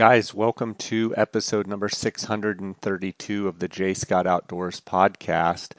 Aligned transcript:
Guys, 0.00 0.32
welcome 0.32 0.74
to 0.76 1.12
episode 1.14 1.66
number 1.66 1.86
632 1.86 3.46
of 3.46 3.58
the 3.58 3.68
J 3.68 3.92
Scott 3.92 4.26
Outdoors 4.26 4.80
podcast. 4.80 5.72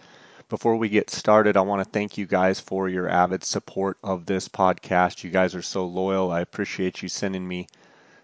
Before 0.47 0.75
we 0.75 0.89
get 0.89 1.09
started, 1.09 1.57
I 1.57 1.61
want 1.61 1.83
to 1.83 1.89
thank 1.89 2.19
you 2.19 2.27
guys 2.27 2.59
for 2.59 2.87
your 2.87 3.09
avid 3.09 3.43
support 3.43 3.97
of 4.03 4.27
this 4.27 4.47
podcast. 4.47 5.23
You 5.23 5.31
guys 5.31 5.55
are 5.55 5.63
so 5.63 5.87
loyal. 5.87 6.29
I 6.29 6.41
appreciate 6.41 7.01
you 7.01 7.09
sending 7.09 7.47
me 7.47 7.65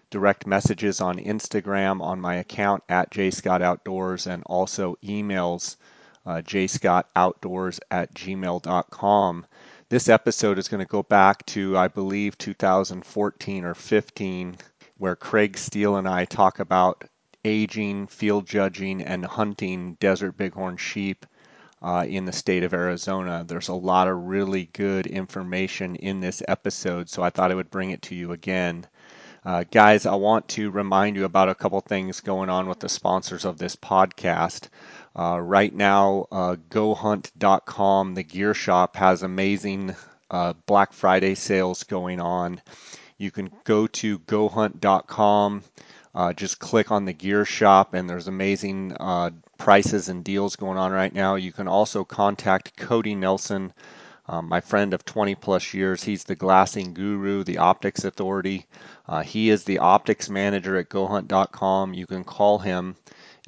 direct 0.08 0.46
messages 0.46 1.00
on 1.00 1.18
Instagram 1.18 2.00
on 2.00 2.20
my 2.20 2.36
account 2.36 2.84
at 2.88 3.10
J 3.10 3.32
Scott 3.32 3.60
Outdoors 3.60 4.28
and 4.28 4.44
also 4.46 4.96
emails 5.02 5.74
uh, 6.24 6.42
jscottoutdoors 6.42 7.80
at 7.90 8.14
gmail.com. 8.14 9.46
This 9.88 10.08
episode 10.08 10.58
is 10.58 10.68
going 10.68 10.78
to 10.78 10.88
go 10.88 11.02
back 11.02 11.44
to, 11.46 11.76
I 11.76 11.88
believe, 11.88 12.38
2014 12.38 13.64
or 13.64 13.74
15 13.74 14.58
where 14.98 15.16
Craig 15.16 15.56
Steele 15.56 15.96
and 15.96 16.08
I 16.08 16.24
talk 16.24 16.58
about 16.58 17.04
aging, 17.44 18.08
field 18.08 18.46
judging, 18.46 19.02
and 19.02 19.24
hunting 19.24 19.94
desert 20.00 20.36
bighorn 20.36 20.76
sheep 20.76 21.24
uh, 21.82 22.04
in 22.08 22.24
the 22.24 22.32
state 22.32 22.64
of 22.64 22.74
Arizona. 22.74 23.44
There's 23.46 23.68
a 23.68 23.74
lot 23.74 24.08
of 24.08 24.24
really 24.24 24.68
good 24.72 25.06
information 25.06 25.96
in 25.96 26.20
this 26.20 26.42
episode, 26.48 27.08
so 27.08 27.22
I 27.22 27.30
thought 27.30 27.52
I 27.52 27.54
would 27.54 27.70
bring 27.70 27.90
it 27.90 28.02
to 28.02 28.14
you 28.14 28.32
again. 28.32 28.86
Uh, 29.44 29.64
guys, 29.70 30.04
I 30.04 30.16
want 30.16 30.48
to 30.48 30.70
remind 30.70 31.16
you 31.16 31.24
about 31.24 31.48
a 31.48 31.54
couple 31.54 31.80
things 31.80 32.20
going 32.20 32.50
on 32.50 32.68
with 32.68 32.80
the 32.80 32.88
sponsors 32.88 33.44
of 33.44 33.56
this 33.58 33.76
podcast. 33.76 34.68
Uh, 35.16 35.40
right 35.40 35.74
now, 35.74 36.26
uh, 36.32 36.56
GoHunt.com, 36.70 38.14
the 38.14 38.22
gear 38.24 38.52
shop, 38.52 38.96
has 38.96 39.22
amazing 39.22 39.94
uh, 40.30 40.52
Black 40.66 40.92
Friday 40.92 41.34
sales 41.34 41.84
going 41.84 42.20
on. 42.20 42.60
You 43.18 43.32
can 43.32 43.50
go 43.64 43.88
to 43.88 44.20
gohunt.com, 44.20 45.64
uh, 46.14 46.32
just 46.34 46.60
click 46.60 46.92
on 46.92 47.04
the 47.04 47.12
gear 47.12 47.44
shop, 47.44 47.92
and 47.92 48.08
there's 48.08 48.28
amazing 48.28 48.96
uh, 48.98 49.30
prices 49.58 50.08
and 50.08 50.22
deals 50.22 50.54
going 50.54 50.78
on 50.78 50.92
right 50.92 51.12
now. 51.12 51.34
You 51.34 51.52
can 51.52 51.66
also 51.66 52.04
contact 52.04 52.76
Cody 52.76 53.16
Nelson, 53.16 53.72
um, 54.28 54.48
my 54.48 54.60
friend 54.60 54.94
of 54.94 55.04
20 55.04 55.34
plus 55.34 55.74
years. 55.74 56.04
He's 56.04 56.22
the 56.22 56.36
glassing 56.36 56.94
guru, 56.94 57.42
the 57.42 57.58
optics 57.58 58.04
authority. 58.04 58.66
Uh, 59.08 59.22
he 59.22 59.50
is 59.50 59.64
the 59.64 59.80
optics 59.80 60.30
manager 60.30 60.76
at 60.76 60.88
gohunt.com. 60.88 61.94
You 61.94 62.06
can 62.06 62.22
call 62.22 62.60
him 62.60 62.94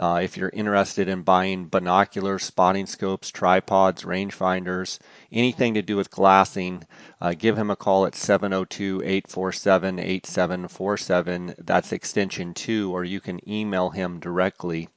uh, 0.01 0.21
if 0.23 0.37
you're 0.37 0.51
interested 0.51 1.09
in 1.09 1.23
buying 1.23 1.69
binoculars, 1.69 2.43
spotting 2.43 2.87
scopes, 2.87 3.31
tripods, 3.31 4.03
rangefinders, 4.03 4.99
anything 5.33 5.75
to 5.75 5.83
do 5.83 5.97
with 5.97 6.11
glassing, 6.11 6.85
uh, 7.21 7.35
give 7.35 7.57
him 7.57 7.71
a 7.71 7.77
call 7.77 8.07
at 8.07 8.15
702 8.15 9.03
847 9.05 9.99
8747. 9.99 11.55
That's 11.59 11.93
extension 11.93 12.55
2, 12.55 12.93
or 12.93 13.05
you 13.05 13.21
can 13.21 13.41
email 13.49 13.91
him 13.91 14.21
directly 14.21 14.89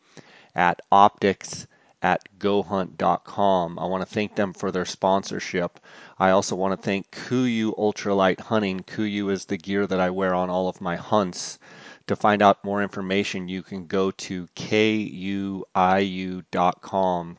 at 0.55 0.79
optics 0.91 1.67
at 2.03 2.27
gohunt.com. 2.37 3.79
I 3.79 3.85
want 3.85 4.01
to 4.01 4.13
thank 4.13 4.35
them 4.35 4.51
for 4.53 4.71
their 4.71 4.85
sponsorship. 4.85 5.79
I 6.19 6.31
also 6.31 6.55
want 6.55 6.79
to 6.79 6.85
thank 6.85 7.09
KUIU 7.11 7.77
Ultralight 7.77 8.41
Hunting. 8.41 8.81
KUIU 8.81 9.31
is 9.31 9.45
the 9.45 9.57
gear 9.57 9.87
that 9.87 10.01
I 10.01 10.09
wear 10.09 10.35
on 10.35 10.49
all 10.49 10.67
of 10.67 10.81
my 10.81 10.97
hunts. 10.97 11.57
To 12.07 12.17
find 12.17 12.41
out 12.41 12.65
more 12.65 12.83
information, 12.83 13.47
you 13.47 13.63
can 13.63 13.87
go 13.87 14.11
to 14.11 14.47
kuiu.com, 14.47 15.67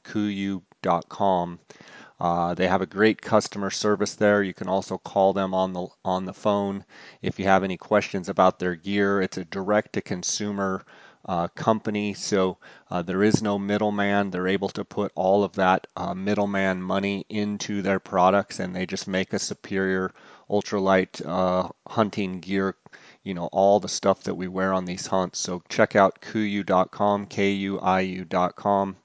kuiu.com. 0.02 1.58
Uh, 2.20 2.54
they 2.54 2.68
have 2.68 2.80
a 2.80 2.86
great 2.86 3.20
customer 3.20 3.70
service 3.70 4.14
there. 4.14 4.42
You 4.42 4.54
can 4.54 4.68
also 4.68 4.98
call 4.98 5.32
them 5.32 5.52
on 5.54 5.72
the 5.72 5.88
on 6.04 6.24
the 6.24 6.32
phone 6.32 6.84
if 7.22 7.38
you 7.38 7.44
have 7.46 7.64
any 7.64 7.76
questions 7.76 8.28
about 8.28 8.58
their 8.58 8.74
gear. 8.74 9.20
It's 9.20 9.36
a 9.38 9.44
direct 9.44 9.94
to 9.94 10.00
consumer 10.00 10.84
uh, 11.26 11.48
company, 11.48 12.14
so 12.14 12.58
uh, 12.90 13.02
there 13.02 13.22
is 13.22 13.42
no 13.42 13.58
middleman. 13.58 14.30
They're 14.30 14.46
able 14.46 14.68
to 14.70 14.84
put 14.84 15.12
all 15.14 15.42
of 15.42 15.54
that 15.54 15.86
uh, 15.96 16.14
middleman 16.14 16.82
money 16.82 17.24
into 17.28 17.82
their 17.82 17.98
products, 17.98 18.60
and 18.60 18.74
they 18.74 18.86
just 18.86 19.08
make 19.08 19.32
a 19.32 19.38
superior 19.38 20.12
ultralight 20.50 21.24
uh, 21.26 21.68
hunting 21.88 22.40
gear 22.40 22.76
you 23.24 23.32
know, 23.34 23.48
all 23.52 23.80
the 23.80 23.88
stuff 23.88 24.22
that 24.22 24.34
we 24.34 24.46
wear 24.46 24.72
on 24.72 24.84
these 24.84 25.06
hunts. 25.06 25.38
So 25.38 25.62
check 25.68 25.96
out 25.96 26.20
kuiu.com, 26.20 27.26
K-U-I-U.com. 27.26 28.96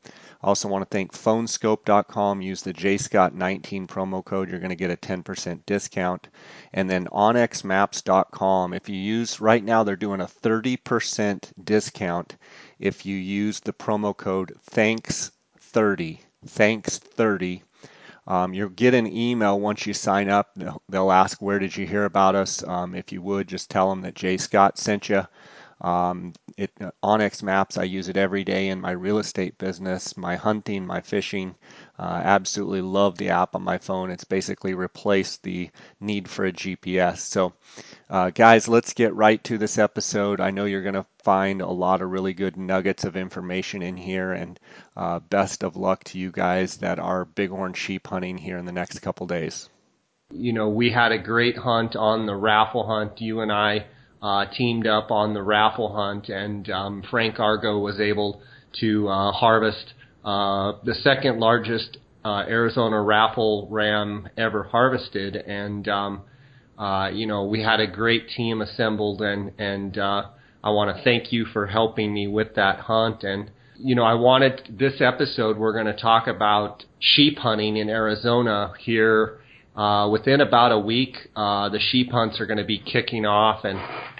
I 0.41 0.47
also 0.47 0.67
want 0.69 0.81
to 0.83 0.95
thank 0.95 1.13
phoneskope.com. 1.13 2.41
Use 2.41 2.61
the 2.61 2.73
JScott19 2.73 3.87
promo 3.87 4.23
code. 4.23 4.49
You're 4.49 4.59
going 4.59 4.69
to 4.69 4.75
get 4.75 4.91
a 4.91 4.97
10% 4.97 5.65
discount. 5.65 6.27
And 6.73 6.89
then 6.89 7.07
onxmaps.com. 7.07 8.73
If 8.73 8.87
you 8.87 8.95
use, 8.95 9.41
right 9.41 9.63
now 9.63 9.83
they're 9.83 9.95
doing 9.95 10.21
a 10.21 10.25
30% 10.27 11.51
discount 11.63 12.35
if 12.77 13.05
you 13.05 13.15
use 13.15 13.59
the 13.59 13.73
promo 13.73 14.15
code 14.15 14.53
THANKS30. 14.71 16.19
Thanks30 16.45 17.61
um, 18.27 18.53
you'll 18.53 18.69
get 18.69 18.93
an 18.93 19.07
email 19.07 19.59
once 19.59 19.85
you 19.85 19.93
sign 19.93 20.29
up. 20.29 20.51
They'll, 20.55 20.81
they'll, 20.89 21.11
ask, 21.11 21.41
Where 21.41 21.59
did 21.59 21.75
you 21.75 21.85
hear 21.87 22.05
about 22.05 22.35
us? 22.35 22.63
Um, 22.63 22.95
if 22.95 23.11
you 23.11 23.21
would, 23.21 23.47
just 23.47 23.69
tell 23.69 23.89
them 23.89 24.01
that 24.01 24.15
Jay 24.15 24.37
Scott 24.37 24.77
sent 24.77 25.09
you. 25.09 25.25
Um, 25.81 26.33
it, 26.57 26.71
uh, 26.81 26.91
onX 27.01 27.41
Maps, 27.41 27.77
I 27.77 27.83
use 27.83 28.09
it 28.09 28.17
every 28.17 28.43
day 28.43 28.67
in 28.67 28.81
my 28.81 28.91
real 28.91 29.17
estate 29.17 29.57
business, 29.57 30.17
my 30.17 30.35
hunting, 30.35 30.85
my 30.85 30.99
fishing. 30.99 31.55
Uh, 31.97 32.21
absolutely 32.23 32.81
love 32.81 33.17
the 33.17 33.29
app 33.29 33.55
on 33.55 33.63
my 33.63 33.77
phone. 33.77 34.11
It's 34.11 34.25
basically 34.25 34.73
replaced 34.73 35.43
the 35.43 35.69
need 36.01 36.27
for 36.29 36.45
a 36.45 36.51
GPS. 36.51 37.19
So, 37.19 37.53
uh, 38.09 38.31
guys, 38.31 38.67
let's 38.67 38.93
get 38.93 39.13
right 39.13 39.43
to 39.43 39.57
this 39.57 39.77
episode. 39.77 40.41
I 40.41 40.49
know 40.49 40.65
you're 40.65 40.81
going 40.81 40.95
to 40.95 41.05
find 41.23 41.61
a 41.61 41.69
lot 41.69 42.01
of 42.01 42.09
really 42.09 42.33
good 42.33 42.57
nuggets 42.57 43.03
of 43.03 43.15
information 43.15 43.83
in 43.83 43.97
here, 43.97 44.31
and 44.31 44.59
uh, 44.97 45.19
best 45.19 45.63
of 45.63 45.75
luck 45.75 46.03
to 46.05 46.17
you 46.17 46.31
guys 46.31 46.77
that 46.77 46.97
are 46.97 47.25
bighorn 47.25 47.73
sheep 47.73 48.07
hunting 48.07 48.37
here 48.37 48.57
in 48.57 48.65
the 48.65 48.71
next 48.71 48.99
couple 48.99 49.27
days. 49.27 49.69
You 50.31 50.53
know, 50.53 50.69
we 50.69 50.91
had 50.91 51.11
a 51.11 51.19
great 51.19 51.57
hunt 51.57 51.95
on 51.95 52.25
the 52.25 52.35
raffle 52.35 52.87
hunt. 52.87 53.21
You 53.21 53.41
and 53.41 53.51
I 53.51 53.85
uh, 54.21 54.45
teamed 54.57 54.87
up 54.87 55.11
on 55.11 55.33
the 55.33 55.43
raffle 55.43 55.93
hunt, 55.95 56.29
and 56.29 56.69
um, 56.69 57.03
Frank 57.09 57.39
Argo 57.39 57.77
was 57.77 57.99
able 57.99 58.41
to 58.79 59.07
uh, 59.07 59.31
harvest 59.31 59.93
uh, 60.25 60.73
the 60.83 60.95
second 60.95 61.39
largest 61.39 61.97
uh, 62.25 62.43
Arizona 62.47 63.01
raffle 63.01 63.67
ram 63.71 64.27
ever 64.37 64.63
harvested. 64.63 65.35
And 65.35 65.87
um, 65.87 66.21
uh, 66.79 67.09
you 67.13 67.27
know, 67.27 67.45
we 67.45 67.61
had 67.61 67.79
a 67.79 67.87
great 67.87 68.29
team 68.29 68.61
assembled, 68.61 69.21
and 69.21 69.51
and 69.59 69.97
uh, 69.97 70.23
I 70.63 70.69
want 70.71 70.95
to 70.95 71.03
thank 71.03 71.31
you 71.31 71.45
for 71.45 71.67
helping 71.67 72.13
me 72.13 72.27
with 72.27 72.55
that 72.55 72.79
hunt. 72.79 73.23
And 73.23 73.51
you 73.77 73.95
know, 73.95 74.03
I 74.03 74.13
wanted 74.15 74.77
this 74.79 75.01
episode. 75.01 75.57
We're 75.57 75.73
going 75.73 75.85
to 75.85 75.99
talk 75.99 76.27
about 76.27 76.85
sheep 76.99 77.37
hunting 77.37 77.77
in 77.77 77.89
Arizona 77.89 78.73
here 78.79 79.39
uh, 79.79 80.09
within 80.09 80.41
about 80.41 80.73
a 80.73 80.77
week, 80.77 81.15
uh, 81.37 81.69
the 81.69 81.79
sheep 81.79 82.11
hunts 82.11 82.41
are 82.41 82.45
going 82.45 82.57
to 82.57 82.65
be 82.65 82.79
kicking 82.79 83.25
off, 83.25 83.63
and 83.63 83.77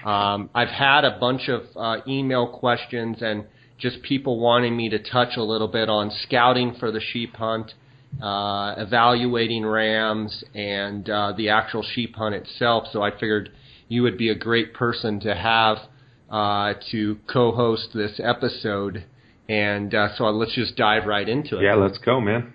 um, 0.08 0.50
I've 0.56 0.70
had 0.70 1.04
a 1.04 1.20
bunch 1.20 1.50
of 1.50 1.64
uh, 1.76 1.98
email 2.08 2.48
questions 2.48 3.18
and 3.22 3.44
just 3.78 4.02
people 4.02 4.40
wanting 4.40 4.78
me 4.78 4.88
to 4.88 5.00
touch 5.00 5.36
a 5.36 5.44
little 5.44 5.68
bit 5.68 5.90
on 5.90 6.12
scouting 6.24 6.76
for 6.80 6.92
the 6.92 7.02
sheep 7.02 7.36
hunt, 7.36 7.74
uh, 8.22 8.76
evaluating 8.78 9.66
rams, 9.66 10.44
and 10.54 11.10
uh, 11.10 11.34
the 11.38 11.50
actual 11.50 11.84
sheep 11.84 12.16
hunt 12.16 12.36
itself. 12.36 12.88
So 12.92 13.02
I 13.02 13.12
figured 13.12 13.52
you 13.88 14.04
would 14.04 14.18
be 14.18 14.30
a 14.30 14.36
great 14.36 14.74
person 14.74 15.20
to 15.22 15.36
have 15.36 15.78
uh, 16.30 16.74
to 16.92 17.18
co-host 17.32 17.90
this 17.94 18.20
episode, 18.24 19.06
and 19.48 19.94
uh, 19.96 20.16
so 20.16 20.26
let's 20.26 20.54
just 20.54 20.76
dive 20.76 21.06
right 21.06 21.28
into 21.28 21.60
it. 21.60 21.64
Yeah, 21.64 21.76
let's 21.76 21.98
go, 21.98 22.20
man. 22.20 22.54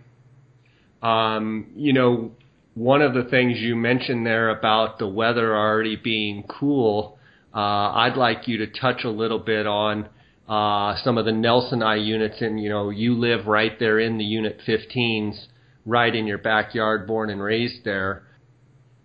Um, 1.03 1.67
you 1.75 1.93
know, 1.93 2.33
one 2.75 3.03
of 3.03 3.15
the 3.15 3.25
things 3.25 3.59
you 3.59 3.77
mentioned 3.77 4.27
there 4.27 4.51
about 4.51 4.99
the 4.99 5.09
weather 5.09 5.57
already 5.57 5.97
being 5.97 6.45
cool, 6.45 7.19
uh, 7.55 7.59
I'd 7.59 8.17
like 8.17 8.49
you 8.49 8.59
to 8.59 8.67
touch 8.67 9.05
a 9.05 9.11
little 9.11 9.39
bit 9.39 9.67
on 9.67 10.09
uh, 10.49 10.97
some 11.03 11.17
of 11.17 11.25
the 11.25 11.31
Nelsoni 11.31 12.05
units, 12.05 12.41
and 12.41 12.61
you 12.61 12.69
know 12.69 12.91
you 12.91 13.15
live 13.15 13.47
right 13.47 13.79
there 13.79 13.99
in 13.99 14.19
the 14.19 14.25
Unit 14.25 14.61
15s, 14.67 15.47
right 15.87 16.15
in 16.15 16.27
your 16.27 16.39
backyard, 16.39 17.07
born 17.07 17.31
and 17.31 17.43
raised 17.43 17.85
there. 17.85 18.25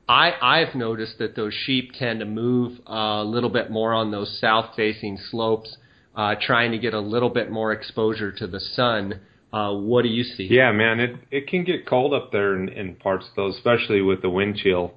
I 0.07 0.31
I've 0.41 0.75
noticed 0.75 1.19
that 1.19 1.35
those 1.35 1.53
sheep 1.53 1.93
tend 1.97 2.19
to 2.19 2.25
move 2.25 2.79
a 2.85 3.23
little 3.23 3.49
bit 3.49 3.71
more 3.71 3.93
on 3.93 4.11
those 4.11 4.39
south-facing 4.41 5.17
slopes, 5.29 5.77
uh, 6.15 6.35
trying 6.41 6.71
to 6.71 6.77
get 6.77 6.93
a 6.93 6.99
little 6.99 7.29
bit 7.29 7.49
more 7.51 7.71
exposure 7.71 8.31
to 8.33 8.47
the 8.47 8.59
sun. 8.59 9.21
Uh, 9.53 9.73
what 9.73 10.01
do 10.03 10.09
you 10.09 10.23
see? 10.23 10.47
Yeah, 10.49 10.71
man, 10.71 10.99
it 10.99 11.15
it 11.31 11.47
can 11.47 11.63
get 11.63 11.87
cold 11.87 12.13
up 12.13 12.31
there 12.31 12.55
in, 12.55 12.69
in 12.69 12.95
parts 12.95 13.27
though, 13.35 13.49
especially 13.49 14.01
with 14.01 14.21
the 14.21 14.29
wind 14.29 14.57
chill. 14.57 14.93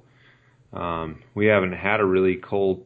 Um, 0.73 1.21
we 1.35 1.45
haven't 1.45 1.73
had 1.73 1.99
a 1.99 2.05
really 2.05 2.35
cold, 2.35 2.83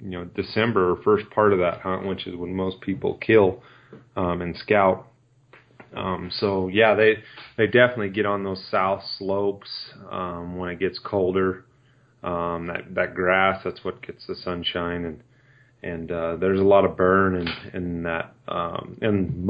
you 0.00 0.10
know, 0.10 0.24
December 0.24 0.96
first 1.02 1.28
part 1.30 1.52
of 1.52 1.58
that 1.58 1.80
hunt, 1.80 2.06
which 2.06 2.26
is 2.26 2.36
when 2.36 2.54
most 2.54 2.80
people 2.80 3.18
kill 3.20 3.62
um, 4.16 4.42
and 4.42 4.56
scout. 4.56 5.06
Um, 5.96 6.30
so 6.32 6.68
yeah, 6.68 6.94
they 6.94 7.22
they 7.56 7.66
definitely 7.66 8.10
get 8.10 8.26
on 8.26 8.44
those 8.44 8.62
south 8.70 9.02
slopes 9.16 9.68
um, 10.10 10.56
when 10.56 10.70
it 10.70 10.78
gets 10.78 10.98
colder. 10.98 11.64
Um, 12.22 12.66
that 12.66 12.94
that 12.94 13.14
grass, 13.14 13.62
that's 13.64 13.84
what 13.84 14.02
gets 14.02 14.26
the 14.26 14.34
sunshine 14.34 15.04
and 15.04 15.22
and 15.82 16.10
uh, 16.10 16.36
there's 16.36 16.60
a 16.60 16.64
lot 16.64 16.84
of 16.84 16.96
burn 16.96 17.36
in, 17.36 17.48
in 17.72 18.02
that 18.02 18.34
um, 18.48 18.98
and 19.00 19.48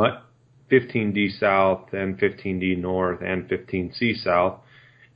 15D 0.71 1.39
south 1.39 1.93
and 1.93 2.19
15D 2.19 2.77
north 2.79 3.21
and 3.23 3.49
15C 3.49 4.23
south, 4.23 4.61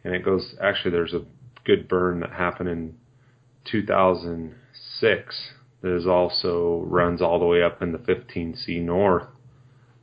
and 0.04 0.14
it 0.14 0.24
goes. 0.24 0.54
Actually, 0.62 0.92
there's 0.92 1.12
a 1.12 1.24
good 1.64 1.86
burn 1.88 2.20
that 2.20 2.30
happened 2.30 2.68
in 2.68 2.94
2006 5.02 5.52
that 5.82 5.96
is 5.96 6.06
also 6.06 6.84
runs 6.86 7.20
all 7.20 7.38
the 7.38 7.44
way 7.44 7.62
up 7.62 7.82
in 7.82 7.92
the 7.92 7.98
15C 7.98 8.80
north. 8.80 9.26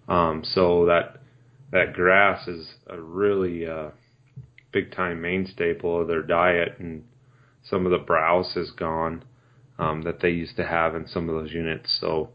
Um, 0.07 0.44
so 0.44 0.86
that 0.86 1.22
that 1.72 1.94
grass 1.94 2.48
is 2.48 2.74
a 2.88 3.00
really 3.00 3.66
uh, 3.66 3.90
big 4.72 4.92
time 4.92 5.22
main 5.22 5.46
staple 5.46 6.01
of 6.01 6.07
their 6.07 6.24
diet, 6.24 6.75
and 6.80 7.04
some 7.63 7.86
of 7.86 7.92
the 7.92 7.98
browse 8.00 8.57
is 8.57 8.72
gone 8.72 9.24
um, 9.78 10.01
that 10.01 10.19
they 10.19 10.31
used 10.31 10.57
to 10.57 10.66
have 10.66 10.96
in 10.96 11.07
some 11.07 11.30
of 11.30 11.36
those 11.36 11.54
units. 11.54 11.95
So 12.02 12.30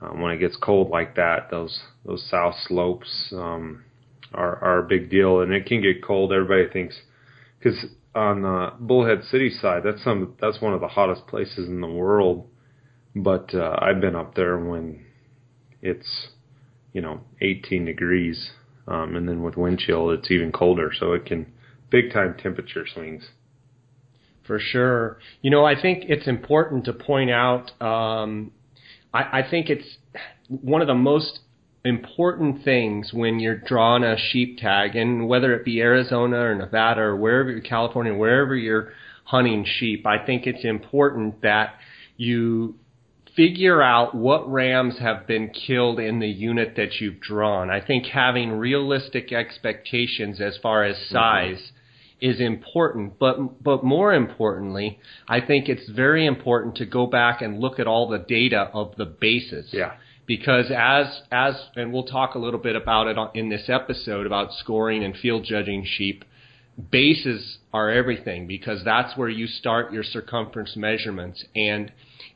um, 0.00 0.20
when 0.20 0.32
it 0.32 0.38
gets 0.38 0.56
cold 0.56 0.90
like 0.90 1.14
that, 1.16 1.50
those 1.50 1.80
those 2.04 2.26
south 2.28 2.56
slopes 2.66 3.32
um, 3.32 3.84
are 4.32 4.56
are 4.56 4.78
a 4.78 4.88
big 4.88 5.10
deal, 5.10 5.40
and 5.40 5.52
it 5.52 5.66
can 5.66 5.82
get 5.82 6.02
cold. 6.02 6.32
Everybody 6.32 6.68
thinks 6.72 7.02
because 7.58 7.84
on 8.14 8.42
the 8.42 8.72
Bullhead 8.78 9.24
City 9.24 9.50
side, 9.50 9.82
that's 9.84 10.02
some 10.02 10.34
that's 10.40 10.60
one 10.60 10.74
of 10.74 10.80
the 10.80 10.88
hottest 10.88 11.26
places 11.26 11.68
in 11.68 11.80
the 11.80 11.88
world. 11.88 12.48
But 13.14 13.54
uh, 13.54 13.76
I've 13.80 14.00
been 14.00 14.16
up 14.16 14.34
there 14.34 14.58
when 14.58 15.04
it's 15.82 16.28
you 16.92 17.02
know 17.02 17.20
18 17.40 17.84
degrees, 17.84 18.50
um, 18.86 19.16
and 19.16 19.28
then 19.28 19.42
with 19.42 19.56
wind 19.56 19.78
chill, 19.78 20.10
it's 20.10 20.30
even 20.30 20.52
colder. 20.52 20.92
So 20.98 21.12
it 21.12 21.26
can 21.26 21.52
big 21.90 22.12
time 22.12 22.36
temperature 22.40 22.86
swings. 22.92 23.30
For 24.46 24.58
sure. 24.58 25.18
You 25.42 25.50
know, 25.50 25.64
I 25.64 25.80
think 25.80 26.04
it's 26.08 26.26
important 26.26 26.86
to 26.86 26.92
point 26.92 27.30
out. 27.30 27.70
Um, 27.80 28.52
I, 29.14 29.40
I 29.40 29.46
think 29.48 29.70
it's 29.70 29.98
one 30.48 30.80
of 30.80 30.88
the 30.88 30.94
most 30.94 31.40
important 31.84 32.64
things 32.64 33.10
when 33.12 33.40
you're 33.40 33.56
drawing 33.56 34.04
a 34.04 34.16
sheep 34.18 34.58
tag, 34.58 34.96
and 34.96 35.28
whether 35.28 35.54
it 35.54 35.64
be 35.64 35.80
Arizona 35.80 36.38
or 36.38 36.54
Nevada 36.54 37.00
or 37.00 37.16
wherever, 37.16 37.60
California, 37.60 38.14
wherever 38.14 38.54
you're 38.54 38.92
hunting 39.24 39.64
sheep, 39.64 40.06
I 40.06 40.24
think 40.24 40.46
it's 40.46 40.64
important 40.64 41.42
that 41.42 41.74
you 42.16 42.74
figure 43.36 43.80
out 43.80 44.14
what 44.14 44.50
rams 44.50 44.98
have 44.98 45.26
been 45.26 45.50
killed 45.50 45.98
in 45.98 46.18
the 46.18 46.28
unit 46.28 46.74
that 46.76 47.00
you've 47.00 47.20
drawn. 47.20 47.70
I 47.70 47.80
think 47.80 48.06
having 48.06 48.52
realistic 48.52 49.32
expectations 49.32 50.40
as 50.40 50.58
far 50.62 50.84
as 50.84 50.96
mm-hmm. 50.96 51.14
size. 51.14 51.56
Mm-hmm 51.56 51.76
is 52.20 52.38
important, 52.38 53.18
but 53.18 53.62
but 53.62 53.82
more 53.82 54.12
importantly, 54.12 54.98
I 55.26 55.40
think 55.40 55.68
it's 55.68 55.88
very 55.88 56.26
important 56.26 56.74
to 56.76 56.84
go 56.84 57.06
back 57.06 57.40
and 57.40 57.60
look 57.60 57.78
at 57.78 57.86
all 57.86 58.08
the 58.08 58.18
data 58.18 58.70
of 58.74 58.94
the 58.96 59.06
bases. 59.06 59.70
Yeah. 59.72 59.94
Because 60.30 60.70
as 60.70 61.22
as 61.32 61.56
and 61.74 61.92
we'll 61.92 62.04
talk 62.04 62.36
a 62.36 62.38
little 62.38 62.60
bit 62.60 62.76
about 62.76 63.08
it 63.08 63.16
in 63.34 63.48
this 63.48 63.68
episode 63.68 64.26
about 64.26 64.52
scoring 64.52 65.02
and 65.02 65.16
field 65.16 65.42
judging 65.42 65.84
sheep. 65.84 66.24
Bases 66.92 67.58
are 67.72 67.90
everything 67.90 68.46
because 68.46 68.84
that's 68.84 69.18
where 69.18 69.28
you 69.28 69.48
start 69.48 69.92
your 69.92 70.04
circumference 70.04 70.76
measurements. 70.76 71.44
And 71.56 71.90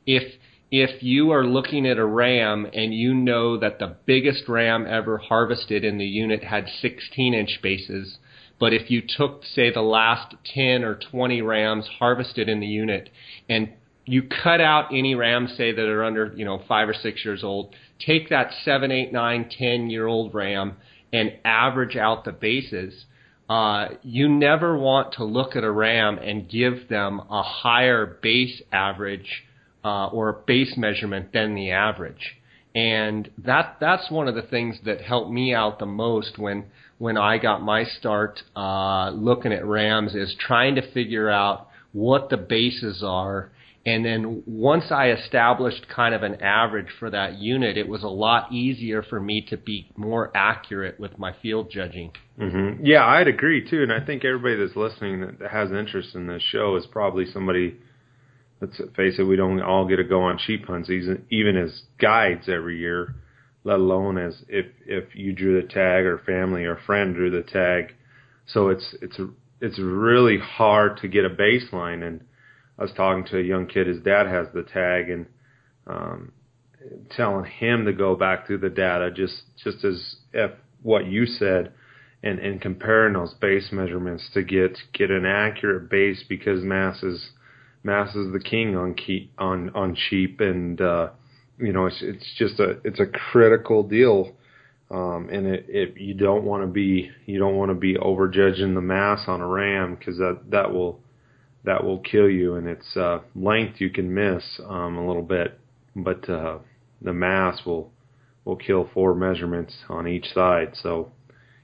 if 0.07 0.25
if 0.73 1.05
you 1.05 1.31
are 1.31 1.47
looking 1.47 1.87
at 1.87 1.99
a 1.99 2.05
ram 2.05 2.67
and 2.75 2.93
you 2.93 3.15
know 3.15 3.59
that 3.59 3.79
the 3.79 3.95
biggest 4.07 4.49
ram 4.49 4.89
ever 4.89 5.19
harvested 5.19 5.85
in 5.85 5.97
the 5.99 6.05
unit 6.05 6.43
had 6.43 6.67
16 6.83 7.33
inch 7.33 7.61
bases, 7.63 8.19
but 8.59 8.73
if 8.73 8.91
you 8.91 9.03
took, 9.07 9.45
say, 9.45 9.73
the 9.73 9.83
last 9.83 10.35
10 10.53 10.83
or 10.83 10.97
20 10.97 11.43
rams 11.43 11.89
harvested 12.01 12.49
in 12.49 12.59
the 12.59 12.67
unit 12.67 13.09
and 13.49 13.69
you 14.07 14.23
cut 14.23 14.61
out 14.61 14.89
any 14.93 15.15
rams, 15.15 15.55
say, 15.57 15.73
that 15.73 15.87
are 15.87 16.05
under, 16.05 16.33
you 16.37 16.45
know, 16.45 16.63
five 16.69 16.89
or 16.89 16.95
six 16.95 17.25
years 17.25 17.43
old, 17.43 17.75
take 17.99 18.29
that 18.31 18.53
seven, 18.65 18.91
eight, 18.91 19.13
nine, 19.13 19.49
10 19.59 19.91
year 19.91 20.07
old 20.07 20.35
ram 20.35 20.77
and 21.13 21.33
average 21.45 21.97
out 21.97 22.25
the 22.25 22.33
bases. 22.33 23.05
Uh, 23.49 23.89
you 24.03 24.29
never 24.29 24.77
want 24.77 25.13
to 25.15 25.25
look 25.25 25.55
at 25.55 25.65
a 25.65 25.71
ram 25.71 26.19
and 26.19 26.49
give 26.49 26.89
them 26.89 27.21
a 27.31 27.43
higher 27.43 28.19
base 28.23 28.63
average 28.73 29.45
uh, 29.85 30.07
or 30.07 30.43
base 30.47 30.75
measurement 30.77 31.33
than 31.33 31.55
the 31.55 31.71
average. 31.71 32.37
And 32.75 33.31
that 33.39 33.77
that's 33.81 34.11
one 34.11 34.27
of 34.27 34.35
the 34.35 34.43
things 34.43 34.79
that 34.85 35.01
helped 35.01 35.31
me 35.31 35.55
out 35.55 35.79
the 35.79 35.87
most 35.87 36.39
when 36.39 36.65
when 36.99 37.17
I 37.17 37.39
got 37.39 37.63
my 37.63 37.85
start 37.85 38.41
uh, 38.57 39.11
looking 39.11 39.53
at 39.53 39.65
Rams 39.65 40.15
is 40.15 40.35
trying 40.39 40.75
to 40.77 40.93
figure 40.93 41.31
out 41.31 41.69
what 41.93 42.31
the 42.31 42.37
bases 42.37 43.03
are. 43.07 43.51
And 43.87 44.05
then 44.05 44.43
once 44.47 44.85
I 44.91 45.11
established 45.11 45.87
kind 45.95 46.15
of 46.15 46.23
an 46.23 46.41
average 46.41 46.89
for 46.99 47.11
that 47.11 47.39
unit, 47.39 47.77
it 47.77 47.87
was 47.87 48.03
a 48.03 48.09
lot 48.09 48.51
easier 48.51 49.03
for 49.03 49.21
me 49.21 49.47
to 49.51 49.59
be 49.59 49.91
more 49.95 50.35
accurate 50.35 50.99
with 50.99 51.19
my 51.19 51.35
field 51.43 51.71
judging. 51.71 52.13
Mm-hmm. 52.39 52.85
Yeah, 52.85 53.05
I'd 53.05 53.29
agree 53.29 53.69
too. 53.69 53.83
And 53.83 53.93
I 53.93 54.05
think 54.05 54.25
everybody 54.25 54.57
that's 54.57 54.77
listening 54.77 55.21
that 55.21 55.51
has 55.51 55.71
interest 55.71 56.15
in 56.15 56.27
this 56.27 56.43
show 56.43 56.77
is 56.77 56.87
probably 56.87 57.27
somebody, 57.31 57.77
let's 58.63 58.79
face 58.97 59.19
it, 59.19 59.25
we 59.25 59.37
don't 59.37 59.61
all 59.61 59.87
get 59.87 59.97
to 59.97 60.05
go 60.05 60.23
on 60.23 60.39
sheep 60.39 60.67
hunts, 60.67 60.89
even 60.89 61.57
as 61.57 61.83
guides 61.99 62.49
every 62.49 62.79
year 62.79 63.15
let 63.65 63.79
alone 63.79 64.19
as 64.19 64.37
if 64.49 64.67
if 64.87 65.15
you 65.15 65.33
drew 65.33 65.61
the 65.61 65.67
tag 65.67 66.05
or 66.05 66.19
family 66.19 66.65
or 66.65 66.79
friend 66.87 67.15
drew 67.15 67.31
the 67.31 67.43
tag. 67.43 67.95
So 68.47 68.69
it's 68.69 68.95
it's 69.01 69.19
it's 69.61 69.79
really 69.79 70.39
hard 70.39 70.99
to 70.99 71.09
get 71.09 71.25
a 71.25 71.31
baseline. 71.31 72.07
And 72.07 72.21
I 72.79 72.83
was 72.83 72.93
talking 72.93 73.25
to 73.27 73.39
a 73.39 73.43
young 73.43 73.67
kid, 73.67 73.87
his 73.87 74.01
dad 74.01 74.27
has 74.27 74.49
the 74.53 74.63
tag, 74.63 75.11
and 75.11 75.27
um, 75.87 76.33
telling 77.11 77.45
him 77.45 77.85
to 77.85 77.93
go 77.93 78.17
back 78.17 78.47
through 78.47 78.59
the 78.59 78.71
data, 78.71 79.11
just 79.11 79.43
just 79.63 79.85
as 79.85 80.17
if 80.33 80.51
what 80.83 81.07
you 81.07 81.27
said, 81.27 81.73
and 82.23 82.39
and 82.39 82.61
comparing 82.61 83.15
those 83.15 83.35
base 83.35 83.71
measurements 83.73 84.29
to 84.35 84.43
get 84.43 84.79
get 84.93 85.11
an 85.11 85.25
accurate 85.25 85.89
base 85.91 86.25
because 86.29 86.63
mass 86.63 87.03
is 87.03 87.31
mass 87.83 88.15
is 88.15 88.33
the 88.33 88.41
king 88.41 88.77
on 88.77 88.95
key 88.95 89.31
on 89.39 89.71
on 89.71 89.95
sheep 89.95 90.41
and. 90.41 90.81
uh 90.81 91.09
you 91.59 91.73
know, 91.73 91.87
it's 91.87 91.99
it's 92.03 92.35
just 92.37 92.59
a 92.59 92.79
it's 92.85 93.01
a 93.01 93.07
critical 93.07 93.83
deal, 93.83 94.33
um, 94.91 95.29
and 95.33 95.47
it, 95.47 95.67
it 95.69 95.97
you 95.97 96.15
don't 96.15 96.45
want 96.45 96.63
to 96.63 96.67
be 96.67 97.11
you 97.27 97.39
don't 97.39 97.57
want 97.57 97.71
to 97.71 97.75
be 97.75 97.97
over 97.99 98.29
judging 98.29 98.75
the 98.75 98.81
mass 98.81 99.23
on 99.29 99.41
a 99.41 99.47
ram 99.47 99.95
because 99.95 100.19
that 100.19 100.41
that 100.51 100.73
will 100.73 101.01
that 101.65 101.83
will 101.85 101.99
kill 101.99 102.29
you, 102.29 102.55
and 102.55 102.69
its 102.69 102.97
uh, 102.97 103.21
length 103.35 103.81
you 103.81 103.91
can 103.91 104.13
miss 104.13 104.43
um, 104.69 104.97
a 104.97 105.07
little 105.07 105.23
bit, 105.23 105.59
but 105.97 106.29
uh, 106.29 106.59
the 107.03 107.13
mass 107.13 107.65
will 107.65 107.93
will 108.45 108.57
kill 108.57 108.91
four 108.93 109.15
measurements 109.15 109.75
on 109.89 110.07
each 110.07 110.33
side, 110.35 110.75
so 110.83 111.11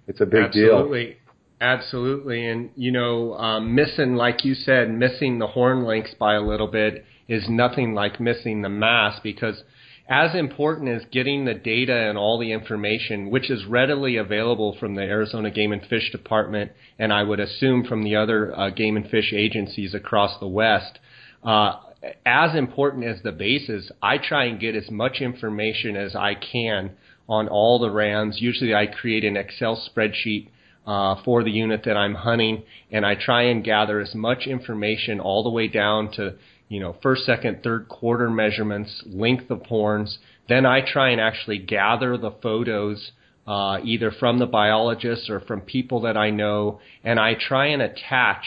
it's 0.07 0.21
a 0.21 0.27
big 0.27 0.45
Absolutely. 0.45 0.69
deal. 0.69 0.77
Absolutely. 0.79 1.17
Absolutely, 1.63 2.47
and 2.47 2.71
you 2.75 2.91
know, 2.91 3.35
um, 3.35 3.75
missing, 3.75 4.15
like 4.15 4.47
you 4.47 4.55
said, 4.55 4.91
missing 4.91 5.39
the 5.39 5.47
horn 5.47 5.85
lengths 5.85 6.15
by 6.19 6.35
a 6.35 6.41
little 6.41 6.69
bit 6.69 7.05
is 7.29 7.45
nothing 7.51 7.93
like 7.93 8.19
missing 8.19 8.63
the 8.63 8.69
mass 8.71 9.21
because 9.23 9.63
as 10.09 10.35
important 10.35 10.89
as 10.89 11.03
getting 11.13 11.45
the 11.45 11.55
data 11.55 11.95
and 11.95 12.19
all 12.19 12.39
the 12.39 12.53
information, 12.53 13.31
which 13.31 13.51
is 13.51 13.65
readily 13.65 14.17
available 14.17 14.77
from 14.81 14.95
the 14.95 15.03
Arizona 15.03 15.51
Game 15.51 15.73
and 15.73 15.83
Fish 15.87 16.11
Department, 16.11 16.73
and 16.99 17.13
I 17.13 17.23
would 17.23 17.41
assume 17.41 17.85
from 17.85 18.03
the 18.03 18.17
other 18.17 18.57
uh, 18.59 18.71
game 18.71 18.97
and 18.97 19.09
fish 19.09 19.33
agencies 19.33 19.95
across 19.95 20.39
the 20.41 20.49
West, 20.49 20.99
uh, 21.45 21.75
as 22.25 22.55
important 22.55 23.05
as 23.05 23.23
the 23.23 23.33
bases, 23.33 23.91
I 24.03 24.19
try 24.19 24.45
and 24.47 24.59
get 24.59 24.75
as 24.75 24.91
much 24.91 25.21
information 25.21 25.97
as 25.97 26.17
I 26.17 26.35
can 26.35 26.93
on 27.29 27.49
all 27.49 27.79
the 27.79 27.91
rams. 27.91 28.41
Usually, 28.41 28.75
I 28.75 28.87
create 28.87 29.25
an 29.25 29.37
Excel 29.37 29.77
spreadsheet 29.77 30.49
uh, 30.87 31.23
for 31.25 31.45
the 31.45 31.51
unit 31.51 31.83
that 31.85 31.97
I'm 31.97 32.15
hunting, 32.15 32.63
and 32.91 33.05
I 33.05 33.15
try 33.15 33.43
and 33.43 33.63
gather 33.63 34.01
as 34.01 34.15
much 34.15 34.47
information 34.47 35.21
all 35.21 35.43
the 35.43 35.51
way 35.51 35.69
down 35.69 36.11
to 36.13 36.37
you 36.71 36.79
know, 36.79 36.97
first, 37.03 37.27
second, 37.27 37.63
third 37.63 37.89
quarter 37.89 38.31
measurements, 38.31 39.03
length 39.05 39.51
of 39.51 39.67
horns. 39.67 40.19
Then 40.49 40.65
I 40.65 40.81
try 40.81 41.11
and 41.11 41.21
actually 41.21 41.59
gather 41.59 42.17
the 42.17 42.31
photos 42.31 43.11
uh, 43.47 43.79
either 43.83 44.13
from 44.13 44.39
the 44.39 44.47
biologists 44.47 45.29
or 45.29 45.41
from 45.41 45.63
people 45.63 46.03
that 46.03 46.17
I 46.17 46.31
know, 46.31 46.81
and 47.03 47.19
I 47.19 47.35
try 47.35 47.67
and 47.67 47.83
attach 47.83 48.45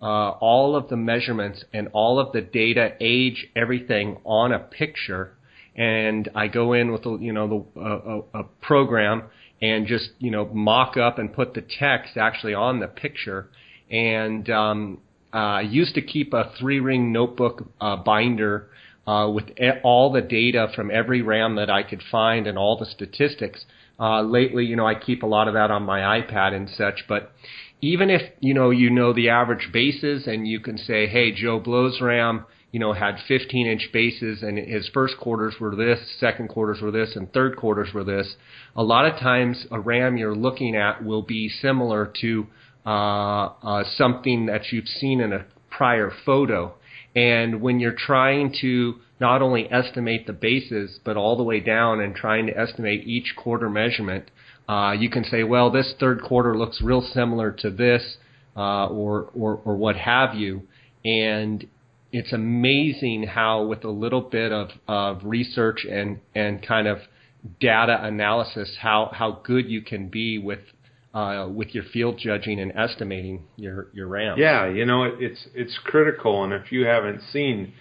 uh, 0.00 0.30
all 0.30 0.76
of 0.76 0.88
the 0.88 0.96
measurements 0.96 1.62
and 1.74 1.88
all 1.92 2.18
of 2.18 2.32
the 2.32 2.40
data, 2.40 2.92
age, 3.00 3.48
everything 3.54 4.16
on 4.24 4.52
a 4.52 4.58
picture. 4.58 5.34
And 5.76 6.28
I 6.34 6.48
go 6.48 6.72
in 6.72 6.90
with 6.90 7.04
a, 7.04 7.18
you 7.20 7.34
know 7.34 7.66
the, 7.74 7.80
uh, 7.80 8.40
a 8.40 8.44
program 8.62 9.24
and 9.60 9.86
just 9.86 10.10
you 10.18 10.30
know 10.30 10.46
mock 10.46 10.96
up 10.96 11.18
and 11.18 11.32
put 11.32 11.52
the 11.52 11.62
text 11.78 12.16
actually 12.16 12.54
on 12.54 12.80
the 12.80 12.88
picture. 12.88 13.50
And 13.90 14.48
um, 14.48 14.98
I 15.32 15.60
used 15.62 15.94
to 15.94 16.02
keep 16.02 16.32
a 16.32 16.52
three 16.58 16.80
ring 16.80 17.12
notebook 17.12 17.70
uh, 17.80 17.96
binder 17.96 18.68
uh, 19.06 19.30
with 19.30 19.44
all 19.82 20.12
the 20.12 20.20
data 20.20 20.68
from 20.74 20.90
every 20.90 21.22
RAM 21.22 21.56
that 21.56 21.70
I 21.70 21.82
could 21.82 22.02
find 22.10 22.46
and 22.46 22.58
all 22.58 22.78
the 22.78 22.86
statistics. 22.86 23.64
Uh, 24.00 24.22
lately, 24.22 24.64
you 24.64 24.76
know, 24.76 24.86
I 24.86 24.94
keep 24.94 25.22
a 25.22 25.26
lot 25.26 25.48
of 25.48 25.54
that 25.54 25.70
on 25.70 25.82
my 25.82 26.20
iPad 26.20 26.54
and 26.54 26.68
such. 26.70 27.04
But 27.08 27.32
even 27.80 28.10
if 28.10 28.22
you 28.40 28.54
know 28.54 28.70
you 28.70 28.90
know 28.90 29.12
the 29.12 29.28
average 29.30 29.70
bases 29.72 30.26
and 30.26 30.46
you 30.46 30.60
can 30.60 30.78
say, 30.78 31.06
hey, 31.06 31.32
Joe 31.32 31.58
Blow's 31.58 32.00
RAM 32.00 32.44
you 32.70 32.78
know, 32.78 32.92
had 32.92 33.16
15 33.26 33.66
inch 33.66 33.88
bases 33.92 34.42
and 34.42 34.58
his 34.58 34.88
first 34.92 35.16
quarters 35.18 35.54
were 35.58 35.74
this, 35.74 35.98
second 36.20 36.48
quarters 36.48 36.82
were 36.82 36.90
this, 36.90 37.16
and 37.16 37.32
third 37.32 37.56
quarters 37.56 37.88
were 37.94 38.04
this, 38.04 38.34
a 38.76 38.82
lot 38.82 39.06
of 39.06 39.18
times 39.18 39.66
a 39.70 39.80
ram 39.80 40.16
you're 40.16 40.36
looking 40.36 40.76
at 40.76 41.02
will 41.02 41.22
be 41.22 41.48
similar 41.48 42.12
to 42.20 42.46
uh, 42.46 42.46
uh, 42.46 42.67
something 42.84 44.46
that 44.46 44.72
you've 44.72 44.88
seen 44.88 45.20
in 45.20 45.32
a 45.32 45.44
prior 45.70 46.12
photo. 46.24 46.74
And 47.14 47.60
when 47.60 47.80
you're 47.80 47.96
trying 47.96 48.54
to 48.60 48.96
not 49.20 49.42
only 49.42 49.70
estimate 49.72 50.26
the 50.26 50.32
bases, 50.32 51.00
but 51.04 51.16
all 51.16 51.36
the 51.36 51.42
way 51.42 51.60
down 51.60 52.00
and 52.00 52.14
trying 52.14 52.46
to 52.46 52.56
estimate 52.56 53.06
each 53.06 53.34
quarter 53.36 53.68
measurement, 53.68 54.30
uh, 54.68 54.92
you 54.92 55.10
can 55.10 55.24
say, 55.24 55.42
well, 55.42 55.70
this 55.70 55.94
third 55.98 56.22
quarter 56.22 56.56
looks 56.56 56.80
real 56.82 57.00
similar 57.00 57.50
to 57.50 57.70
this, 57.70 58.18
uh, 58.56 58.86
or, 58.86 59.30
or, 59.34 59.60
or 59.64 59.76
what 59.76 59.96
have 59.96 60.34
you. 60.34 60.62
And 61.04 61.66
it's 62.12 62.32
amazing 62.32 63.24
how 63.24 63.64
with 63.64 63.84
a 63.84 63.90
little 63.90 64.20
bit 64.20 64.52
of, 64.52 64.70
of 64.86 65.20
research 65.24 65.84
and, 65.84 66.20
and 66.34 66.64
kind 66.66 66.86
of 66.86 66.98
data 67.60 67.98
analysis, 68.02 68.76
how, 68.80 69.10
how 69.12 69.40
good 69.44 69.68
you 69.68 69.80
can 69.80 70.08
be 70.08 70.38
with 70.38 70.60
uh, 71.18 71.48
with 71.48 71.74
your 71.74 71.84
field 71.84 72.16
judging 72.18 72.60
and 72.60 72.72
estimating 72.76 73.44
your 73.56 73.88
your 73.92 74.06
RAM. 74.06 74.38
Yeah, 74.38 74.68
you 74.68 74.84
know 74.84 75.04
it, 75.04 75.14
it's 75.18 75.48
it's 75.54 75.78
critical, 75.82 76.44
and 76.44 76.52
if 76.52 76.70
you 76.70 76.86
haven't 76.86 77.22
seen, 77.32 77.72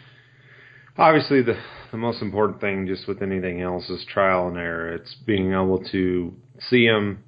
obviously 0.98 1.44
the 1.44 1.56
the 1.91 1.98
most 1.98 2.22
important 2.22 2.60
thing, 2.60 2.88
just 2.88 3.08
with 3.08 3.22
anything 3.22 3.62
else, 3.62 3.89
is 3.89 4.06
trial 4.12 4.48
and 4.48 4.58
error. 4.58 4.94
It's 4.94 5.13
being 5.25 5.51
able 5.51 5.84
to 5.91 6.34
see 6.70 6.88
them, 6.88 7.24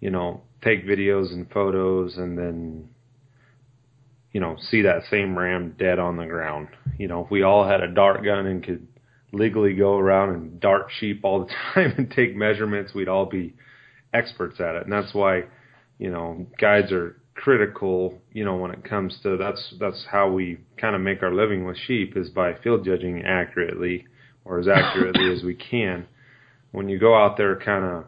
you 0.00 0.10
know, 0.10 0.42
take 0.62 0.84
videos 0.84 1.32
and 1.32 1.48
photos, 1.50 2.16
and 2.16 2.36
then 2.36 2.88
you 4.32 4.40
know, 4.40 4.56
see 4.70 4.82
that 4.82 5.02
same 5.10 5.38
ram 5.38 5.76
dead 5.78 5.98
on 5.98 6.16
the 6.16 6.26
ground. 6.26 6.68
You 6.98 7.08
know, 7.08 7.24
if 7.24 7.30
we 7.30 7.42
all 7.42 7.66
had 7.66 7.82
a 7.82 7.94
dart 7.94 8.24
gun 8.24 8.46
and 8.46 8.64
could 8.64 8.86
legally 9.32 9.74
go 9.74 9.96
around 9.96 10.30
and 10.34 10.60
dart 10.60 10.88
sheep 10.98 11.20
all 11.22 11.44
the 11.44 11.52
time 11.74 11.94
and 11.96 12.10
take 12.10 12.34
measurements, 12.34 12.92
we'd 12.92 13.08
all 13.08 13.26
be 13.26 13.54
experts 14.16 14.60
at 14.60 14.76
it. 14.76 14.84
And 14.84 14.92
that's 14.92 15.14
why, 15.14 15.44
you 15.98 16.10
know, 16.10 16.46
guides 16.58 16.92
are 16.92 17.16
critical, 17.34 18.18
you 18.32 18.44
know, 18.44 18.56
when 18.56 18.70
it 18.70 18.82
comes 18.82 19.18
to 19.22 19.36
that's 19.36 19.74
that's 19.78 20.06
how 20.10 20.30
we 20.30 20.58
kind 20.78 20.94
of 20.96 21.02
make 21.02 21.22
our 21.22 21.32
living 21.32 21.64
with 21.64 21.76
sheep 21.86 22.16
is 22.16 22.30
by 22.30 22.54
field 22.62 22.84
judging 22.84 23.22
accurately 23.24 24.06
or 24.44 24.58
as 24.58 24.68
accurately 24.68 25.32
as 25.36 25.42
we 25.44 25.54
can. 25.54 26.06
When 26.72 26.88
you 26.88 26.98
go 26.98 27.16
out 27.16 27.36
there 27.36 27.56
kind 27.56 27.84
of 27.84 28.04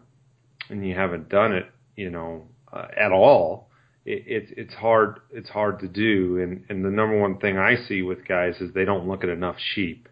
and 0.70 0.86
you 0.86 0.94
haven't 0.94 1.28
done 1.28 1.52
it, 1.52 1.66
you 1.96 2.10
know, 2.10 2.44
uh, 2.72 2.86
at 2.96 3.12
all, 3.12 3.68
it, 4.04 4.24
it's 4.26 4.52
it's 4.56 4.74
hard 4.74 5.20
it's 5.30 5.50
hard 5.50 5.80
to 5.80 5.88
do. 5.88 6.38
And 6.40 6.64
and 6.68 6.84
the 6.84 6.90
number 6.90 7.20
one 7.20 7.38
thing 7.38 7.58
I 7.58 7.76
see 7.86 8.02
with 8.02 8.26
guys 8.26 8.56
is 8.60 8.72
they 8.72 8.84
don't 8.84 9.08
look 9.08 9.24
at 9.24 9.30
enough 9.30 9.56
sheep. 9.74 10.08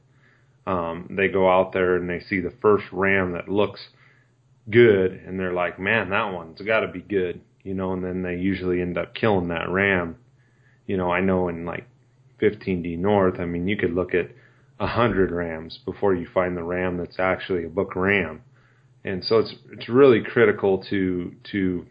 Um, 0.67 1.07
they 1.17 1.29
go 1.29 1.49
out 1.49 1.73
there 1.73 1.97
and 1.97 2.09
they 2.09 2.21
see 2.21 2.41
the 2.41 2.53
first 2.61 2.85
ram 2.93 3.33
that 3.33 3.49
looks 3.49 3.81
good, 4.71 5.13
and 5.13 5.39
they're 5.39 5.53
like, 5.53 5.79
man, 5.79 6.11
that 6.11 6.33
one's 6.33 6.61
got 6.61 6.81
to 6.81 6.89
be 6.89 7.01
good, 7.01 7.41
you 7.63 7.75
know. 7.75 7.93
And 7.93 8.05
then 8.05 8.23
they 8.23 8.37
usually 8.37 8.81
end 8.81 8.99
up 8.99 9.15
killing 9.15 9.49
that 9.49 9.69
ram. 9.69 10.17
You 10.87 10.97
know, 10.97 11.11
I 11.11 11.21
know 11.21 11.49
in 11.49 11.65
like 11.65 11.87
15D 12.41 12.99
North, 12.99 13.41
I 13.41 13.45
mean, 13.45 13.69
you 13.69 13.77
could 13.77 13.93
look 13.93 14.15
at 14.15 14.31
a 14.79 14.87
hundred 14.87 15.31
rams 15.31 15.79
before 15.85 16.15
you 16.15 16.27
find 16.33 16.57
the 16.57 16.63
ram 16.63 16.99
that's 16.99 17.19
actually 17.19 17.65
a 17.65 17.69
book 17.69 17.97
ram. 17.97 18.43
And 19.05 19.25
so 19.25 19.39
it's 19.39 19.55
it's 19.73 19.89
really 19.89 20.23
critical 20.23 20.85
to 20.91 21.33
to 21.53 21.87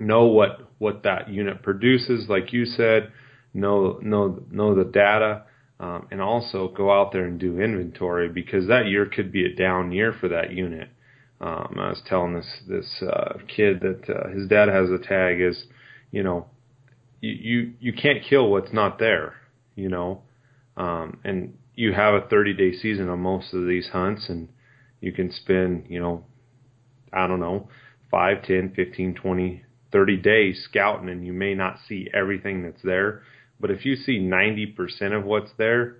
know 0.00 0.26
what 0.26 0.70
what 0.78 1.02
that 1.02 1.28
unit 1.28 1.62
produces, 1.62 2.28
like 2.28 2.52
you 2.52 2.64
said, 2.64 3.12
know 3.52 3.98
know 4.02 4.42
know 4.50 4.74
the 4.74 4.84
data, 4.84 5.42
um, 5.80 6.06
and 6.10 6.20
also 6.20 6.68
go 6.68 6.92
out 6.92 7.12
there 7.12 7.24
and 7.24 7.38
do 7.38 7.60
inventory 7.60 8.28
because 8.28 8.68
that 8.68 8.86
year 8.86 9.06
could 9.06 9.32
be 9.32 9.44
a 9.44 9.54
down 9.54 9.92
year 9.92 10.14
for 10.18 10.28
that 10.28 10.52
unit. 10.52 10.88
Um, 11.40 11.76
I 11.78 11.90
was 11.90 12.02
telling 12.06 12.34
this 12.34 12.62
this 12.66 13.02
uh, 13.02 13.38
kid 13.46 13.80
that 13.80 14.10
uh, 14.10 14.28
his 14.30 14.48
dad 14.48 14.68
has 14.68 14.90
a 14.90 14.98
tag 14.98 15.40
is, 15.40 15.64
you 16.10 16.22
know, 16.22 16.46
you, 17.20 17.32
you 17.32 17.72
you 17.80 17.92
can't 17.92 18.24
kill 18.28 18.50
what's 18.50 18.72
not 18.72 18.98
there, 18.98 19.34
you 19.76 19.88
know, 19.88 20.22
um, 20.76 21.20
and 21.24 21.56
you 21.74 21.92
have 21.92 22.14
a 22.14 22.26
30 22.26 22.54
day 22.54 22.72
season 22.72 23.08
on 23.08 23.20
most 23.20 23.54
of 23.54 23.66
these 23.66 23.88
hunts, 23.88 24.28
and 24.28 24.48
you 25.00 25.12
can 25.12 25.30
spend, 25.32 25.86
you 25.88 26.00
know, 26.00 26.24
I 27.12 27.26
don't 27.26 27.40
know, 27.40 27.68
5, 28.10 28.42
10, 28.42 28.72
15, 28.74 29.14
20, 29.14 29.64
30 29.92 30.16
days 30.16 30.62
scouting 30.68 31.08
and 31.08 31.26
you 31.26 31.32
may 31.32 31.54
not 31.54 31.78
see 31.88 32.08
everything 32.12 32.62
that's 32.62 32.82
there. 32.82 33.22
But 33.60 33.70
if 33.70 33.84
you 33.84 33.96
see 33.96 34.18
90% 34.18 35.16
of 35.16 35.24
what's 35.24 35.50
there, 35.56 35.96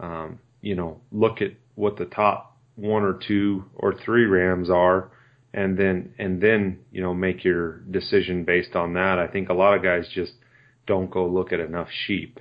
um, 0.00 0.40
you 0.60 0.74
know, 0.74 1.00
look 1.12 1.40
at 1.40 1.52
what 1.74 1.96
the 1.96 2.04
top 2.04 2.57
one 2.78 3.02
or 3.02 3.18
two 3.26 3.64
or 3.74 3.94
three 4.04 4.24
rams 4.24 4.70
are 4.70 5.10
and 5.52 5.78
then 5.78 6.14
and 6.18 6.40
then 6.40 6.78
you 6.92 7.02
know 7.02 7.14
make 7.14 7.44
your 7.44 7.78
decision 7.90 8.44
based 8.44 8.74
on 8.74 8.94
that. 8.94 9.18
I 9.18 9.26
think 9.26 9.48
a 9.48 9.54
lot 9.54 9.74
of 9.74 9.82
guys 9.82 10.08
just 10.14 10.32
don't 10.86 11.10
go 11.10 11.26
look 11.26 11.52
at 11.52 11.60
enough 11.60 11.88
sheep. 12.06 12.40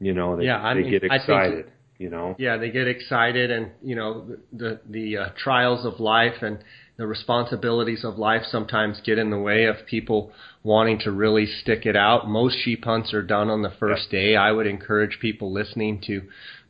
You 0.00 0.14
know, 0.14 0.36
they, 0.36 0.44
yeah, 0.44 0.64
I 0.64 0.74
they 0.74 0.82
mean, 0.82 0.90
get 0.90 1.04
excited. 1.04 1.64
Think, 1.66 1.76
you 1.98 2.10
know, 2.10 2.36
yeah, 2.38 2.56
they 2.56 2.70
get 2.70 2.86
excited, 2.86 3.50
and 3.50 3.72
you 3.82 3.96
know 3.96 4.26
the 4.26 4.38
the, 4.52 4.80
the 4.88 5.16
uh, 5.16 5.28
trials 5.36 5.84
of 5.84 5.98
life 5.98 6.42
and 6.42 6.58
the 6.96 7.06
responsibilities 7.06 8.04
of 8.04 8.18
life 8.18 8.42
sometimes 8.48 9.00
get 9.04 9.18
in 9.18 9.30
the 9.30 9.38
way 9.38 9.64
of 9.64 9.76
people 9.86 10.32
wanting 10.62 10.98
to 11.00 11.10
really 11.10 11.46
stick 11.46 11.86
it 11.86 11.96
out. 11.96 12.28
Most 12.28 12.56
sheep 12.64 12.84
hunts 12.84 13.12
are 13.14 13.22
done 13.22 13.50
on 13.50 13.62
the 13.62 13.72
first 13.78 14.10
day. 14.10 14.36
I 14.36 14.52
would 14.52 14.66
encourage 14.66 15.18
people 15.20 15.52
listening 15.52 16.00
to 16.06 16.22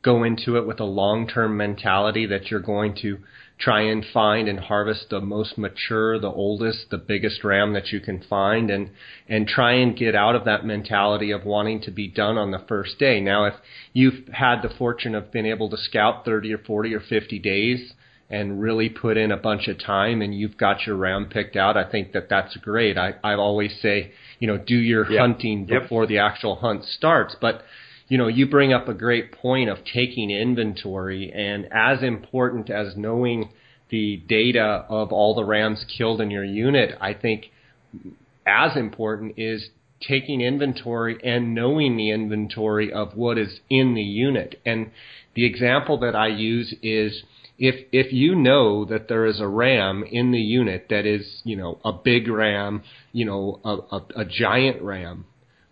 go 0.09 0.25
into 0.25 0.57
it 0.57 0.67
with 0.67 0.81
a 0.81 0.85
long-term 0.85 1.55
mentality 1.55 2.25
that 2.25 2.51
you're 2.51 2.61
going 2.61 2.95
to 2.95 3.19
try 3.59 3.83
and 3.83 4.03
find 4.15 4.49
and 4.49 4.59
harvest 4.59 5.11
the 5.11 5.21
most 5.21 5.59
mature, 5.59 6.19
the 6.19 6.31
oldest, 6.31 6.87
the 6.91 6.97
biggest 6.97 7.45
ram 7.45 7.75
that 7.75 7.89
you 7.89 8.01
can 8.01 8.19
find 8.23 8.71
and 8.71 8.89
and 9.29 9.47
try 9.47 9.73
and 9.73 9.99
get 9.99 10.15
out 10.15 10.35
of 10.35 10.47
that 10.47 10.65
mentality 10.65 11.31
of 11.31 11.45
wanting 11.45 11.79
to 11.79 11.91
be 11.91 12.09
done 12.09 12.39
on 12.39 12.51
the 12.53 12.65
first 12.67 12.99
day. 12.99 13.21
Now 13.21 13.45
if 13.45 13.55
you've 13.93 14.29
had 14.29 14.63
the 14.63 14.75
fortune 14.79 15.15
of 15.15 15.31
being 15.31 15.45
able 15.45 15.69
to 15.69 15.77
scout 15.77 16.25
30 16.25 16.55
or 16.55 16.59
40 16.59 16.95
or 16.95 17.01
50 17.01 17.39
days, 17.41 17.93
and 18.31 18.61
really 18.61 18.89
put 18.91 19.17
in 19.17 19.33
a 19.33 19.37
bunch 19.37 19.69
of 19.69 19.83
time 19.83 20.21
and 20.21 20.39
you've 20.39 20.59
got 20.59 20.87
your 20.87 20.97
round 20.97 21.31
picked 21.31 21.57
out, 21.57 21.77
I 21.79 21.91
think 21.91 22.13
that 22.13 22.29
that's 22.29 22.57
great. 22.59 22.99
I, 22.99 23.15
I 23.25 23.35
always 23.35 23.75
say, 23.81 24.13
you 24.39 24.47
know, 24.47 24.59
do 24.59 24.77
your 24.77 25.05
hunting 25.05 25.65
before 25.65 26.03
yep. 26.03 26.09
the 26.09 26.19
actual 26.19 26.57
hunt 26.57 26.85
starts. 26.85 27.35
But, 27.41 27.63
you 28.09 28.17
know, 28.17 28.29
you 28.29 28.49
bring 28.49 28.73
up 28.73 28.89
a 28.89 28.95
great 28.95 29.33
point 29.33 29.69
of 29.69 29.79
taking 29.85 30.31
inventory 30.31 31.31
and 31.35 31.69
as 31.73 32.03
important 32.03 32.71
as 32.71 32.97
knowing 32.97 33.51
the 33.91 34.23
data 34.29 34.85
of 34.89 35.13
all 35.13 35.35
the 35.35 35.45
rams 35.45 35.85
killed 35.97 36.21
in 36.21 36.31
your 36.31 36.45
unit, 36.45 36.97
I 37.01 37.15
think 37.15 37.47
as 38.47 38.77
important 38.77 39.35
is 39.39 39.69
taking 40.07 40.41
inventory 40.41 41.19
and 41.25 41.55
knowing 41.55 41.97
the 41.97 42.11
inventory 42.11 42.93
of 42.93 43.17
what 43.17 43.37
is 43.39 43.61
in 43.69 43.95
the 43.95 44.03
unit. 44.03 44.61
And 44.65 44.91
the 45.35 45.45
example 45.45 45.99
that 46.01 46.15
I 46.15 46.29
use 46.29 46.75
is, 46.83 47.23
if 47.59 47.87
if 47.93 48.13
you 48.13 48.37
know 48.37 48.85
that 48.85 49.09
there 49.09 49.27
is 49.27 49.41
a 49.41 49.49
ram 49.49 50.05
in 50.05 50.31
the 50.31 50.41
unit 50.41 50.87
that 50.91 51.05
is 51.05 51.41
you 51.45 51.57
know 51.57 51.81
a 51.85 51.93
big 51.93 52.29
ram 52.29 52.83
you 53.13 53.25
know 53.25 53.61
a, 53.65 53.97
a, 53.97 54.23
a 54.23 54.25
giant 54.25 54.81
ram 54.81 55.25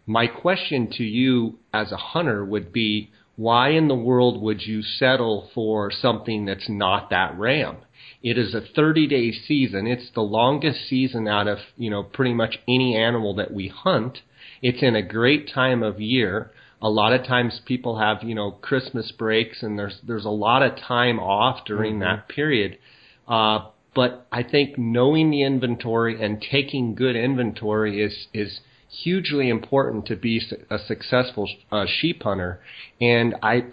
my 0.06 0.26
question 0.26 0.88
to 0.90 1.02
you 1.02 1.58
as 1.72 1.92
a 1.92 1.96
hunter 1.96 2.44
would 2.44 2.72
be 2.72 3.10
why 3.36 3.70
in 3.70 3.88
the 3.88 3.94
world 3.94 4.40
would 4.40 4.62
you 4.62 4.80
settle 4.82 5.50
for 5.54 5.90
something 5.90 6.44
that's 6.46 6.68
not 6.68 7.10
that 7.10 7.36
ram 7.38 7.76
it 8.22 8.38
is 8.38 8.54
a 8.54 8.60
30 8.74 9.06
day 9.06 9.32
season 9.32 9.86
it's 9.86 10.10
the 10.14 10.20
longest 10.20 10.88
season 10.88 11.28
out 11.28 11.46
of 11.46 11.58
you 11.76 11.90
know 11.90 12.02
pretty 12.02 12.32
much 12.32 12.58
any 12.68 12.96
animal 12.96 13.34
that 13.34 13.52
we 13.52 13.68
hunt 13.68 14.18
it's 14.62 14.82
in 14.82 14.96
a 14.96 15.02
great 15.02 15.50
time 15.52 15.82
of 15.82 16.00
year 16.00 16.50
a 16.82 16.88
lot 16.88 17.12
of 17.12 17.26
times 17.26 17.60
people 17.64 17.98
have 17.98 18.22
you 18.22 18.34
know 18.34 18.50
Christmas 18.50 19.12
breaks 19.12 19.62
and 19.62 19.78
there's 19.78 19.98
there's 20.06 20.24
a 20.24 20.30
lot 20.30 20.62
of 20.62 20.76
time 20.76 21.18
off 21.18 21.64
during 21.64 21.94
mm-hmm. 21.94 22.02
that 22.02 22.28
period. 22.28 22.78
Uh, 23.26 23.70
but 23.94 24.26
I 24.30 24.42
think 24.42 24.76
knowing 24.76 25.30
the 25.30 25.42
inventory 25.42 26.22
and 26.22 26.40
taking 26.40 26.94
good 26.94 27.16
inventory 27.16 28.02
is 28.02 28.26
is 28.34 28.60
hugely 28.88 29.48
important 29.48 30.06
to 30.06 30.16
be 30.16 30.40
a 30.70 30.78
successful 30.78 31.48
uh, 31.70 31.86
sheep 31.86 32.22
hunter. 32.22 32.60
And 33.00 33.34
I, 33.42 33.64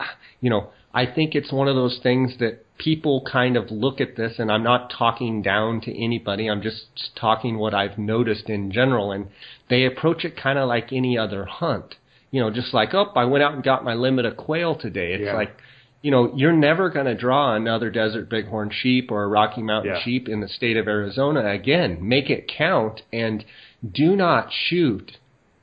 you 0.41 0.49
know, 0.49 0.69
I 0.93 1.05
think 1.05 1.35
it's 1.35 1.51
one 1.51 1.67
of 1.67 1.75
those 1.75 1.99
things 2.03 2.33
that 2.39 2.65
people 2.77 3.25
kind 3.31 3.55
of 3.55 3.71
look 3.71 4.01
at 4.01 4.15
this, 4.15 4.33
and 4.39 4.51
I'm 4.51 4.63
not 4.63 4.91
talking 4.97 5.41
down 5.41 5.81
to 5.81 6.03
anybody. 6.03 6.47
I'm 6.47 6.61
just 6.61 7.11
talking 7.15 7.57
what 7.57 7.73
I've 7.73 7.97
noticed 7.97 8.49
in 8.49 8.71
general, 8.71 9.11
and 9.11 9.27
they 9.69 9.85
approach 9.85 10.25
it 10.25 10.35
kind 10.35 10.59
of 10.59 10.67
like 10.67 10.91
any 10.91 11.17
other 11.17 11.45
hunt 11.45 11.95
you 12.33 12.41
know, 12.41 12.49
just 12.49 12.73
like, 12.73 12.95
oh, 12.95 13.11
I 13.15 13.25
went 13.25 13.43
out 13.43 13.53
and 13.53 13.63
got 13.63 13.85
my 13.85 13.93
limit 13.93 14.25
of 14.25 14.35
quail 14.35 14.75
today. 14.75 15.13
It's 15.13 15.25
yeah. 15.25 15.35
like, 15.35 15.55
you 16.01 16.09
know, 16.09 16.33
you're 16.35 16.51
never 16.51 16.89
going 16.89 17.05
to 17.05 17.13
draw 17.13 17.55
another 17.55 17.91
desert 17.91 18.27
bighorn 18.27 18.71
sheep 18.73 19.11
or 19.11 19.23
a 19.23 19.27
Rocky 19.27 19.61
Mountain 19.61 19.93
yeah. 19.93 20.03
sheep 20.03 20.27
in 20.27 20.41
the 20.41 20.47
state 20.47 20.75
of 20.75 20.87
Arizona 20.87 21.51
again. 21.51 21.99
Make 22.01 22.31
it 22.31 22.51
count 22.57 23.03
and 23.13 23.45
do 23.91 24.15
not 24.15 24.49
shoot 24.51 25.17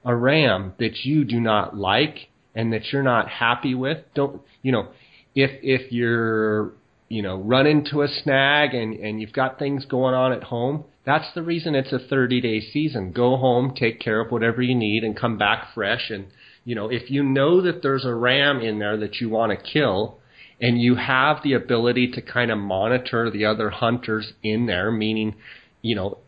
a 0.04 0.14
ram 0.14 0.72
that 0.78 1.04
you 1.04 1.24
do 1.24 1.40
not 1.40 1.76
like 1.76 2.28
and 2.54 2.72
that 2.72 2.92
you're 2.92 3.02
not 3.02 3.28
happy 3.28 3.74
with, 3.74 3.98
don't 4.14 4.42
you 4.62 4.72
know? 4.72 4.88
If 5.34 5.50
if 5.62 5.92
you're 5.92 6.72
you 7.08 7.22
know 7.22 7.36
run 7.38 7.66
into 7.66 8.02
a 8.02 8.08
snag 8.08 8.74
and 8.74 8.94
and 8.94 9.20
you've 9.20 9.32
got 9.32 9.58
things 9.58 9.84
going 9.84 10.14
on 10.14 10.32
at 10.32 10.44
home, 10.44 10.84
that's 11.04 11.32
the 11.34 11.42
reason 11.42 11.74
it's 11.74 11.92
a 11.92 11.98
30 11.98 12.40
day 12.40 12.60
season. 12.60 13.12
Go 13.12 13.36
home, 13.36 13.74
take 13.74 14.00
care 14.00 14.20
of 14.20 14.30
whatever 14.30 14.62
you 14.62 14.74
need, 14.74 15.04
and 15.04 15.16
come 15.16 15.38
back 15.38 15.68
fresh. 15.74 16.10
And 16.10 16.26
you 16.64 16.74
know 16.74 16.88
if 16.90 17.10
you 17.10 17.22
know 17.22 17.62
that 17.62 17.82
there's 17.82 18.04
a 18.04 18.14
ram 18.14 18.60
in 18.60 18.78
there 18.78 18.96
that 18.98 19.20
you 19.20 19.28
want 19.28 19.52
to 19.52 19.72
kill, 19.72 20.18
and 20.60 20.80
you 20.80 20.96
have 20.96 21.42
the 21.42 21.52
ability 21.52 22.10
to 22.12 22.22
kind 22.22 22.50
of 22.50 22.58
monitor 22.58 23.30
the 23.30 23.44
other 23.44 23.70
hunters 23.70 24.32
in 24.42 24.66
there, 24.66 24.90
meaning 24.90 25.36
you 25.82 25.94
know 25.94 26.18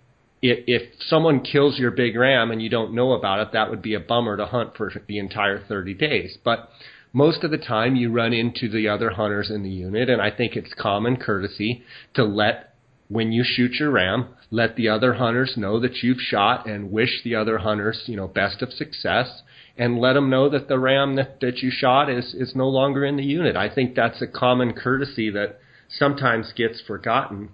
if, 0.43 0.65
if 0.67 0.83
someone 1.07 1.41
kills 1.41 1.79
your 1.79 1.93
big 1.93 2.17
ram 2.17 2.51
and 2.51 2.61
you 2.61 2.69
don't 2.69 2.93
know 2.93 3.13
about 3.13 3.41
it, 3.41 3.53
that 3.53 3.71
would 3.71 3.81
be 3.81 3.95
a 3.95 4.01
bummer 4.01 4.37
to 4.37 4.47
hunt 4.47 4.77
for 4.77 4.93
the 5.07 5.19
entire 5.19 5.65
30 5.65 5.95
days. 5.95 6.37
But 6.45 6.69
most 7.13 7.45
of 7.45 7.51
the 7.51 7.59
time 7.59 7.95
you 7.95 8.11
run 8.11 8.33
into 8.33 8.69
the 8.69 8.89
other 8.89 9.11
hunters 9.11 9.51
in 9.51 9.63
the 9.63 9.71
unit, 9.71 10.11
and 10.11 10.21
I 10.21 10.31
think 10.31 10.57
it's 10.57 10.75
common 10.75 11.17
courtesy 11.17 11.83
to 12.15 12.25
let, 12.25 12.75
when 13.09 13.31
you 13.31 13.45
shoot 13.47 13.73
your 13.79 13.91
ram, 13.91 14.29
let 14.51 14.77
the 14.77 14.89
other 14.89 15.15
hunters 15.15 15.55
know 15.57 15.79
that 15.81 16.03
you've 16.03 16.21
shot 16.21 16.67
and 16.67 16.91
wish 16.91 17.23
the 17.23 17.37
other 17.37 17.59
hunters, 17.59 18.03
you 18.07 18.17
know, 18.17 18.29
best 18.29 18.63
of 18.63 18.73
success 18.73 19.43
and 19.79 19.99
let 19.99 20.15
them 20.15 20.29
know 20.29 20.51
that 20.51 20.69
the 20.69 20.79
ram 20.79 21.17
that, 21.17 21.41
that 21.41 21.59
you 21.59 21.71
shot 21.71 22.11
is, 22.11 22.35
is 22.35 22.55
no 22.55 22.69
longer 22.69 23.05
in 23.05 23.17
the 23.17 23.25
unit. 23.25 23.57
I 23.57 23.75
think 23.75 23.95
that's 23.95 24.21
a 24.21 24.27
common 24.27 24.75
courtesy 24.75 25.31
that 25.31 25.59
sometimes 25.89 26.53
gets 26.55 26.83
forgotten 26.87 27.51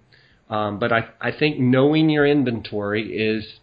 um, 0.50 0.78
but 0.78 0.92
I, 0.92 1.08
I 1.20 1.30
think 1.36 1.58
knowing 1.58 2.08
your 2.08 2.26
inventory 2.26 3.12
is 3.16 3.58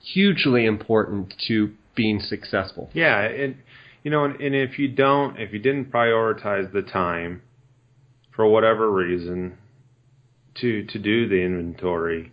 hugely 0.00 0.66
important 0.66 1.34
to 1.48 1.72
being 1.94 2.20
successful. 2.20 2.90
Yeah, 2.92 3.20
and 3.20 3.56
you 4.02 4.10
know, 4.10 4.24
and, 4.24 4.40
and 4.40 4.54
if 4.54 4.78
you 4.78 4.88
don't, 4.88 5.38
if 5.38 5.52
you 5.52 5.58
didn't 5.58 5.90
prioritize 5.90 6.72
the 6.72 6.82
time 6.82 7.42
for 8.34 8.46
whatever 8.46 8.90
reason 8.90 9.58
to 10.60 10.84
to 10.84 10.98
do 10.98 11.28
the 11.28 11.42
inventory, 11.42 12.32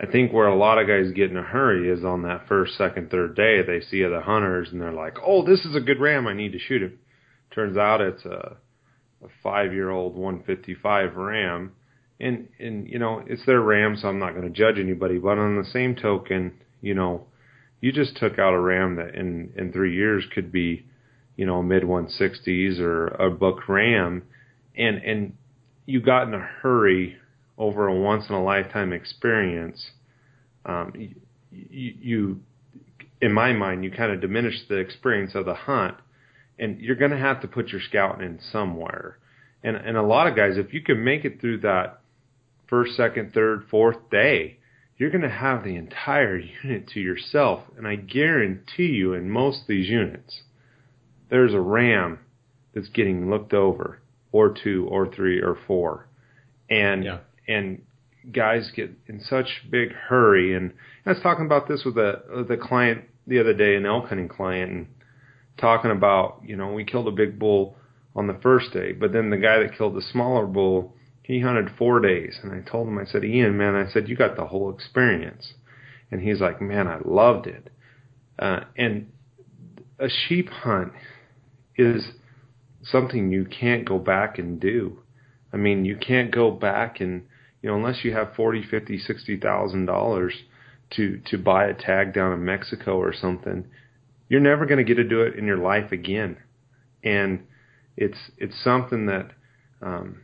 I 0.00 0.06
think 0.06 0.32
where 0.32 0.48
a 0.48 0.56
lot 0.56 0.78
of 0.78 0.88
guys 0.88 1.12
get 1.14 1.30
in 1.30 1.36
a 1.36 1.42
hurry 1.42 1.88
is 1.88 2.04
on 2.04 2.22
that 2.22 2.48
first, 2.48 2.76
second, 2.76 3.10
third 3.10 3.36
day. 3.36 3.62
They 3.62 3.80
see 3.80 4.04
other 4.04 4.20
hunters 4.20 4.68
and 4.72 4.80
they're 4.80 4.92
like, 4.92 5.16
"Oh, 5.24 5.44
this 5.44 5.64
is 5.64 5.76
a 5.76 5.80
good 5.80 6.00
ram. 6.00 6.26
I 6.26 6.34
need 6.34 6.52
to 6.52 6.58
shoot 6.58 6.82
him." 6.82 6.98
Turns 7.54 7.76
out 7.76 8.00
it's 8.00 8.24
a 8.24 8.56
a 9.24 9.28
five 9.42 9.72
year 9.72 9.90
old 9.90 10.14
155 10.14 11.16
ram 11.16 11.72
and 12.20 12.48
and 12.58 12.88
you 12.88 12.98
know 12.98 13.22
it's 13.26 13.44
their 13.46 13.60
ram, 13.60 13.96
so 13.96 14.08
I'm 14.08 14.18
not 14.18 14.34
going 14.34 14.44
to 14.44 14.50
judge 14.50 14.78
anybody. 14.78 15.18
But 15.18 15.38
on 15.38 15.56
the 15.56 15.68
same 15.68 15.94
token, 15.94 16.52
you 16.80 16.94
know, 16.94 17.26
you 17.80 17.92
just 17.92 18.16
took 18.16 18.38
out 18.38 18.54
a 18.54 18.60
ram 18.60 18.96
that 18.96 19.14
in 19.14 19.52
in 19.56 19.72
three 19.72 19.94
years 19.94 20.24
could 20.34 20.50
be, 20.50 20.86
you 21.36 21.46
know, 21.46 21.58
a 21.58 21.62
mid 21.62 21.84
160s 21.84 22.80
or 22.80 23.08
a 23.08 23.30
book 23.30 23.68
ram, 23.68 24.24
and 24.76 24.96
and 24.98 25.32
you 25.86 26.00
got 26.00 26.26
in 26.26 26.34
a 26.34 26.38
hurry 26.38 27.16
over 27.56 27.86
a 27.86 27.94
once 27.94 28.24
in 28.28 28.34
a 28.34 28.42
lifetime 28.42 28.92
experience. 28.92 29.90
Um, 30.64 30.92
you, 31.50 31.94
you, 32.00 32.40
in 33.22 33.32
my 33.32 33.52
mind, 33.52 33.84
you 33.84 33.90
kind 33.90 34.12
of 34.12 34.20
diminish 34.20 34.54
the 34.68 34.76
experience 34.76 35.34
of 35.34 35.46
the 35.46 35.54
hunt, 35.54 35.96
and 36.58 36.78
you're 36.80 36.96
going 36.96 37.10
to 37.10 37.18
have 37.18 37.40
to 37.40 37.48
put 37.48 37.68
your 37.68 37.80
scouting 37.80 38.26
in 38.26 38.40
somewhere. 38.52 39.18
And 39.62 39.76
and 39.76 39.96
a 39.96 40.02
lot 40.02 40.26
of 40.26 40.34
guys, 40.34 40.56
if 40.56 40.74
you 40.74 40.82
can 40.82 41.04
make 41.04 41.24
it 41.24 41.40
through 41.40 41.60
that 41.60 42.00
first, 42.68 42.96
second, 42.96 43.32
third, 43.32 43.64
fourth 43.70 44.10
day, 44.10 44.58
you're 44.96 45.10
going 45.10 45.22
to 45.22 45.28
have 45.28 45.64
the 45.64 45.76
entire 45.76 46.38
unit 46.38 46.88
to 46.88 47.00
yourself. 47.00 47.62
And 47.76 47.86
I 47.86 47.96
guarantee 47.96 48.88
you, 48.88 49.14
in 49.14 49.30
most 49.30 49.62
of 49.62 49.66
these 49.68 49.88
units, 49.88 50.42
there's 51.30 51.54
a 51.54 51.60
RAM 51.60 52.18
that's 52.74 52.88
getting 52.88 53.30
looked 53.30 53.54
over, 53.54 54.00
or 54.32 54.54
two, 54.62 54.86
or 54.90 55.12
three, 55.12 55.40
or 55.40 55.56
four. 55.66 56.08
And, 56.68 57.04
yeah. 57.04 57.18
and 57.46 57.82
guys 58.32 58.70
get 58.74 58.90
in 59.06 59.20
such 59.20 59.46
big 59.70 59.92
hurry. 59.92 60.54
And 60.54 60.72
I 61.06 61.10
was 61.10 61.22
talking 61.22 61.46
about 61.46 61.68
this 61.68 61.82
with 61.84 61.96
a, 61.96 62.22
with 62.36 62.50
a 62.50 62.56
client 62.56 63.04
the 63.26 63.40
other 63.40 63.54
day, 63.54 63.76
an 63.76 63.86
elk 63.86 64.08
hunting 64.08 64.28
client, 64.28 64.72
and 64.72 64.86
talking 65.58 65.90
about, 65.90 66.42
you 66.44 66.56
know, 66.56 66.72
we 66.72 66.84
killed 66.84 67.08
a 67.08 67.12
big 67.12 67.38
bull 67.38 67.76
on 68.16 68.26
the 68.26 68.38
first 68.42 68.72
day, 68.72 68.92
but 68.92 69.12
then 69.12 69.30
the 69.30 69.36
guy 69.36 69.58
that 69.60 69.76
killed 69.76 69.94
the 69.94 70.02
smaller 70.02 70.46
bull 70.46 70.94
he 71.28 71.40
hunted 71.40 71.68
four 71.76 72.00
days. 72.00 72.40
And 72.42 72.50
I 72.50 72.68
told 72.68 72.88
him, 72.88 72.98
I 72.98 73.04
said, 73.04 73.22
Ian, 73.22 73.58
man, 73.58 73.76
I 73.76 73.86
said, 73.92 74.08
you 74.08 74.16
got 74.16 74.34
the 74.34 74.46
whole 74.46 74.74
experience. 74.74 75.52
And 76.10 76.22
he's 76.22 76.40
like, 76.40 76.58
man, 76.62 76.88
I 76.88 77.00
loved 77.04 77.46
it. 77.46 77.68
Uh, 78.38 78.60
and 78.76 79.12
a 79.98 80.08
sheep 80.08 80.48
hunt 80.48 80.94
is 81.76 82.12
something 82.82 83.30
you 83.30 83.44
can't 83.44 83.84
go 83.84 83.98
back 83.98 84.38
and 84.38 84.58
do. 84.58 85.00
I 85.52 85.58
mean, 85.58 85.84
you 85.84 85.96
can't 85.96 86.30
go 86.30 86.50
back 86.50 86.98
and, 86.98 87.26
you 87.60 87.68
know, 87.68 87.76
unless 87.76 88.04
you 88.04 88.14
have 88.14 88.34
forty, 88.34 88.62
fifty, 88.62 88.96
sixty 88.98 89.36
thousand 89.38 89.84
dollars 89.84 90.32
to 90.92 91.20
to 91.26 91.36
buy 91.36 91.66
a 91.66 91.74
tag 91.74 92.14
down 92.14 92.32
in 92.32 92.42
Mexico 92.42 92.96
or 92.96 93.12
something, 93.12 93.66
you're 94.30 94.40
never 94.40 94.64
going 94.64 94.78
to 94.78 94.84
get 94.84 94.94
to 94.94 95.04
do 95.06 95.20
it 95.20 95.34
in 95.34 95.44
your 95.44 95.58
life 95.58 95.92
again. 95.92 96.38
And 97.04 97.46
it's 97.98 98.30
it's 98.38 98.64
something 98.64 99.06
that 99.06 99.32
um, 99.82 100.22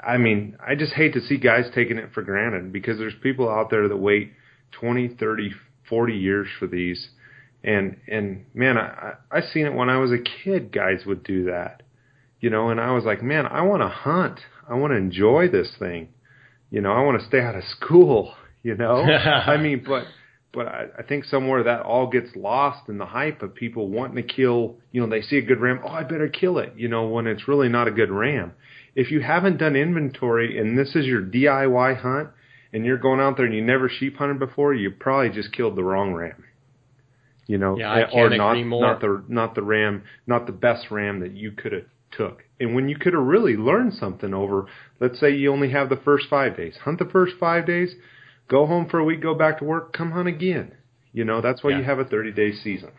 I 0.00 0.18
mean, 0.18 0.56
I 0.64 0.74
just 0.74 0.92
hate 0.92 1.14
to 1.14 1.20
see 1.20 1.36
guys 1.36 1.66
taking 1.74 1.98
it 1.98 2.10
for 2.12 2.22
granted 2.22 2.72
because 2.72 2.98
there's 2.98 3.14
people 3.22 3.48
out 3.48 3.70
there 3.70 3.88
that 3.88 3.96
wait 3.96 4.32
20, 4.72 5.16
30, 5.18 5.52
40 5.88 6.14
years 6.14 6.48
for 6.58 6.66
these. 6.66 7.08
And, 7.62 7.96
and 8.06 8.44
man, 8.54 8.76
I, 8.76 9.14
I 9.30 9.40
seen 9.40 9.66
it 9.66 9.74
when 9.74 9.88
I 9.88 9.98
was 9.98 10.12
a 10.12 10.18
kid, 10.18 10.72
guys 10.72 11.06
would 11.06 11.24
do 11.24 11.46
that, 11.46 11.82
you 12.40 12.50
know, 12.50 12.68
and 12.68 12.80
I 12.80 12.92
was 12.92 13.04
like, 13.04 13.22
man, 13.22 13.46
I 13.46 13.62
want 13.62 13.82
to 13.82 13.88
hunt. 13.88 14.40
I 14.68 14.74
want 14.74 14.92
to 14.92 14.96
enjoy 14.96 15.48
this 15.48 15.72
thing. 15.78 16.08
You 16.70 16.80
know, 16.80 16.92
I 16.92 17.02
want 17.02 17.20
to 17.20 17.26
stay 17.26 17.40
out 17.40 17.54
of 17.54 17.64
school, 17.64 18.34
you 18.62 18.76
know, 18.76 19.02
I 19.02 19.56
mean, 19.56 19.84
but, 19.86 20.04
but 20.52 20.66
I, 20.66 20.86
I 20.98 21.02
think 21.02 21.24
somewhere 21.24 21.62
that 21.64 21.82
all 21.82 22.08
gets 22.08 22.36
lost 22.36 22.88
in 22.88 22.98
the 22.98 23.06
hype 23.06 23.42
of 23.42 23.54
people 23.54 23.88
wanting 23.88 24.16
to 24.16 24.34
kill, 24.34 24.76
you 24.92 25.00
know, 25.00 25.08
they 25.08 25.22
see 25.22 25.38
a 25.38 25.42
good 25.42 25.60
ram. 25.60 25.80
Oh, 25.84 25.88
I 25.88 26.02
better 26.02 26.28
kill 26.28 26.58
it, 26.58 26.74
you 26.76 26.88
know, 26.88 27.08
when 27.08 27.26
it's 27.26 27.48
really 27.48 27.68
not 27.68 27.88
a 27.88 27.90
good 27.90 28.10
ram 28.10 28.52
if 28.94 29.10
you 29.10 29.20
haven't 29.20 29.58
done 29.58 29.76
inventory 29.76 30.58
and 30.58 30.78
this 30.78 30.94
is 30.94 31.06
your 31.06 31.22
DIY 31.22 32.00
hunt 32.00 32.28
and 32.72 32.84
you're 32.84 32.98
going 32.98 33.20
out 33.20 33.36
there 33.36 33.46
and 33.46 33.54
you 33.54 33.62
never 33.62 33.88
sheep 33.88 34.16
hunted 34.16 34.38
before, 34.38 34.74
you 34.74 34.90
probably 34.90 35.30
just 35.30 35.52
killed 35.52 35.76
the 35.76 35.84
wrong 35.84 36.12
ram. 36.12 36.44
You 37.46 37.58
know, 37.58 37.76
yeah, 37.78 38.06
or 38.12 38.30
not 38.30 38.56
more. 38.64 38.80
not 38.80 39.00
the 39.00 39.22
not 39.28 39.54
the 39.54 39.62
ram, 39.62 40.04
not 40.26 40.46
the 40.46 40.52
best 40.52 40.90
ram 40.90 41.20
that 41.20 41.32
you 41.32 41.52
could 41.52 41.72
have 41.72 41.84
took. 42.10 42.42
And 42.58 42.74
when 42.74 42.88
you 42.88 42.96
could 42.96 43.12
have 43.12 43.22
really 43.22 43.54
learned 43.54 43.94
something 43.94 44.32
over, 44.32 44.66
let's 44.98 45.20
say 45.20 45.34
you 45.34 45.52
only 45.52 45.70
have 45.70 45.90
the 45.90 46.00
first 46.02 46.26
5 46.30 46.56
days. 46.56 46.76
Hunt 46.84 46.98
the 46.98 47.04
first 47.04 47.34
5 47.38 47.66
days, 47.66 47.94
go 48.48 48.64
home 48.66 48.88
for 48.88 48.98
a 48.98 49.04
week, 49.04 49.20
go 49.20 49.34
back 49.34 49.58
to 49.58 49.64
work, 49.64 49.92
come 49.92 50.12
hunt 50.12 50.28
again. 50.28 50.72
You 51.12 51.24
know, 51.24 51.42
that's 51.42 51.62
why 51.62 51.70
yeah. 51.72 51.78
you 51.78 51.84
have 51.84 51.98
a 51.98 52.04
30-day 52.06 52.52
season. 52.62 52.92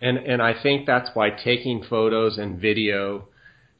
And 0.00 0.16
and 0.16 0.40
I 0.40 0.54
think 0.60 0.86
that's 0.86 1.10
why 1.12 1.28
taking 1.30 1.82
photos 1.82 2.38
and 2.38 2.58
video 2.58 3.28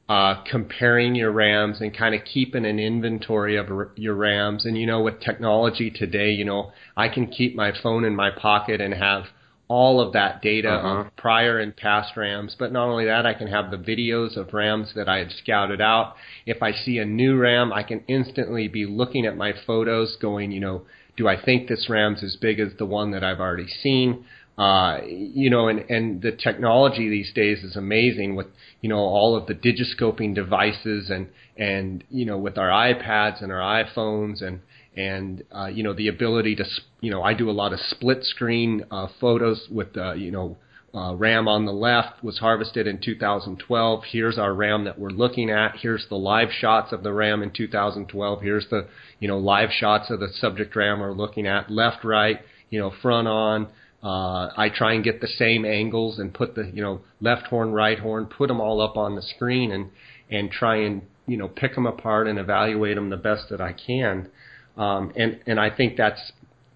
uh, 0.09 0.43
comparing 0.51 1.15
your 1.15 1.33
RAMs 1.33 1.81
and 1.81 1.97
kind 1.97 2.15
of 2.15 2.23
keeping 2.25 2.67
an 2.67 2.79
inventory 2.79 3.57
of 3.57 3.69
your 3.97 4.15
RAMs. 4.15 4.65
And 4.65 4.77
you 4.77 4.87
know, 4.87 5.03
with 5.03 5.21
technology 5.21 5.91
today, 5.91 6.31
you 6.31 6.45
know, 6.45 6.73
I 6.97 7.09
can 7.09 7.27
keep 7.27 7.55
my 7.55 7.73
phone 7.83 8.05
in 8.05 8.15
my 8.15 8.31
pocket 8.31 8.81
and 8.81 8.93
have 8.95 9.25
all 9.67 10.01
of 10.01 10.13
that 10.13 10.43
data 10.43 10.69
uh-huh. 10.69 10.89
of 10.89 11.17
prior 11.17 11.59
and 11.59 11.75
past 11.75 12.17
RAMs. 12.17 12.55
But 12.59 12.71
not 12.71 12.89
only 12.89 13.07
that, 13.07 13.25
I 13.25 13.33
can 13.33 13.49
have 13.49 13.71
the 13.71 13.79
videos 13.79 14.37
of 14.37 14.53
RAMs 14.53 14.93
that 14.95 15.09
I 15.09 15.19
had 15.19 15.31
scouted 15.31 15.81
out. 15.81 16.17
If 16.45 16.63
I 16.63 16.73
see 16.73 16.99
a 16.99 17.05
new 17.07 17.39
RAM, 17.39 17.73
I 17.73 17.83
can 17.83 18.05
instantly 18.07 18.69
be 18.69 18.85
looking 18.85 19.25
at 19.25 19.37
my 19.37 19.55
photos 19.67 20.17
going, 20.21 20.53
you 20.53 20.61
know, 20.61 20.83
do 21.17 21.29
I 21.29 21.43
think 21.43 21.69
this 21.69 21.87
RAM's 21.89 22.23
as 22.23 22.37
big 22.37 22.61
as 22.61 22.73
the 22.79 22.87
one 22.87 23.13
that 23.13 23.25
I've 23.25 23.41
already 23.41 23.69
seen? 23.69 24.27
Uh, 24.57 25.01
you 25.05 25.51
know, 25.51 25.67
and, 25.67 25.81
and 25.91 26.23
the 26.23 26.31
technology 26.31 27.09
these 27.09 27.33
days 27.33 27.65
is 27.65 27.75
amazing 27.75 28.37
with, 28.37 28.47
you 28.81 28.89
know, 28.89 28.99
all 28.99 29.37
of 29.37 29.47
the 29.47 29.55
digiscoping 29.55 30.33
devices 30.35 31.11
and, 31.11 31.27
and, 31.57 32.05
you 32.09 32.25
know, 32.25 32.39
with 32.39 32.57
our 32.57 32.69
iPads 32.69 33.43
and 33.43 33.51
our 33.51 33.85
iPhones 33.85 34.43
and, 34.43 34.61
and, 34.97 35.43
uh, 35.51 35.67
you 35.67 35.83
know, 35.83 35.93
the 35.93 36.07
ability 36.07 36.55
to, 36.55 36.65
you 37.01 37.11
know, 37.11 37.23
I 37.23 37.35
do 37.35 37.51
a 37.51 37.53
lot 37.53 37.73
of 37.73 37.81
split 37.81 38.25
screen, 38.25 38.85
uh, 38.93 39.09
photos 39.21 39.67
with, 39.73 39.97
uh, 39.97 40.13
you 40.13 40.31
know, 40.31 40.57
uh, 40.95 41.13
RAM 41.17 41.49
on 41.49 41.65
the 41.65 41.73
left 41.73 42.23
was 42.23 42.39
harvested 42.39 42.87
in 42.87 43.01
2012. 43.01 44.05
Here's 44.13 44.39
our 44.39 44.55
RAM 44.55 44.85
that 44.85 44.97
we're 44.97 45.11
looking 45.11 45.51
at. 45.51 45.75
Here's 45.81 46.07
the 46.09 46.15
live 46.15 46.51
shots 46.53 46.93
of 46.93 47.03
the 47.03 47.13
RAM 47.13 47.43
in 47.43 47.51
2012. 47.51 48.41
Here's 48.41 48.69
the, 48.69 48.87
you 49.19 49.27
know, 49.27 49.39
live 49.39 49.71
shots 49.73 50.11
of 50.11 50.21
the 50.21 50.29
subject 50.29 50.77
RAM 50.77 51.01
we're 51.01 51.13
looking 51.13 51.49
at. 51.49 51.69
Left, 51.69 52.05
right, 52.05 52.41
you 52.71 52.79
know, 52.79 52.93
front 53.03 53.27
on. 53.27 53.67
Uh, 54.05 54.53
I 54.55 54.69
try 54.69 54.93
and 54.93 55.03
get 55.03 55.23
the 55.23 55.27
same 55.27 55.65
angles 55.65 56.19
and 56.19 56.35
put 56.35 56.55
the 56.55 56.71
you 56.75 56.83
know 56.83 57.01
left 57.21 57.47
horn, 57.47 57.73
right 57.73 57.99
horn, 57.99 58.27
put 58.27 58.49
them 58.49 58.61
all 58.61 58.83
up 58.83 58.97
on 58.99 59.17
the 59.17 59.23
screen 59.23 59.73
and 59.73 59.91
and 60.31 60.51
try 60.51 60.77
and 60.77 61.03
you 61.27 61.39
know 61.39 61.49
pick 61.49 61.75
them 61.75 61.87
apart 61.87 62.29
and 62.29 62.39
evaluate 62.39 62.97
them 62.97 63.09
the 63.09 63.17
best 63.17 63.49
that 63.49 63.63
I 63.63 63.73
can. 63.73 64.29
Um, 64.77 65.13
and 65.17 65.41
and 65.47 65.59
I 65.59 65.71
think 65.71 65.97
that's 65.97 66.33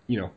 you 0.07 0.21
know 0.21 0.31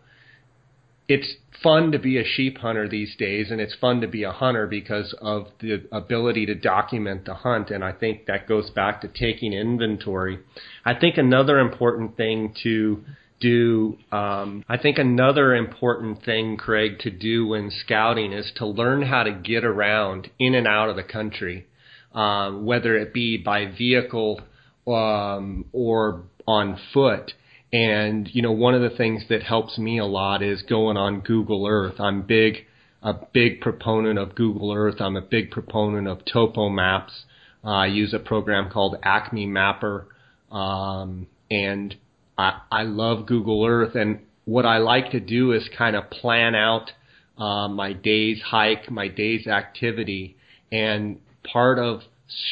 it's 1.08 1.36
fun 1.64 1.92
to 1.92 2.00
be 2.00 2.18
a 2.18 2.24
sheep 2.26 2.58
hunter 2.58 2.90
these 2.90 3.16
days, 3.18 3.52
and 3.52 3.62
it's 3.62 3.76
fun 3.76 4.02
to 4.02 4.08
be 4.08 4.24
a 4.24 4.32
hunter 4.32 4.68
because 4.68 5.14
of 5.22 5.48
the 5.60 5.84
ability 5.92 6.46
to 6.48 6.56
document 6.56 7.26
the 7.26 7.36
hunt. 7.36 7.70
And 7.70 7.84
I 7.84 7.92
think 7.92 8.26
that 8.26 8.48
goes 8.48 8.70
back 8.70 9.02
to 9.02 9.08
taking 9.08 9.54
inventory. 9.54 10.40
I 10.86 10.94
think 10.94 11.18
another 11.18 11.60
important 11.60 12.18
thing 12.18 12.54
to 12.64 13.04
do, 13.42 13.98
um, 14.12 14.64
I 14.70 14.78
think 14.78 14.98
another 14.98 15.56
important 15.56 16.24
thing, 16.24 16.56
Craig, 16.58 17.00
to 17.00 17.10
do 17.10 17.48
when 17.48 17.72
scouting 17.72 18.32
is 18.32 18.52
to 18.58 18.66
learn 18.66 19.02
how 19.02 19.24
to 19.24 19.32
get 19.32 19.66
around 19.66 20.30
in 20.40 20.56
and 20.56 20.68
out 20.68 20.90
of 20.90 20.96
the 20.96 21.04
country, 21.04 21.66
um, 22.14 22.66
whether 22.66 22.96
it 22.96 23.14
be 23.14 23.38
by 23.38 23.66
vehicle 23.66 24.42
um, 24.88 25.66
or 25.74 26.24
on 26.48 26.80
foot. 26.94 27.34
And, 27.74 28.30
you 28.32 28.42
know, 28.42 28.52
one 28.52 28.76
of 28.76 28.82
the 28.82 28.96
things 28.96 29.24
that 29.30 29.44
helps 29.44 29.78
me 29.78 29.98
a 29.98 30.06
lot 30.06 30.44
is 30.44 30.62
going 30.62 30.98
on 30.98 31.22
Google 31.22 31.66
Earth. 31.68 32.00
I'm 32.00 32.22
big, 32.22 32.66
a 33.02 33.14
big 33.14 33.62
proponent 33.62 34.20
of 34.20 34.36
Google 34.36 34.74
Earth. 34.74 35.00
I'm 35.00 35.16
a 35.16 35.22
big 35.22 35.52
proponent 35.52 36.08
of 36.08 36.20
topo 36.26 36.70
maps. 36.70 37.14
Uh, 37.64 37.70
I 37.70 37.86
use 37.88 38.14
a 38.14 38.20
program 38.20 38.70
called 38.70 38.98
Acme 39.04 39.46
Mapper. 39.46 40.08
Um, 40.52 41.28
and 41.50 41.96
I, 42.38 42.62
I 42.72 42.84
love 42.84 43.26
Google 43.26 43.66
Earth. 43.66 43.96
And 43.96 44.20
what 44.46 44.66
I 44.66 44.78
like 44.78 45.12
to 45.12 45.20
do 45.20 45.52
is 45.52 45.70
kind 45.78 45.96
of 45.96 46.10
plan 46.10 46.56
out, 46.56 46.92
uh, 47.38 47.68
my 47.68 47.94
day's 47.94 48.42
hike, 48.42 48.90
my 48.92 49.08
day's 49.08 49.48
activity. 49.48 50.38
And 50.72 51.20
part 51.44 51.80
of 51.80 52.02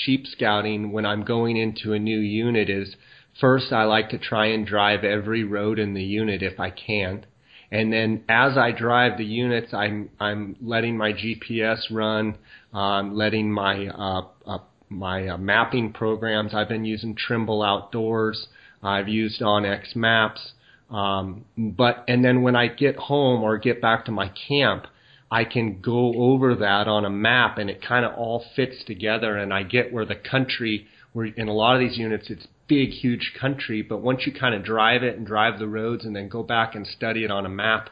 sheep 0.03 0.25
scouting 0.27 0.91
when 0.91 1.05
I'm 1.05 1.23
going 1.23 1.57
into 1.57 1.93
a 1.93 1.99
new 1.99 2.19
unit 2.19 2.69
is 2.69 2.95
First, 3.39 3.71
I 3.71 3.83
like 3.83 4.09
to 4.09 4.17
try 4.17 4.47
and 4.47 4.65
drive 4.67 5.03
every 5.03 5.43
road 5.43 5.79
in 5.79 5.93
the 5.93 6.03
unit 6.03 6.43
if 6.43 6.59
I 6.59 6.71
can. 6.71 7.25
And 7.71 7.93
then 7.93 8.23
as 8.27 8.57
I 8.57 8.71
drive 8.71 9.17
the 9.17 9.25
units, 9.25 9.73
I'm, 9.73 10.09
I'm 10.19 10.55
letting 10.61 10.97
my 10.97 11.13
GPS 11.13 11.79
run, 11.91 12.37
um, 12.73 13.15
letting 13.15 13.51
my, 13.51 13.87
uh, 13.87 14.25
uh, 14.45 14.57
my 14.89 15.27
uh, 15.27 15.37
mapping 15.37 15.93
programs. 15.93 16.53
I've 16.53 16.67
been 16.67 16.83
using 16.83 17.15
Trimble 17.15 17.61
Outdoors. 17.61 18.47
I've 18.81 19.07
used 19.07 19.41
onX 19.41 19.95
Maps. 19.95 20.53
Um, 20.89 21.45
but, 21.57 22.03
and 22.07 22.23
then 22.25 22.41
when 22.41 22.55
I 22.55 22.67
get 22.67 22.95
home 22.95 23.43
or 23.43 23.57
get 23.57 23.81
back 23.81 24.05
to 24.05 24.11
my 24.11 24.31
camp, 24.47 24.87
I 25.31 25.43
can 25.43 25.81
go 25.81 26.13
over 26.15 26.55
that 26.55 26.87
on 26.87 27.05
a 27.05 27.09
map 27.09 27.57
and 27.57 27.69
it 27.69 27.81
kind 27.81 28.05
of 28.05 28.15
all 28.15 28.43
fits 28.55 28.83
together 28.85 29.37
and 29.37 29.53
I 29.53 29.63
get 29.63 29.93
where 29.93 30.05
the 30.05 30.15
country, 30.15 30.87
where 31.13 31.27
in 31.27 31.47
a 31.47 31.53
lot 31.53 31.75
of 31.75 31.79
these 31.79 31.97
units, 31.97 32.29
it's 32.29 32.47
big, 32.67 32.89
huge 32.89 33.33
country, 33.39 33.81
but 33.81 34.01
once 34.01 34.21
you 34.25 34.31
kind 34.33 34.55
of 34.55 34.63
drive 34.63 35.03
it 35.03 35.17
and 35.17 35.27
drive 35.27 35.59
the 35.59 35.67
roads 35.67 36.05
and 36.05 36.15
then 36.15 36.29
go 36.29 36.41
back 36.41 36.73
and 36.73 36.87
study 36.87 37.23
it 37.23 37.31
on 37.31 37.45
a 37.45 37.49
map, 37.49 37.89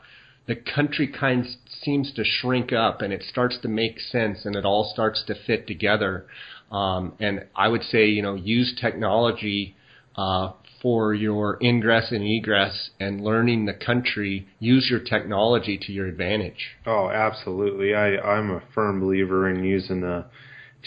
the 0.47 0.55
country 0.55 1.07
kind 1.07 1.41
of 1.41 1.47
seems 1.83 2.11
to 2.13 2.23
shrink 2.23 2.71
up 2.71 3.01
and 3.01 3.11
it 3.11 3.21
starts 3.21 3.57
to 3.61 3.67
make 3.67 3.99
sense 3.99 4.45
and 4.45 4.55
it 4.55 4.65
all 4.65 4.89
starts 4.91 5.23
to 5.27 5.35
fit 5.45 5.67
together. 5.67 6.25
Um, 6.71 7.13
and 7.19 7.45
I 7.55 7.67
would 7.67 7.83
say, 7.83 8.07
you 8.07 8.21
know, 8.21 8.35
use 8.35 8.73
technology 8.79 9.75
uh, 10.15 10.53
for 10.87 11.13
your 11.13 11.57
ingress 11.61 12.13
and 12.13 12.23
egress 12.23 12.91
and 12.97 13.19
learning 13.19 13.65
the 13.65 13.73
country. 13.73 14.47
Use 14.57 14.87
your 14.89 15.01
technology 15.01 15.77
to 15.77 15.91
your 15.91 16.07
advantage. 16.07 16.77
Oh, 16.85 17.09
absolutely. 17.09 17.93
I, 17.93 18.15
I'm 18.17 18.51
a 18.51 18.63
firm 18.73 19.01
believer 19.01 19.49
in 19.49 19.65
using 19.65 19.99
the 19.99 20.23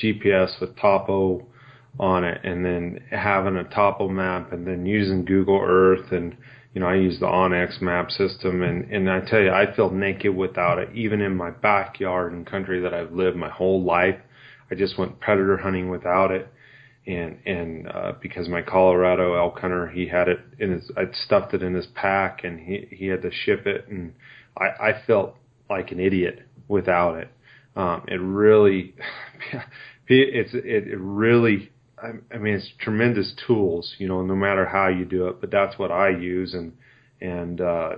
GPS 0.02 0.58
with 0.58 0.74
Topo 0.80 1.46
on 1.98 2.24
it 2.24 2.40
and 2.44 2.64
then 2.64 3.00
having 3.10 3.56
a 3.56 3.64
topo 3.64 4.08
map 4.08 4.54
and 4.54 4.66
then 4.66 4.86
using 4.86 5.26
Google 5.26 5.60
Earth 5.62 6.10
and 6.12 6.34
you 6.72 6.80
know, 6.80 6.86
I 6.86 6.94
use 6.94 7.20
the 7.20 7.26
onX 7.26 7.82
map 7.82 8.10
system 8.10 8.62
and, 8.62 8.90
and 8.90 9.10
I 9.10 9.20
tell 9.20 9.40
you, 9.40 9.50
I 9.50 9.74
feel 9.76 9.90
naked 9.90 10.34
without 10.34 10.78
it. 10.78 10.88
Even 10.94 11.20
in 11.20 11.36
my 11.36 11.50
backyard 11.50 12.32
and 12.32 12.46
country 12.46 12.80
that 12.80 12.94
I've 12.94 13.12
lived 13.12 13.36
my 13.36 13.50
whole 13.50 13.84
life, 13.84 14.16
I 14.70 14.76
just 14.76 14.96
went 14.96 15.20
predator 15.20 15.58
hunting 15.58 15.90
without 15.90 16.30
it. 16.30 16.48
And, 17.14 17.38
and, 17.46 17.88
uh, 17.88 18.12
because 18.20 18.49
my 18.49 18.62
Colorado 18.62 19.35
elk 19.35 19.59
hunter, 19.59 19.88
he 19.88 20.07
had 20.07 20.29
it 20.29 20.40
in 20.59 20.73
his, 20.73 20.90
I'd 20.96 21.14
stuffed 21.14 21.55
it 21.55 21.62
in 21.62 21.75
his 21.75 21.87
pack 21.87 22.44
and 22.44 22.61
he, 22.61 22.88
he 22.90 23.07
had 23.07 23.23
to 23.23 23.31
ship 23.31 23.66
it. 23.66 23.88
And 23.88 24.14
I, 24.57 24.88
I 24.88 25.03
felt 25.07 25.37
like 25.68 25.92
an 25.92 26.01
idiot 26.01 26.42
without 26.68 27.16
it. 27.16 27.29
Um, 27.77 28.05
it 28.09 28.20
really, 28.20 28.94
it's, 30.09 30.55
it, 30.55 30.88
it 30.88 30.99
really 30.99 31.70
I, 32.03 32.12
I 32.35 32.38
mean, 32.38 32.55
it's 32.55 32.73
tremendous 32.79 33.35
tools, 33.46 33.94
you 33.99 34.09
know, 34.09 34.23
no 34.23 34.35
matter 34.35 34.66
how 34.66 34.88
you 34.88 35.05
do 35.05 35.29
it. 35.29 35.40
But 35.40 35.51
that's 35.51 35.79
what 35.79 35.90
I 35.90 36.11
use, 36.11 36.55
and 36.55 36.73
and 37.20 37.61
uh, 37.61 37.96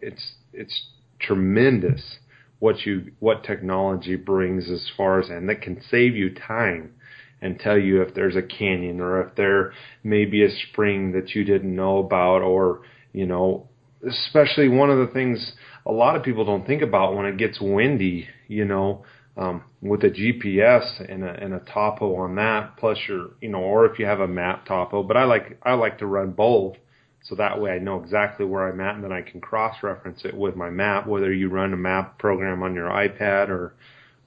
it's 0.00 0.34
it's 0.52 0.88
tremendous 1.20 2.18
what 2.58 2.86
you 2.86 3.12
what 3.18 3.44
technology 3.44 4.16
brings 4.16 4.70
as 4.70 4.90
far 4.96 5.20
as 5.20 5.28
and 5.28 5.48
that 5.48 5.62
can 5.62 5.80
save 5.90 6.14
you 6.14 6.34
time 6.34 6.94
and 7.40 7.58
tell 7.58 7.78
you 7.78 8.02
if 8.02 8.14
there's 8.14 8.36
a 8.36 8.42
canyon 8.42 9.00
or 9.00 9.22
if 9.22 9.34
there 9.34 9.72
may 10.02 10.24
be 10.24 10.44
a 10.44 10.50
spring 10.50 11.12
that 11.12 11.34
you 11.34 11.44
didn't 11.44 11.74
know 11.74 11.98
about 11.98 12.42
or 12.42 12.82
you 13.12 13.26
know 13.26 13.68
especially 14.06 14.68
one 14.68 14.90
of 14.90 14.98
the 14.98 15.12
things 15.12 15.52
a 15.86 15.92
lot 15.92 16.16
of 16.16 16.22
people 16.22 16.44
don't 16.44 16.66
think 16.66 16.82
about 16.82 17.14
when 17.14 17.26
it 17.26 17.36
gets 17.36 17.60
windy 17.60 18.28
you 18.48 18.64
know 18.64 19.04
um, 19.36 19.64
with 19.82 20.04
a 20.04 20.10
GPS 20.10 21.10
and 21.10 21.24
a, 21.24 21.30
and 21.42 21.54
a 21.54 21.60
topo 21.60 22.14
on 22.16 22.36
that, 22.36 22.76
plus 22.76 22.98
your, 23.08 23.30
you 23.40 23.48
know, 23.48 23.58
or 23.58 23.86
if 23.86 23.98
you 23.98 24.06
have 24.06 24.20
a 24.20 24.28
map 24.28 24.66
topo. 24.66 25.02
But 25.02 25.16
I 25.16 25.24
like 25.24 25.58
I 25.62 25.74
like 25.74 25.98
to 25.98 26.06
run 26.06 26.30
both, 26.32 26.76
so 27.22 27.34
that 27.34 27.60
way 27.60 27.72
I 27.72 27.78
know 27.78 28.00
exactly 28.00 28.46
where 28.46 28.68
I'm 28.68 28.80
at, 28.80 28.94
and 28.94 29.04
then 29.04 29.12
I 29.12 29.22
can 29.22 29.40
cross-reference 29.40 30.24
it 30.24 30.36
with 30.36 30.56
my 30.56 30.70
map. 30.70 31.06
Whether 31.06 31.32
you 31.32 31.48
run 31.48 31.72
a 31.72 31.76
map 31.76 32.18
program 32.18 32.62
on 32.62 32.74
your 32.74 32.88
iPad 32.88 33.48
or 33.48 33.74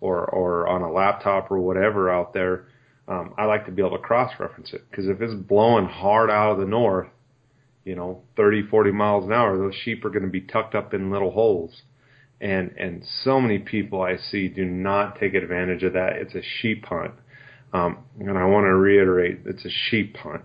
or 0.02 0.26
or 0.26 0.68
on 0.68 0.82
a 0.82 0.92
laptop 0.92 1.52
or 1.52 1.60
whatever 1.60 2.10
out 2.10 2.34
there, 2.34 2.66
um, 3.08 3.34
I 3.38 3.46
like 3.46 3.66
to 3.66 3.72
be 3.72 3.82
able 3.82 3.98
to 3.98 4.04
cross-reference 4.04 4.74
it 4.74 4.84
because 4.90 5.08
if 5.08 5.22
it's 5.22 5.34
blowing 5.34 5.86
hard 5.86 6.30
out 6.30 6.54
of 6.54 6.58
the 6.58 6.66
north, 6.66 7.08
you 7.86 7.96
know, 7.96 8.22
30, 8.36 8.68
40 8.68 8.92
miles 8.92 9.26
an 9.26 9.32
hour, 9.32 9.58
those 9.58 9.76
sheep 9.76 10.04
are 10.04 10.10
going 10.10 10.24
to 10.24 10.30
be 10.30 10.42
tucked 10.42 10.76
up 10.76 10.94
in 10.94 11.12
little 11.12 11.32
holes 11.32 11.84
and 12.40 12.74
and 12.78 13.04
so 13.24 13.42
many 13.42 13.60
people 13.60 14.02
I 14.02 14.18
see 14.18 14.48
do 14.48 14.66
not 14.66 15.20
take 15.20 15.34
advantage 15.34 15.84
of 15.84 15.94
that. 15.94 16.14
It's 16.14 16.36
a 16.36 16.42
sheep 16.42 16.86
hunt, 16.86 17.14
um, 17.74 18.00
and 18.20 18.38
I 18.38 18.46
want 18.46 18.66
to 18.66 18.76
reiterate, 18.76 19.40
it's 19.46 19.66
a 19.66 19.70
sheep 19.70 20.18
hunt. 20.18 20.44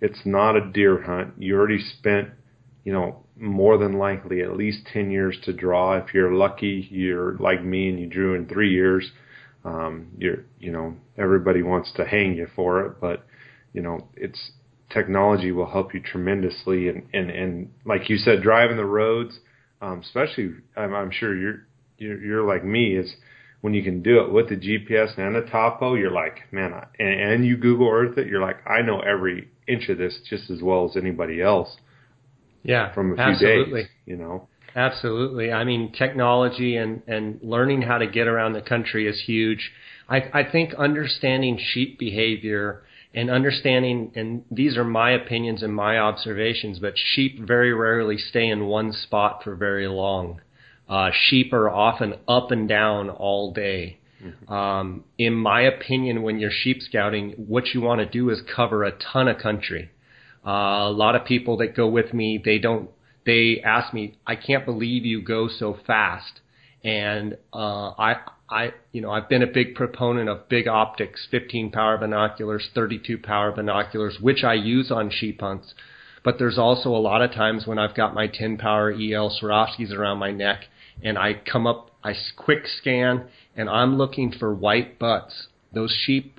It's 0.00 0.20
not 0.24 0.56
a 0.56 0.70
deer 0.72 1.02
hunt. 1.02 1.34
You 1.38 1.56
already 1.56 1.80
spent, 1.80 2.30
you 2.84 2.92
know, 2.92 3.24
more 3.36 3.78
than 3.78 3.94
likely 3.94 4.42
at 4.42 4.56
least 4.56 4.86
ten 4.92 5.10
years 5.10 5.36
to 5.44 5.52
draw. 5.52 5.96
If 5.96 6.14
you're 6.14 6.32
lucky, 6.32 6.88
you're 6.90 7.36
like 7.38 7.64
me 7.64 7.88
and 7.88 7.98
you 7.98 8.06
drew 8.06 8.34
in 8.34 8.46
three 8.46 8.72
years. 8.72 9.10
Um, 9.64 10.08
you're, 10.18 10.44
you 10.58 10.72
know, 10.72 10.96
everybody 11.16 11.62
wants 11.62 11.92
to 11.96 12.04
hang 12.04 12.34
you 12.34 12.48
for 12.56 12.84
it, 12.86 13.00
but 13.00 13.24
you 13.72 13.82
know, 13.82 14.08
it's 14.16 14.52
technology 14.90 15.52
will 15.52 15.70
help 15.70 15.94
you 15.94 16.00
tremendously, 16.00 16.88
and 16.88 17.08
and 17.12 17.30
and 17.30 17.72
like 17.84 18.10
you 18.10 18.16
said, 18.16 18.42
driving 18.42 18.76
the 18.76 18.84
roads 18.84 19.38
um, 19.82 20.00
especially 20.00 20.54
I'm, 20.76 20.94
I'm 20.94 21.10
sure 21.10 21.36
you're, 21.36 21.66
you're 21.98 22.24
you're 22.24 22.46
like 22.46 22.64
me 22.64 22.96
is 22.96 23.12
when 23.60 23.74
you 23.74 23.82
can 23.82 24.02
do 24.02 24.20
it 24.20 24.32
with 24.32 24.48
the 24.48 24.56
GPS 24.56 25.18
and 25.18 25.34
the 25.34 25.42
topo, 25.42 25.94
you're 25.94 26.10
like, 26.10 26.52
man, 26.52 26.72
I, 26.72 26.86
and, 26.98 27.20
and 27.20 27.46
you 27.46 27.56
Google 27.56 27.88
Earth 27.88 28.16
it, 28.16 28.26
you're 28.28 28.40
like, 28.40 28.58
I 28.66 28.82
know 28.82 29.00
every 29.00 29.50
inch 29.68 29.88
of 29.88 29.98
this 29.98 30.18
just 30.28 30.50
as 30.50 30.62
well 30.62 30.88
as 30.88 30.96
anybody 30.96 31.42
else. 31.42 31.76
Yeah, 32.64 32.94
from 32.94 33.12
a 33.12 33.14
few 33.16 33.24
absolutely. 33.24 33.82
days, 33.82 33.90
you 34.06 34.16
know. 34.16 34.48
Absolutely. 34.74 35.52
I 35.52 35.64
mean, 35.64 35.92
technology 35.92 36.76
and, 36.76 37.02
and 37.06 37.40
learning 37.42 37.82
how 37.82 37.98
to 37.98 38.06
get 38.06 38.26
around 38.26 38.54
the 38.54 38.62
country 38.62 39.06
is 39.06 39.22
huge. 39.26 39.70
I, 40.08 40.30
I 40.32 40.50
think 40.50 40.74
understanding 40.74 41.58
sheep 41.60 41.98
behavior 41.98 42.82
and 43.14 43.30
understanding, 43.30 44.12
and 44.14 44.44
these 44.50 44.76
are 44.76 44.84
my 44.84 45.10
opinions 45.10 45.62
and 45.62 45.74
my 45.74 45.98
observations, 45.98 46.78
but 46.78 46.94
sheep 46.96 47.38
very 47.40 47.74
rarely 47.74 48.16
stay 48.16 48.48
in 48.48 48.66
one 48.66 48.92
spot 48.92 49.42
for 49.44 49.54
very 49.54 49.86
long. 49.86 50.40
Uh, 50.88 51.10
sheep 51.12 51.52
are 51.52 51.68
often 51.68 52.14
up 52.26 52.50
and 52.50 52.68
down 52.68 53.10
all 53.10 53.52
day. 53.52 53.98
Mm-hmm. 54.22 54.52
Um, 54.52 55.04
in 55.18 55.34
my 55.34 55.62
opinion, 55.62 56.22
when 56.22 56.38
you're 56.38 56.50
sheep 56.50 56.80
scouting, 56.80 57.32
what 57.36 57.68
you 57.74 57.80
want 57.80 58.00
to 58.00 58.06
do 58.06 58.30
is 58.30 58.40
cover 58.54 58.84
a 58.84 58.92
ton 59.12 59.28
of 59.28 59.38
country. 59.38 59.90
Uh, 60.46 60.50
a 60.88 60.92
lot 60.92 61.14
of 61.14 61.24
people 61.24 61.58
that 61.58 61.76
go 61.76 61.86
with 61.86 62.12
me, 62.14 62.40
they 62.42 62.58
don't, 62.58 62.90
they 63.24 63.60
ask 63.64 63.92
me, 63.94 64.18
I 64.26 64.36
can't 64.36 64.64
believe 64.64 65.04
you 65.04 65.22
go 65.22 65.48
so 65.48 65.78
fast. 65.86 66.40
And, 66.84 67.36
uh, 67.52 67.90
I, 67.90 68.16
I, 68.50 68.74
you 68.92 69.00
know, 69.00 69.10
I've 69.10 69.28
been 69.28 69.42
a 69.42 69.46
big 69.46 69.74
proponent 69.74 70.28
of 70.28 70.48
big 70.48 70.68
optics, 70.68 71.26
15 71.30 71.70
power 71.70 71.96
binoculars, 71.96 72.68
32 72.74 73.18
power 73.18 73.52
binoculars, 73.52 74.18
which 74.20 74.44
I 74.44 74.54
use 74.54 74.90
on 74.90 75.10
sheep 75.10 75.40
hunts. 75.40 75.74
But 76.24 76.38
there's 76.38 76.58
also 76.58 76.90
a 76.90 76.98
lot 76.98 77.22
of 77.22 77.32
times 77.32 77.66
when 77.66 77.78
I've 77.78 77.94
got 77.94 78.14
my 78.14 78.26
10 78.26 78.58
power 78.58 78.90
EL 78.90 79.36
Swarovskis 79.40 79.92
around 79.92 80.18
my 80.18 80.30
neck 80.30 80.64
and 81.02 81.18
I 81.18 81.34
come 81.34 81.66
up, 81.66 81.90
I 82.04 82.14
quick 82.36 82.66
scan 82.66 83.28
and 83.56 83.68
I'm 83.68 83.96
looking 83.96 84.32
for 84.32 84.54
white 84.54 84.98
butts. 84.98 85.48
Those 85.72 85.92
sheep 86.04 86.38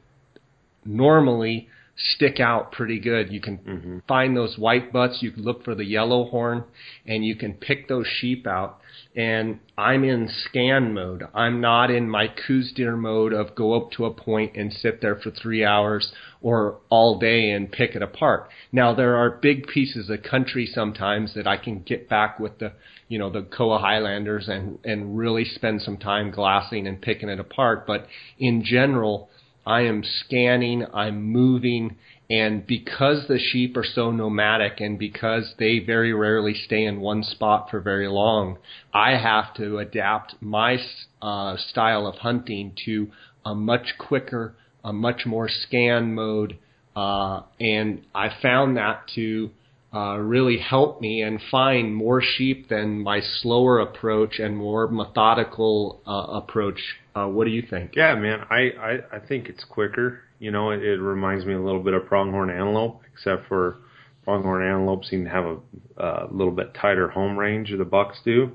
normally 0.86 1.68
stick 1.96 2.40
out 2.40 2.72
pretty 2.72 3.00
good. 3.00 3.32
You 3.32 3.40
can 3.40 3.58
Mm-hmm. 3.58 3.98
find 4.08 4.36
those 4.36 4.58
white 4.58 4.92
butts, 4.92 5.20
you 5.22 5.32
can 5.32 5.44
look 5.44 5.64
for 5.64 5.76
the 5.76 5.86
yellow 5.86 6.26
horn, 6.26 6.64
and 7.06 7.24
you 7.24 7.36
can 7.36 7.54
pick 7.54 7.88
those 7.88 8.08
sheep 8.08 8.48
out. 8.48 8.80
And 9.16 9.60
I'm 9.78 10.04
in 10.04 10.28
scan 10.28 10.94
mode. 10.94 11.24
I'm 11.36 11.62
not 11.62 11.92
in 11.92 12.10
my 12.10 12.28
Coues 12.28 12.74
deer 12.76 12.96
mode 12.96 13.32
of 13.32 13.56
go 13.56 13.74
up 13.74 13.92
to 13.92 14.06
a 14.06 14.12
point 14.14 14.56
and 14.56 14.74
sit 14.74 15.02
there 15.02 15.16
for 15.16 15.30
three 15.30 15.64
hours 15.64 16.12
or 16.42 16.80
all 16.90 17.20
day 17.20 17.52
and 17.52 17.72
pick 17.72 17.96
it 17.96 18.02
apart. 18.02 18.50
Now 18.72 18.94
there 18.96 19.16
are 19.16 19.30
big 19.30 19.68
pieces 19.68 20.10
of 20.10 20.24
country 20.24 20.66
sometimes 20.66 21.34
that 21.36 21.48
I 21.48 21.58
can 21.58 21.82
get 21.82 22.10
back 22.10 22.40
with 22.40 22.58
the, 22.60 22.74
you 23.08 23.20
know, 23.20 23.30
the 23.30 23.44
Kowa 23.44 23.78
Highlanders 23.80 24.48
and, 24.48 24.80
and 24.84 25.16
really 25.18 25.46
spend 25.46 25.82
some 25.84 25.98
time 25.98 26.32
glassing 26.32 26.88
and 26.88 27.00
picking 27.02 27.30
it 27.30 27.40
apart. 27.40 27.86
But 27.86 28.08
in 28.40 28.64
general, 28.64 29.30
I 29.66 29.82
am 29.82 30.04
scanning, 30.04 30.86
I'm 30.94 31.24
moving, 31.24 31.96
and 32.30 32.66
because 32.66 33.28
the 33.28 33.40
sheep 33.40 33.78
are 33.78 33.84
so 33.84 34.12
nomadic 34.12 34.82
and 34.82 34.98
because 34.98 35.54
they 35.60 35.80
very 35.80 36.14
rarely 36.14 36.54
stay 36.54 36.86
in 36.86 37.00
one 37.00 37.24
spot 37.24 37.70
for 37.70 37.80
very 37.80 38.08
long, 38.08 38.58
I 38.94 39.12
have 39.12 39.54
to 39.56 39.78
adapt 39.78 40.36
my 40.42 40.78
uh, 41.22 41.58
style 41.58 42.08
of 42.08 42.16
hunting 42.16 42.74
to 42.86 43.10
a 43.46 43.54
much 43.54 43.98
quicker, 43.98 44.56
a 44.84 44.94
much 44.94 45.26
more 45.26 45.50
scan 45.50 46.14
mode, 46.14 46.58
uh, 46.96 47.42
and 47.60 48.04
I 48.16 48.30
found 48.42 48.78
that 48.78 49.08
to 49.16 49.52
uh, 49.94 50.18
really 50.18 50.58
help 50.58 51.02
me 51.02 51.22
and 51.22 51.40
find 51.52 51.96
more 51.96 52.22
sheep 52.22 52.68
than 52.68 53.04
my 53.04 53.22
slower 53.42 53.80
approach 53.80 54.40
and 54.40 54.58
more 54.58 54.88
methodical 54.88 56.02
uh, 56.08 56.38
approach. 56.38 56.80
Uh, 57.16 57.28
what 57.28 57.46
do 57.46 57.52
you 57.52 57.62
think? 57.62 57.96
Yeah, 57.96 58.16
man, 58.16 58.46
I, 58.50 58.72
I, 58.80 59.18
I 59.18 59.20
think 59.20 59.48
it's 59.48 59.64
quicker. 59.64 60.22
You 60.40 60.52
know, 60.52 60.72
it, 60.72 60.82
it 60.84 61.00
reminds 61.00 61.46
me 61.46 61.54
a 61.54 61.62
little 61.62 61.82
bit 61.84 61.94
of 61.94 62.06
pronghorn 62.06 62.50
antelope, 62.50 63.02
except 63.14 63.48
for 63.48 63.78
pronghorn 64.24 64.64
antelope 64.64 65.06
seem 65.06 65.26
to 65.26 65.30
have 65.30 65.46
a, 65.46 65.58
a 65.98 66.28
little 66.32 66.52
bit 66.52 66.74
tighter 66.74 67.10
home 67.10 67.38
range 67.38 67.70
than 67.70 67.80
the 67.80 67.86
bucks 67.86 68.18
do, 68.26 68.52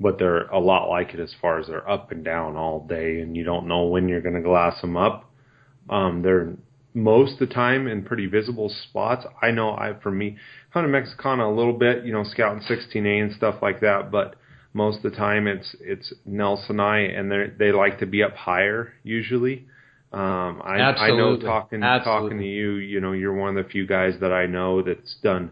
but 0.00 0.18
they're 0.18 0.46
a 0.48 0.58
lot 0.58 0.88
like 0.88 1.12
it 1.12 1.20
as 1.20 1.34
far 1.40 1.58
as 1.58 1.66
they're 1.66 1.88
up 1.88 2.10
and 2.10 2.24
down 2.24 2.56
all 2.56 2.86
day, 2.86 3.20
and 3.20 3.36
you 3.36 3.44
don't 3.44 3.68
know 3.68 3.84
when 3.84 4.08
you're 4.08 4.22
going 4.22 4.34
to 4.34 4.40
glass 4.40 4.80
them 4.80 4.96
up. 4.96 5.30
Um, 5.90 6.22
they're 6.22 6.54
most 6.94 7.34
of 7.34 7.48
the 7.48 7.54
time 7.54 7.86
in 7.86 8.02
pretty 8.02 8.26
visible 8.26 8.72
spots. 8.88 9.26
I 9.42 9.50
know 9.50 9.70
I, 9.70 9.94
for 10.02 10.10
me, 10.10 10.36
hunted 10.70 10.88
Mexicana 10.88 11.46
a 11.46 11.54
little 11.54 11.72
bit, 11.72 12.04
you 12.04 12.12
know, 12.12 12.24
scouting 12.24 12.62
16A 12.62 13.22
and 13.22 13.32
stuff 13.34 13.56
like 13.60 13.80
that, 13.80 14.10
but 14.10 14.36
most 14.72 14.98
of 14.98 15.10
the 15.10 15.16
time 15.16 15.46
it's 15.46 15.74
it's 15.80 16.12
Nelsonite, 16.28 17.18
and 17.18 17.32
I 17.32 17.36
and 17.36 17.52
they 17.58 17.66
they 17.66 17.72
like 17.72 17.98
to 18.00 18.06
be 18.06 18.22
up 18.22 18.34
higher 18.34 18.92
usually. 19.02 19.66
Um, 20.10 20.62
I, 20.64 20.78
I 20.78 21.08
know 21.10 21.36
talking 21.36 21.82
Absolutely. 21.82 22.30
talking 22.30 22.38
to 22.38 22.46
you, 22.46 22.76
you 22.76 23.00
know, 23.00 23.12
you're 23.12 23.34
one 23.34 23.56
of 23.56 23.62
the 23.62 23.70
few 23.70 23.86
guys 23.86 24.14
that 24.20 24.32
I 24.32 24.46
know 24.46 24.82
that's 24.82 25.16
done 25.22 25.50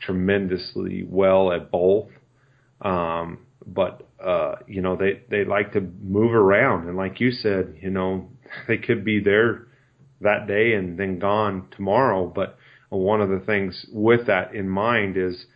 tremendously 0.00 1.02
well 1.02 1.50
at 1.52 1.70
both. 1.70 2.08
Um, 2.80 3.38
but 3.66 4.06
uh, 4.24 4.56
you 4.66 4.82
know, 4.82 4.96
they 4.96 5.22
they 5.30 5.44
like 5.44 5.72
to 5.72 5.80
move 5.80 6.32
around, 6.32 6.88
and 6.88 6.96
like 6.96 7.20
you 7.20 7.30
said, 7.32 7.76
you 7.80 7.90
know, 7.90 8.28
they 8.68 8.78
could 8.78 9.04
be 9.04 9.20
there 9.20 9.66
that 10.20 10.46
day 10.46 10.74
and 10.74 10.98
then 10.98 11.18
gone 11.18 11.66
tomorrow. 11.76 12.26
But 12.26 12.56
one 12.88 13.20
of 13.20 13.28
the 13.28 13.40
things 13.40 13.86
with 13.92 14.26
that 14.26 14.54
in 14.54 14.68
mind 14.68 15.16
is 15.16 15.46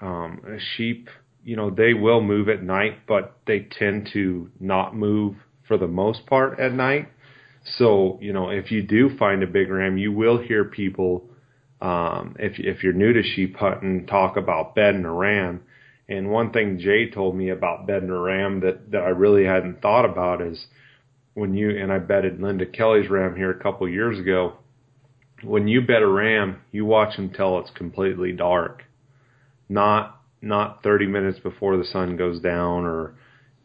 um, 0.00 0.40
sheep. 0.76 1.08
You 1.44 1.56
know, 1.56 1.70
they 1.70 1.94
will 1.94 2.20
move 2.20 2.48
at 2.48 2.62
night, 2.62 3.06
but 3.06 3.38
they 3.46 3.60
tend 3.60 4.10
to 4.12 4.50
not 4.60 4.94
move 4.94 5.36
for 5.66 5.78
the 5.78 5.86
most 5.86 6.26
part 6.26 6.58
at 6.58 6.72
night. 6.72 7.08
So, 7.76 8.18
you 8.20 8.32
know, 8.32 8.50
if 8.50 8.70
you 8.70 8.82
do 8.82 9.16
find 9.18 9.42
a 9.42 9.46
big 9.46 9.70
ram, 9.70 9.98
you 9.98 10.12
will 10.12 10.38
hear 10.38 10.64
people, 10.64 11.28
um, 11.80 12.36
if, 12.38 12.58
if 12.58 12.82
you're 12.82 12.92
new 12.92 13.12
to 13.12 13.22
sheep 13.22 13.56
hunting, 13.56 14.06
talk 14.06 14.36
about 14.36 14.74
bedding 14.74 15.04
a 15.04 15.12
ram. 15.12 15.62
And 16.08 16.30
one 16.30 16.52
thing 16.52 16.78
Jay 16.78 17.10
told 17.10 17.36
me 17.36 17.50
about 17.50 17.86
bedding 17.86 18.08
a 18.08 18.18
ram 18.18 18.60
that, 18.60 18.90
that 18.92 19.02
I 19.02 19.08
really 19.08 19.44
hadn't 19.44 19.82
thought 19.82 20.06
about 20.06 20.40
is 20.40 20.66
when 21.34 21.54
you, 21.54 21.70
and 21.70 21.92
I 21.92 21.98
bedded 21.98 22.40
Linda 22.40 22.66
Kelly's 22.66 23.10
ram 23.10 23.36
here 23.36 23.50
a 23.50 23.62
couple 23.62 23.88
years 23.88 24.18
ago, 24.18 24.54
when 25.42 25.68
you 25.68 25.82
bed 25.82 26.02
a 26.02 26.06
ram, 26.06 26.60
you 26.72 26.84
watch 26.84 27.16
till 27.36 27.60
it's 27.60 27.70
completely 27.70 28.32
dark. 28.32 28.84
Not, 29.68 30.17
not 30.40 30.82
30 30.82 31.06
minutes 31.06 31.38
before 31.40 31.76
the 31.76 31.84
sun 31.84 32.16
goes 32.16 32.40
down 32.40 32.84
or 32.84 33.14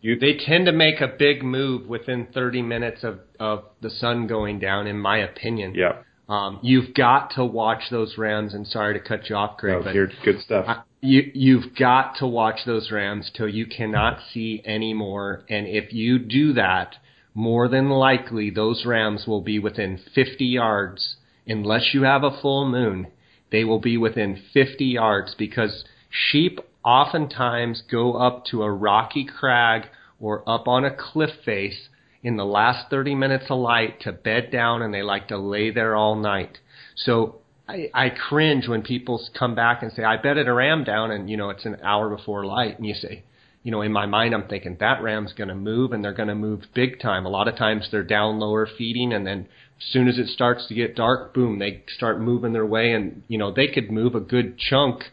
you, 0.02 0.20
They 0.20 0.36
tend 0.38 0.66
to 0.66 0.72
make 0.74 1.00
a 1.02 1.08
big 1.08 1.44
move 1.44 1.88
within 1.88 2.28
30 2.34 2.62
minutes 2.62 3.04
of, 3.04 3.20
of 3.40 3.64
the 3.82 3.90
sun 3.90 4.28
going 4.28 4.60
down, 4.60 4.86
in 4.86 5.00
my 5.00 5.18
opinion. 5.20 5.76
yeah, 5.76 6.02
Um, 6.28 6.60
you've 6.62 6.94
got 6.94 7.32
to 7.36 7.46
watch 7.46 7.84
those 7.90 8.18
rams, 8.18 8.54
and 8.54 8.68
sorry 8.68 8.96
to 8.96 9.00
cut 9.00 9.30
you 9.30 9.36
off, 9.38 9.58
Craig, 9.58 9.84
that 9.86 9.94
but 9.94 10.26
good 10.26 10.42
stuff. 10.42 10.66
I- 10.68 10.82
you 11.06 11.30
you've 11.34 11.76
got 11.76 12.16
to 12.20 12.26
watch 12.28 12.60
those 12.66 12.90
rams 12.90 13.30
till 13.36 13.48
you 13.50 13.66
cannot 13.66 14.20
see 14.34 14.62
anymore 14.66 15.44
and 15.50 15.68
if 15.68 15.92
you 15.94 16.18
do 16.18 16.54
that 16.54 16.96
more 17.34 17.68
than 17.68 17.90
likely 17.90 18.50
those 18.50 18.86
rams 18.86 19.28
will 19.28 19.42
be 19.42 19.60
within 19.60 20.00
50 20.16 20.46
yards 20.46 21.18
unless 21.46 21.94
you 21.94 22.04
have 22.04 22.24
a 22.24 22.32
full 22.42 22.70
moon 22.70 23.08
they 23.52 23.66
will 23.66 23.82
be 23.82 23.98
within 23.98 24.42
50 24.54 24.86
yards 24.86 25.36
because 25.38 25.84
sheep 26.32 26.60
oftentimes 26.84 27.84
go 27.90 28.14
up 28.14 28.46
to 28.46 28.64
a 28.64 28.72
rocky 28.72 29.26
crag 29.26 29.84
or 30.20 30.48
up 30.48 30.68
on 30.68 30.86
a 30.86 30.96
cliff 30.96 31.32
face 31.44 31.90
in 32.22 32.38
the 32.38 32.46
last 32.46 32.90
30 32.90 33.16
minutes 33.16 33.46
of 33.50 33.60
light 33.60 34.00
to 34.02 34.12
bed 34.12 34.52
down 34.52 34.82
and 34.82 34.94
they 34.94 35.02
like 35.02 35.28
to 35.28 35.38
lay 35.38 35.72
there 35.72 35.96
all 35.96 36.16
night 36.16 36.60
so 36.96 37.42
I, 37.68 37.90
I 37.94 38.10
cringe 38.10 38.68
when 38.68 38.82
people 38.82 39.22
come 39.38 39.56
back 39.56 39.84
and 39.84 39.92
say, 39.92 40.04
I 40.04 40.18
bedded 40.18 40.48
a 40.48 40.54
ram 40.54 40.84
down 40.84 41.12
and, 41.12 41.30
you 41.30 41.38
know, 41.38 41.50
it's 41.50 41.66
an 41.66 41.78
hour 41.84 42.10
before 42.14 42.46
light. 42.46 42.78
And 42.78 42.86
you 42.86 42.94
say, 42.94 43.24
you 43.64 43.72
know, 43.72 43.82
in 43.82 43.94
my 43.94 44.06
mind, 44.06 44.34
I'm 44.34 44.48
thinking 44.48 44.76
that 44.80 45.02
ram's 45.02 45.34
going 45.34 45.48
to 45.48 45.56
move 45.56 45.94
and 45.94 46.04
they're 46.04 46.14
going 46.14 46.28
to 46.28 46.36
move 46.36 46.64
big 46.74 47.00
time. 47.00 47.26
A 47.26 47.30
lot 47.30 47.48
of 47.48 47.56
times 47.56 47.88
they're 47.90 48.04
down 48.04 48.40
lower 48.40 48.68
feeding 48.78 49.14
and 49.14 49.26
then 49.26 49.48
as 49.80 49.86
soon 49.92 50.08
as 50.08 50.18
it 50.18 50.28
starts 50.28 50.68
to 50.68 50.76
get 50.76 50.96
dark, 50.96 51.34
boom, 51.34 51.60
they 51.60 51.84
start 51.96 52.20
moving 52.20 52.54
their 52.54 52.66
way 52.66 52.92
and, 52.92 53.24
you 53.28 53.38
know, 53.38 53.52
they 53.52 53.68
could 53.68 53.90
move 53.90 54.16
a 54.16 54.20
good 54.20 54.58
chunk, 54.58 55.04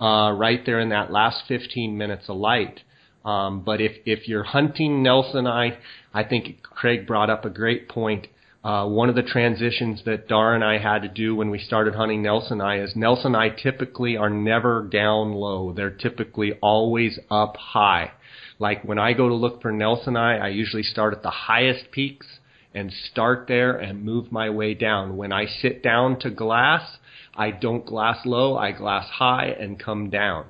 uh, 0.00 0.32
right 0.32 0.64
there 0.64 0.80
in 0.80 0.90
that 0.90 1.10
last 1.10 1.42
15 1.48 1.96
minutes 1.96 2.28
of 2.28 2.36
light. 2.36 2.80
Um, 3.24 3.62
but 3.62 3.80
if, 3.80 3.92
if 4.06 4.28
you're 4.28 4.44
hunting 4.44 5.02
Nelson, 5.02 5.46
I, 5.46 5.78
I 6.14 6.24
think 6.24 6.62
Craig 6.62 7.06
brought 7.06 7.30
up 7.30 7.44
a 7.44 7.50
great 7.50 7.88
point. 7.88 8.26
Uh, 8.64 8.86
one 8.86 9.08
of 9.08 9.14
the 9.14 9.22
transitions 9.22 10.02
that 10.04 10.28
Dar 10.28 10.54
and 10.54 10.64
I 10.64 10.78
had 10.78 11.02
to 11.02 11.08
do 11.08 11.34
when 11.34 11.50
we 11.50 11.58
started 11.58 11.94
hunting 11.94 12.22
Nelsoni 12.22 12.82
is 12.84 12.94
Nelsoni 12.94 13.56
typically 13.62 14.16
are 14.16 14.30
never 14.30 14.82
down 14.82 15.32
low. 15.32 15.72
They're 15.72 15.90
typically 15.90 16.54
always 16.60 17.18
up 17.30 17.56
high. 17.56 18.12
Like 18.58 18.82
when 18.82 18.98
I 18.98 19.12
go 19.12 19.28
to 19.28 19.34
look 19.34 19.62
for 19.62 19.72
Nelsoni, 19.72 20.40
I 20.40 20.48
usually 20.48 20.82
start 20.82 21.14
at 21.14 21.22
the 21.22 21.30
highest 21.30 21.90
peaks 21.92 22.26
and 22.74 22.92
start 23.10 23.46
there 23.48 23.76
and 23.76 24.04
move 24.04 24.32
my 24.32 24.50
way 24.50 24.74
down. 24.74 25.16
When 25.16 25.32
I 25.32 25.46
sit 25.46 25.82
down 25.82 26.18
to 26.20 26.30
glass, 26.30 26.98
I 27.38 27.52
don't 27.52 27.86
glass 27.86 28.26
low, 28.26 28.58
I 28.58 28.72
glass 28.72 29.08
high 29.08 29.46
and 29.46 29.78
come 29.78 30.10
down. 30.10 30.46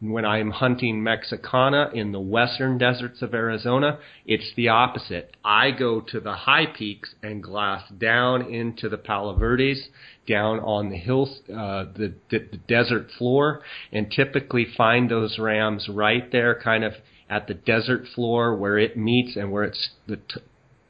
When 0.00 0.24
I'm 0.24 0.50
hunting 0.50 1.02
Mexicana 1.02 1.90
in 1.94 2.10
the 2.10 2.20
western 2.20 2.76
deserts 2.76 3.22
of 3.22 3.32
Arizona, 3.32 4.00
it's 4.26 4.52
the 4.56 4.68
opposite. 4.68 5.36
I 5.44 5.70
go 5.70 6.00
to 6.00 6.18
the 6.20 6.34
high 6.34 6.66
peaks 6.66 7.14
and 7.22 7.42
glass 7.42 7.88
down 7.88 8.52
into 8.52 8.88
the 8.88 8.98
Palo 8.98 9.36
Verdes, 9.38 9.88
down 10.26 10.58
on 10.58 10.90
the 10.90 10.96
hills, 10.96 11.40
uh, 11.48 11.84
the, 11.96 12.14
the, 12.30 12.40
the 12.50 12.60
desert 12.68 13.10
floor, 13.16 13.62
and 13.92 14.10
typically 14.10 14.66
find 14.76 15.08
those 15.08 15.38
rams 15.38 15.88
right 15.88 16.30
there, 16.32 16.60
kind 16.60 16.82
of 16.82 16.94
at 17.30 17.46
the 17.46 17.54
desert 17.54 18.06
floor 18.14 18.56
where 18.56 18.76
it 18.76 18.96
meets 18.96 19.36
and 19.36 19.52
where 19.52 19.64
it's 19.64 19.90
the 20.06 20.16
t- 20.16 20.40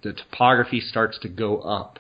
the 0.03 0.13
topography 0.13 0.81
starts 0.81 1.19
to 1.21 1.29
go 1.29 1.59
up. 1.61 1.99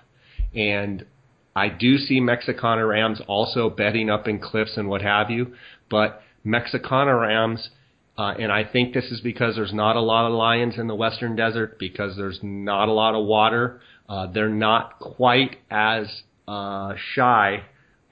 And 0.54 1.06
I 1.56 1.68
do 1.68 1.98
see 1.98 2.20
Mexicana 2.20 2.84
rams 2.84 3.20
also 3.26 3.70
bedding 3.70 4.10
up 4.10 4.26
in 4.26 4.38
cliffs 4.40 4.76
and 4.76 4.88
what 4.88 5.02
have 5.02 5.30
you, 5.30 5.54
but 5.90 6.20
Mexicana 6.42 7.16
rams, 7.16 7.70
uh, 8.18 8.34
and 8.38 8.52
I 8.52 8.64
think 8.64 8.92
this 8.92 9.06
is 9.06 9.20
because 9.20 9.56
there's 9.56 9.72
not 9.72 9.96
a 9.96 10.00
lot 10.00 10.26
of 10.26 10.32
lions 10.32 10.78
in 10.78 10.88
the 10.88 10.94
western 10.94 11.36
desert, 11.36 11.78
because 11.78 12.16
there's 12.16 12.40
not 12.42 12.88
a 12.88 12.92
lot 12.92 13.14
of 13.14 13.24
water. 13.24 13.80
Uh, 14.08 14.26
they're 14.26 14.48
not 14.48 14.98
quite 14.98 15.56
as 15.70 16.22
uh, 16.46 16.94
shy 17.14 17.62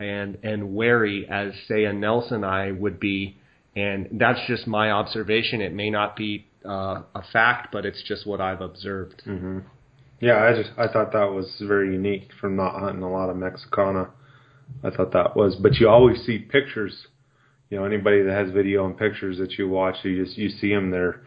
and 0.00 0.38
and 0.42 0.74
wary 0.74 1.28
as 1.28 1.52
say 1.68 1.84
a 1.84 1.92
Nelsoni 1.92 2.76
would 2.78 2.98
be, 2.98 3.36
and 3.76 4.08
that's 4.12 4.40
just 4.46 4.66
my 4.66 4.90
observation. 4.90 5.60
It 5.60 5.72
may 5.72 5.90
not 5.90 6.16
be 6.16 6.46
uh, 6.64 7.02
a 7.14 7.22
fact, 7.32 7.68
but 7.72 7.84
it's 7.84 8.02
just 8.02 8.26
what 8.26 8.40
I've 8.40 8.60
observed. 8.60 9.22
hmm 9.24 9.60
Yeah, 10.22 10.36
I 10.44 10.54
just 10.54 10.70
I 10.78 10.86
thought 10.86 11.12
that 11.14 11.32
was 11.32 11.52
very 11.60 11.92
unique 11.92 12.30
from 12.40 12.54
not 12.54 12.78
hunting 12.78 13.02
a 13.02 13.10
lot 13.10 13.28
of 13.28 13.36
Mexicana. 13.36 14.08
I 14.84 14.90
thought 14.90 15.12
that 15.12 15.34
was, 15.36 15.56
but 15.56 15.74
you 15.80 15.88
always 15.88 16.24
see 16.24 16.38
pictures. 16.38 17.08
You 17.70 17.78
know, 17.78 17.84
anybody 17.84 18.22
that 18.22 18.32
has 18.32 18.52
video 18.52 18.86
and 18.86 18.96
pictures 18.96 19.38
that 19.38 19.58
you 19.58 19.68
watch, 19.68 19.96
you 20.04 20.24
just 20.24 20.38
you 20.38 20.48
see 20.48 20.72
them. 20.72 20.92
They're 20.92 21.22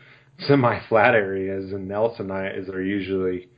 semi-flat 0.48 1.14
areas, 1.14 1.74
and 1.74 1.92
Nelsonite 1.92 2.58
is 2.58 2.70
are 2.70 2.82
usually 2.82 3.50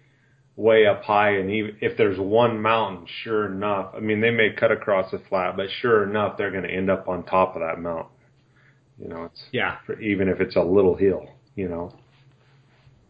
way 0.55 0.87
up 0.87 1.03
high, 1.03 1.37
and 1.37 1.51
even 1.51 1.77
if 1.81 1.95
there's 1.97 2.19
one 2.19 2.59
mountain, 2.59 3.05
sure 3.23 3.45
enough, 3.45 3.93
I 3.95 3.99
mean 3.99 4.21
they 4.21 4.31
may 4.31 4.49
cut 4.59 4.71
across 4.71 5.11
the 5.11 5.21
flat, 5.29 5.55
but 5.55 5.67
sure 5.81 6.09
enough, 6.09 6.35
they're 6.35 6.49
going 6.49 6.63
to 6.63 6.73
end 6.73 6.89
up 6.89 7.07
on 7.07 7.23
top 7.23 7.55
of 7.55 7.61
that 7.61 7.79
mountain. 7.79 8.11
You 8.99 9.09
know, 9.09 9.25
it's 9.25 9.43
yeah, 9.51 9.75
even 10.01 10.29
if 10.29 10.41
it's 10.41 10.55
a 10.55 10.63
little 10.63 10.95
hill. 10.95 11.27
You 11.53 11.67
know. 11.69 11.93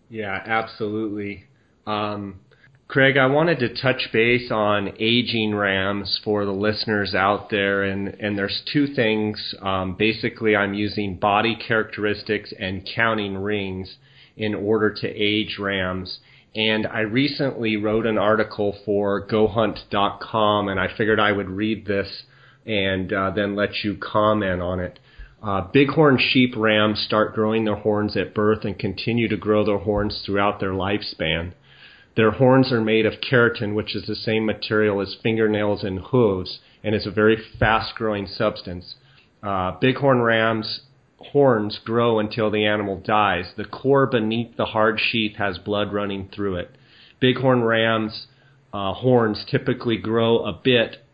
Yeah, 0.09 0.41
absolutely. 0.45 1.46
Um, 1.87 2.41
Craig, 2.89 3.17
I 3.17 3.27
wanted 3.27 3.59
to 3.59 3.81
touch 3.81 4.09
base 4.13 4.51
on 4.51 4.93
aging 4.99 5.55
rams 5.55 6.19
for 6.23 6.45
the 6.45 6.53
listeners 6.53 7.15
out 7.15 7.49
there, 7.49 7.83
and, 7.83 8.09
and 8.19 8.37
there's 8.37 8.61
two 8.71 8.87
things. 8.87 9.55
Um, 9.61 9.95
basically, 9.95 10.55
I'm 10.55 10.73
using 10.73 11.17
body 11.17 11.55
characteristics 11.55 12.53
and 12.57 12.87
counting 12.95 13.37
rings 13.37 13.97
in 14.37 14.53
order 14.53 14.93
to 14.93 15.07
age 15.07 15.57
rams. 15.59 16.19
And 16.55 16.87
I 16.87 17.01
recently 17.01 17.75
wrote 17.75 18.05
an 18.05 18.17
article 18.17 18.77
for 18.85 19.25
GoHunt.com, 19.27 20.69
and 20.69 20.79
I 20.79 20.87
figured 20.97 21.19
I 21.19 21.31
would 21.31 21.49
read 21.49 21.85
this 21.85 22.23
and 22.65 23.11
uh, 23.11 23.31
then 23.31 23.55
let 23.55 23.83
you 23.83 23.97
comment 23.97 24.61
on 24.61 24.79
it. 24.79 24.99
Uh, 25.43 25.61
bighorn 25.73 26.17
sheep 26.19 26.53
rams 26.57 26.99
start 27.05 27.35
growing 27.35 27.65
their 27.65 27.75
horns 27.75 28.17
at 28.17 28.33
birth 28.33 28.65
and 28.65 28.79
continue 28.79 29.27
to 29.27 29.37
grow 29.37 29.65
their 29.65 29.77
horns 29.77 30.23
throughout 30.25 30.59
their 30.59 30.71
lifespan. 30.71 31.53
Their 32.17 32.31
horns 32.31 32.71
are 32.71 32.81
made 32.81 33.05
of 33.05 33.21
keratin, 33.21 33.75
which 33.75 33.95
is 33.95 34.07
the 34.07 34.15
same 34.15 34.43
material 34.43 35.01
as 35.01 35.15
fingernails 35.21 35.83
and 35.83 35.99
hooves, 35.99 36.59
and 36.83 36.95
is 36.95 37.05
a 37.05 37.11
very 37.11 37.37
fast 37.59 37.93
growing 37.93 38.25
substance. 38.25 38.95
Uh, 39.43 39.73
bighorn 39.79 40.23
rams' 40.23 40.81
horns 41.19 41.77
grow 41.85 42.17
until 42.17 42.49
the 42.49 42.65
animal 42.65 42.99
dies. 42.99 43.53
The 43.55 43.65
core 43.65 44.07
beneath 44.07 44.57
the 44.57 44.65
hard 44.65 44.99
sheath 44.99 45.35
has 45.35 45.59
blood 45.59 45.93
running 45.93 46.29
through 46.29 46.55
it. 46.55 46.71
Bighorn 47.21 47.63
rams' 47.63 48.25
uh, 48.73 48.93
horns 48.93 49.45
typically 49.47 49.97
grow 49.97 50.39
a 50.43 50.53
bit, 50.53 51.05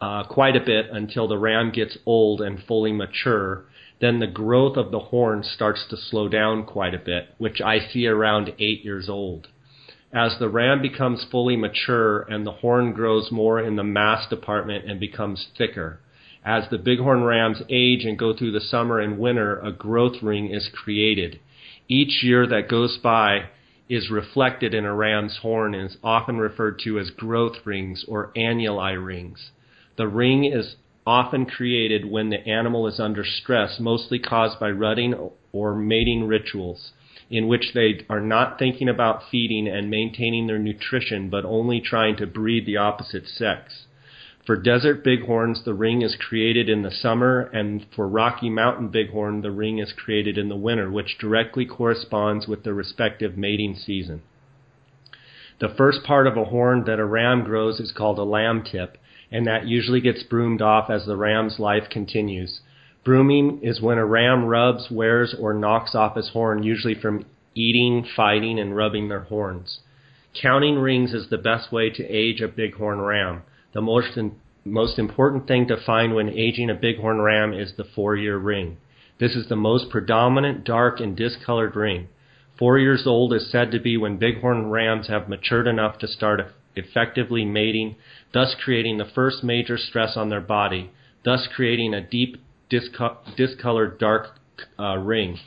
uh, 0.00 0.22
quite 0.28 0.54
a 0.54 0.64
bit, 0.64 0.86
until 0.92 1.26
the 1.26 1.38
ram 1.38 1.72
gets 1.72 1.98
old 2.06 2.40
and 2.40 2.62
fully 2.62 2.92
mature. 2.92 3.64
Then 4.00 4.20
the 4.20 4.28
growth 4.28 4.76
of 4.76 4.92
the 4.92 5.00
horn 5.00 5.42
starts 5.42 5.84
to 5.90 5.96
slow 5.96 6.28
down 6.28 6.66
quite 6.66 6.94
a 6.94 6.98
bit, 6.98 7.30
which 7.38 7.60
I 7.60 7.80
see 7.80 8.06
around 8.06 8.54
eight 8.60 8.84
years 8.84 9.08
old. 9.08 9.48
As 10.14 10.38
the 10.38 10.50
ram 10.50 10.82
becomes 10.82 11.24
fully 11.24 11.56
mature 11.56 12.20
and 12.20 12.46
the 12.46 12.52
horn 12.52 12.92
grows 12.92 13.32
more 13.32 13.58
in 13.58 13.76
the 13.76 13.82
mass 13.82 14.28
department 14.28 14.84
and 14.84 15.00
becomes 15.00 15.48
thicker. 15.56 16.00
As 16.44 16.68
the 16.68 16.76
bighorn 16.76 17.24
rams 17.24 17.62
age 17.70 18.04
and 18.04 18.18
go 18.18 18.34
through 18.34 18.50
the 18.50 18.60
summer 18.60 19.00
and 19.00 19.18
winter, 19.18 19.58
a 19.60 19.72
growth 19.72 20.22
ring 20.22 20.50
is 20.50 20.68
created. 20.68 21.40
Each 21.88 22.22
year 22.22 22.46
that 22.46 22.68
goes 22.68 22.98
by 22.98 23.44
is 23.88 24.10
reflected 24.10 24.74
in 24.74 24.84
a 24.84 24.94
ram's 24.94 25.38
horn 25.38 25.74
and 25.74 25.90
is 25.90 25.96
often 26.04 26.36
referred 26.36 26.78
to 26.80 26.98
as 26.98 27.08
growth 27.08 27.64
rings 27.64 28.04
or 28.06 28.32
annuli 28.36 28.92
rings. 29.02 29.50
The 29.96 30.08
ring 30.08 30.44
is 30.44 30.76
often 31.06 31.46
created 31.46 32.04
when 32.04 32.28
the 32.28 32.46
animal 32.46 32.86
is 32.86 33.00
under 33.00 33.24
stress, 33.24 33.80
mostly 33.80 34.18
caused 34.18 34.60
by 34.60 34.72
rutting 34.72 35.30
or 35.52 35.74
mating 35.74 36.26
rituals 36.26 36.92
in 37.32 37.48
which 37.48 37.72
they 37.72 38.04
are 38.10 38.20
not 38.20 38.58
thinking 38.58 38.90
about 38.90 39.22
feeding 39.30 39.66
and 39.66 39.88
maintaining 39.88 40.46
their 40.46 40.58
nutrition, 40.58 41.30
but 41.30 41.46
only 41.46 41.80
trying 41.80 42.14
to 42.14 42.26
breed 42.26 42.66
the 42.66 42.76
opposite 42.76 43.26
sex. 43.26 43.86
For 44.44 44.54
desert 44.54 45.02
bighorns, 45.02 45.64
the 45.64 45.72
ring 45.72 46.02
is 46.02 46.14
created 46.16 46.68
in 46.68 46.82
the 46.82 46.90
summer, 46.90 47.48
and 47.54 47.86
for 47.94 48.06
Rocky 48.06 48.50
Mountain 48.50 48.88
bighorn, 48.88 49.40
the 49.40 49.50
ring 49.50 49.78
is 49.78 49.92
created 49.92 50.36
in 50.36 50.48
the 50.48 50.56
winter, 50.56 50.90
which 50.90 51.16
directly 51.18 51.64
corresponds 51.64 52.46
with 52.46 52.64
the 52.64 52.74
respective 52.74 53.38
mating 53.38 53.76
season. 53.76 54.22
The 55.58 55.72
first 55.74 56.02
part 56.04 56.26
of 56.26 56.36
a 56.36 56.46
horn 56.46 56.84
that 56.86 56.98
a 56.98 57.04
ram 57.04 57.44
grows 57.44 57.78
is 57.78 57.92
called 57.92 58.18
a 58.18 58.24
lamb 58.24 58.62
tip, 58.64 58.98
and 59.30 59.46
that 59.46 59.68
usually 59.68 60.00
gets 60.00 60.24
broomed 60.24 60.60
off 60.60 60.90
as 60.90 61.06
the 61.06 61.16
ram's 61.16 61.60
life 61.60 61.88
continues. 61.88 62.60
Brooming 63.04 63.60
is 63.62 63.80
when 63.80 63.98
a 63.98 64.04
ram 64.04 64.44
rubs, 64.44 64.88
wears, 64.90 65.34
or 65.38 65.52
knocks 65.52 65.94
off 65.94 66.16
his 66.16 66.28
horn, 66.28 66.62
usually 66.62 66.94
from 66.94 67.24
eating, 67.54 68.04
fighting, 68.16 68.60
and 68.60 68.76
rubbing 68.76 69.08
their 69.08 69.22
horns. 69.22 69.80
Counting 70.40 70.78
rings 70.78 71.12
is 71.12 71.28
the 71.28 71.38
best 71.38 71.72
way 71.72 71.90
to 71.90 72.06
age 72.06 72.40
a 72.40 72.48
bighorn 72.48 73.00
ram. 73.00 73.42
The 73.74 73.82
most, 73.82 74.16
in, 74.16 74.36
most 74.64 74.98
important 74.98 75.48
thing 75.48 75.66
to 75.66 75.76
find 75.84 76.14
when 76.14 76.28
aging 76.28 76.70
a 76.70 76.74
bighorn 76.74 77.20
ram 77.20 77.52
is 77.52 77.74
the 77.76 77.84
four 77.84 78.16
year 78.16 78.38
ring. 78.38 78.76
This 79.18 79.34
is 79.34 79.48
the 79.48 79.56
most 79.56 79.90
predominant, 79.90 80.64
dark, 80.64 81.00
and 81.00 81.16
discolored 81.16 81.76
ring. 81.76 82.08
Four 82.58 82.78
years 82.78 83.06
old 83.06 83.34
is 83.34 83.50
said 83.50 83.72
to 83.72 83.80
be 83.80 83.96
when 83.96 84.18
bighorn 84.18 84.70
rams 84.70 85.08
have 85.08 85.28
matured 85.28 85.66
enough 85.66 85.98
to 85.98 86.06
start 86.06 86.40
effectively 86.76 87.44
mating, 87.44 87.96
thus 88.32 88.54
creating 88.64 88.98
the 88.98 89.10
first 89.12 89.42
major 89.42 89.76
stress 89.76 90.16
on 90.16 90.28
their 90.28 90.40
body, 90.40 90.90
thus 91.24 91.48
creating 91.54 91.92
a 91.92 92.00
deep 92.00 92.36
disco- 92.72 93.18
discolored 93.36 93.98
dark 93.98 94.28
uh, 94.78 94.96
ring. 94.96 95.38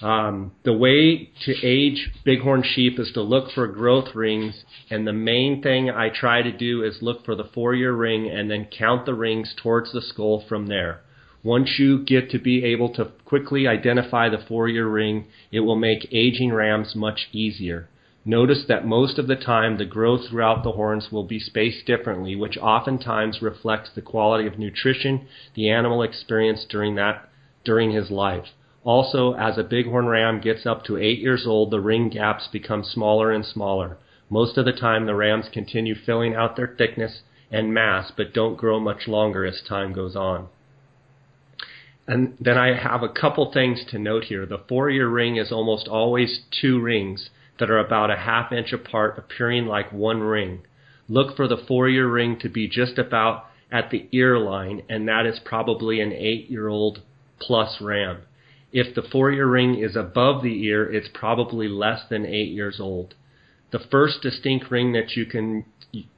Um, 0.00 0.52
the 0.64 0.72
way 0.72 1.30
to 1.44 1.54
age 1.62 2.10
bighorn 2.24 2.64
sheep 2.64 2.98
is 2.98 3.12
to 3.12 3.22
look 3.22 3.52
for 3.52 3.68
growth 3.68 4.16
rings, 4.16 4.64
and 4.90 5.06
the 5.06 5.12
main 5.12 5.62
thing 5.62 5.90
I 5.90 6.08
try 6.08 6.42
to 6.42 6.50
do 6.50 6.82
is 6.82 7.02
look 7.02 7.24
for 7.24 7.36
the 7.36 7.44
four 7.54 7.74
year 7.74 7.92
ring 7.92 8.28
and 8.28 8.50
then 8.50 8.66
count 8.76 9.06
the 9.06 9.14
rings 9.14 9.54
towards 9.62 9.92
the 9.92 10.02
skull 10.02 10.44
from 10.48 10.66
there. 10.66 11.02
Once 11.44 11.78
you 11.78 12.04
get 12.04 12.30
to 12.30 12.38
be 12.38 12.64
able 12.64 12.92
to 12.94 13.12
quickly 13.24 13.68
identify 13.68 14.28
the 14.28 14.44
four 14.48 14.68
year 14.68 14.88
ring, 14.88 15.26
it 15.52 15.60
will 15.60 15.76
make 15.76 16.08
aging 16.10 16.52
rams 16.52 16.96
much 16.96 17.28
easier. 17.32 17.88
Notice 18.24 18.64
that 18.68 18.86
most 18.86 19.18
of 19.18 19.26
the 19.26 19.34
time 19.34 19.78
the 19.78 19.84
growth 19.84 20.28
throughout 20.28 20.62
the 20.62 20.72
horns 20.72 21.10
will 21.10 21.24
be 21.24 21.40
spaced 21.40 21.86
differently, 21.86 22.36
which 22.36 22.56
oftentimes 22.56 23.42
reflects 23.42 23.90
the 23.90 24.00
quality 24.00 24.46
of 24.46 24.60
nutrition 24.60 25.26
the 25.54 25.68
animal 25.68 26.02
experienced 26.02 26.68
during 26.68 26.94
that 26.94 27.28
during 27.64 27.90
his 27.90 28.12
life. 28.12 28.46
Also, 28.84 29.34
as 29.34 29.58
a 29.58 29.64
bighorn 29.64 30.06
ram 30.06 30.40
gets 30.40 30.66
up 30.66 30.84
to 30.84 30.96
8 30.96 31.18
years 31.18 31.46
old, 31.46 31.72
the 31.72 31.80
ring 31.80 32.08
gaps 32.08 32.46
become 32.46 32.84
smaller 32.84 33.32
and 33.32 33.44
smaller. 33.44 33.96
Most 34.30 34.56
of 34.56 34.64
the 34.64 34.72
time 34.72 35.06
the 35.06 35.14
rams 35.16 35.48
continue 35.52 35.94
filling 35.96 36.34
out 36.34 36.54
their 36.54 36.74
thickness 36.78 37.22
and 37.50 37.74
mass, 37.74 38.12
but 38.16 38.32
don't 38.32 38.56
grow 38.56 38.78
much 38.78 39.08
longer 39.08 39.44
as 39.44 39.60
time 39.62 39.92
goes 39.92 40.14
on. 40.14 40.48
And 42.06 42.36
then 42.40 42.56
I 42.56 42.74
have 42.74 43.02
a 43.02 43.08
couple 43.08 43.50
things 43.52 43.84
to 43.90 43.98
note 43.98 44.24
here. 44.24 44.46
The 44.46 44.62
four 44.68 44.90
year 44.90 45.08
ring 45.08 45.36
is 45.36 45.50
almost 45.50 45.88
always 45.88 46.42
two 46.50 46.80
rings 46.80 47.30
that 47.58 47.70
are 47.70 47.78
about 47.78 48.10
a 48.10 48.16
half 48.16 48.52
inch 48.52 48.72
apart, 48.72 49.18
appearing 49.18 49.66
like 49.66 49.92
one 49.92 50.20
ring. 50.20 50.62
Look 51.08 51.36
for 51.36 51.46
the 51.48 51.62
four 51.68 51.88
year 51.88 52.08
ring 52.08 52.38
to 52.40 52.48
be 52.48 52.68
just 52.68 52.98
about 52.98 53.46
at 53.70 53.90
the 53.90 54.08
ear 54.12 54.38
line, 54.38 54.82
and 54.88 55.08
that 55.08 55.26
is 55.26 55.40
probably 55.44 56.00
an 56.00 56.12
eight 56.12 56.50
year 56.50 56.68
old 56.68 57.02
plus 57.40 57.80
ram. 57.80 58.18
If 58.72 58.94
the 58.94 59.02
four 59.02 59.30
year 59.30 59.46
ring 59.46 59.78
is 59.78 59.96
above 59.96 60.42
the 60.42 60.64
ear, 60.64 60.90
it's 60.90 61.08
probably 61.12 61.68
less 61.68 62.00
than 62.08 62.24
eight 62.24 62.50
years 62.52 62.80
old. 62.80 63.14
The 63.70 63.78
first 63.78 64.22
distinct 64.22 64.70
ring 64.70 64.92
that 64.92 65.16
you 65.16 65.26
can 65.26 65.64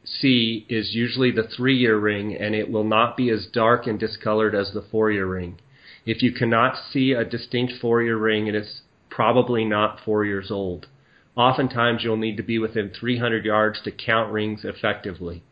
see 0.05 0.67
is 0.69 0.95
usually 0.95 1.31
the 1.31 1.49
three 1.57 1.77
year 1.77 1.99
ring, 1.99 2.35
and 2.35 2.55
it 2.55 2.71
will 2.71 2.85
not 2.85 3.17
be 3.17 3.31
as 3.31 3.47
dark 3.47 3.87
and 3.87 3.99
discolored 3.99 4.55
as 4.55 4.73
the 4.73 4.83
four 4.83 5.11
year 5.11 5.27
ring. 5.27 5.59
If 6.07 6.23
you 6.23 6.33
cannot 6.33 6.77
see 6.93 7.13
a 7.13 7.25
distinct 7.25 7.75
four 7.81 8.03
year 8.03 8.17
ring, 8.17 8.47
it 8.47 8.55
is 8.55 8.83
probably 9.11 9.65
not 9.65 10.01
four 10.05 10.25
years 10.25 10.51
old. 10.51 10.87
Oftentimes, 11.37 12.03
you'll 12.05 12.17
need 12.17 12.37
to 12.37 12.43
be 12.43 12.59
within 12.59 12.91
300 12.91 13.45
yards 13.45 13.81
to 13.83 13.91
count 13.91 14.33
rings 14.33 14.65
effectively. 14.65 15.43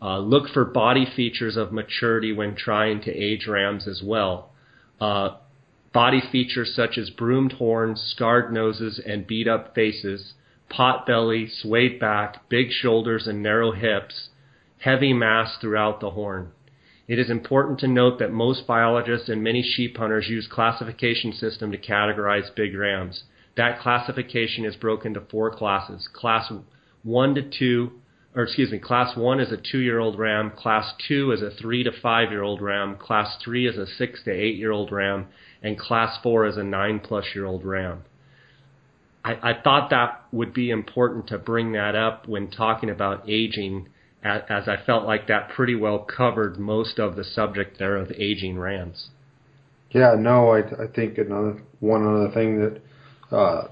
Uh, 0.00 0.18
look 0.18 0.48
for 0.48 0.64
body 0.64 1.04
features 1.04 1.56
of 1.56 1.72
maturity 1.72 2.32
when 2.32 2.54
trying 2.54 3.00
to 3.02 3.10
age 3.12 3.46
rams 3.46 3.86
as 3.88 4.00
well. 4.02 4.50
Uh, 5.00 5.36
body 5.92 6.22
features 6.32 6.72
such 6.74 6.96
as 6.96 7.10
broomed 7.10 7.52
horns, 7.52 8.00
scarred 8.14 8.52
noses, 8.52 9.00
and 9.04 9.26
beat 9.26 9.48
up 9.48 9.74
faces, 9.74 10.34
pot 10.70 11.04
belly, 11.06 11.48
swayed 11.48 11.98
back, 11.98 12.48
big 12.48 12.70
shoulders, 12.70 13.26
and 13.26 13.42
narrow 13.42 13.72
hips, 13.72 14.28
heavy 14.78 15.12
mass 15.12 15.56
throughout 15.60 16.00
the 16.00 16.10
horn. 16.10 16.52
It 17.08 17.18
is 17.18 17.30
important 17.30 17.80
to 17.80 17.88
note 17.88 18.18
that 18.18 18.32
most 18.32 18.66
biologists 18.66 19.28
and 19.28 19.42
many 19.42 19.62
sheep 19.62 19.96
hunters 19.96 20.28
use 20.28 20.46
classification 20.46 21.32
system 21.32 21.72
to 21.72 21.78
categorize 21.78 22.54
big 22.54 22.74
rams. 22.76 23.24
That 23.58 23.80
classification 23.80 24.64
is 24.64 24.76
broken 24.76 25.08
into 25.08 25.28
four 25.28 25.50
classes. 25.50 26.08
Class 26.12 26.50
1 27.02 27.34
to 27.34 27.42
2, 27.42 27.90
or 28.36 28.44
excuse 28.44 28.70
me, 28.70 28.78
class 28.78 29.16
1 29.16 29.40
is 29.40 29.50
a 29.50 29.56
2-year-old 29.56 30.16
ram, 30.16 30.52
class 30.56 30.94
2 31.08 31.32
is 31.32 31.42
a 31.42 31.50
3 31.50 31.82
to 31.82 31.90
5-year-old 31.90 32.62
ram, 32.62 32.96
class 32.96 33.36
3 33.42 33.66
is 33.66 33.76
a 33.76 33.88
6 33.88 34.22
to 34.22 34.30
8-year-old 34.30 34.92
ram, 34.92 35.26
and 35.60 35.76
class 35.76 36.16
4 36.22 36.46
is 36.46 36.56
a 36.56 36.62
9 36.62 37.00
plus 37.00 37.24
year 37.34 37.46
old 37.46 37.64
ram. 37.64 38.04
I, 39.24 39.50
I 39.50 39.60
thought 39.60 39.90
that 39.90 40.22
would 40.30 40.54
be 40.54 40.70
important 40.70 41.26
to 41.26 41.36
bring 41.38 41.72
that 41.72 41.96
up 41.96 42.28
when 42.28 42.50
talking 42.52 42.90
about 42.90 43.28
aging, 43.28 43.88
as, 44.22 44.68
I 44.68 44.76
felt 44.86 45.04
like 45.04 45.26
that 45.26 45.48
pretty 45.48 45.74
well 45.74 45.98
covered 45.98 46.60
most 46.60 47.00
of 47.00 47.16
the 47.16 47.24
subject 47.24 47.80
there 47.80 47.96
of 47.96 48.12
aging 48.12 48.56
rams. 48.56 49.08
Yeah, 49.90 50.14
no, 50.16 50.50
I, 50.50 50.60
I 50.60 50.86
think 50.94 51.18
another 51.18 51.60
one 51.80 52.06
other 52.06 52.32
thing 52.32 52.60
that 52.60 52.82
uh, 53.30 53.68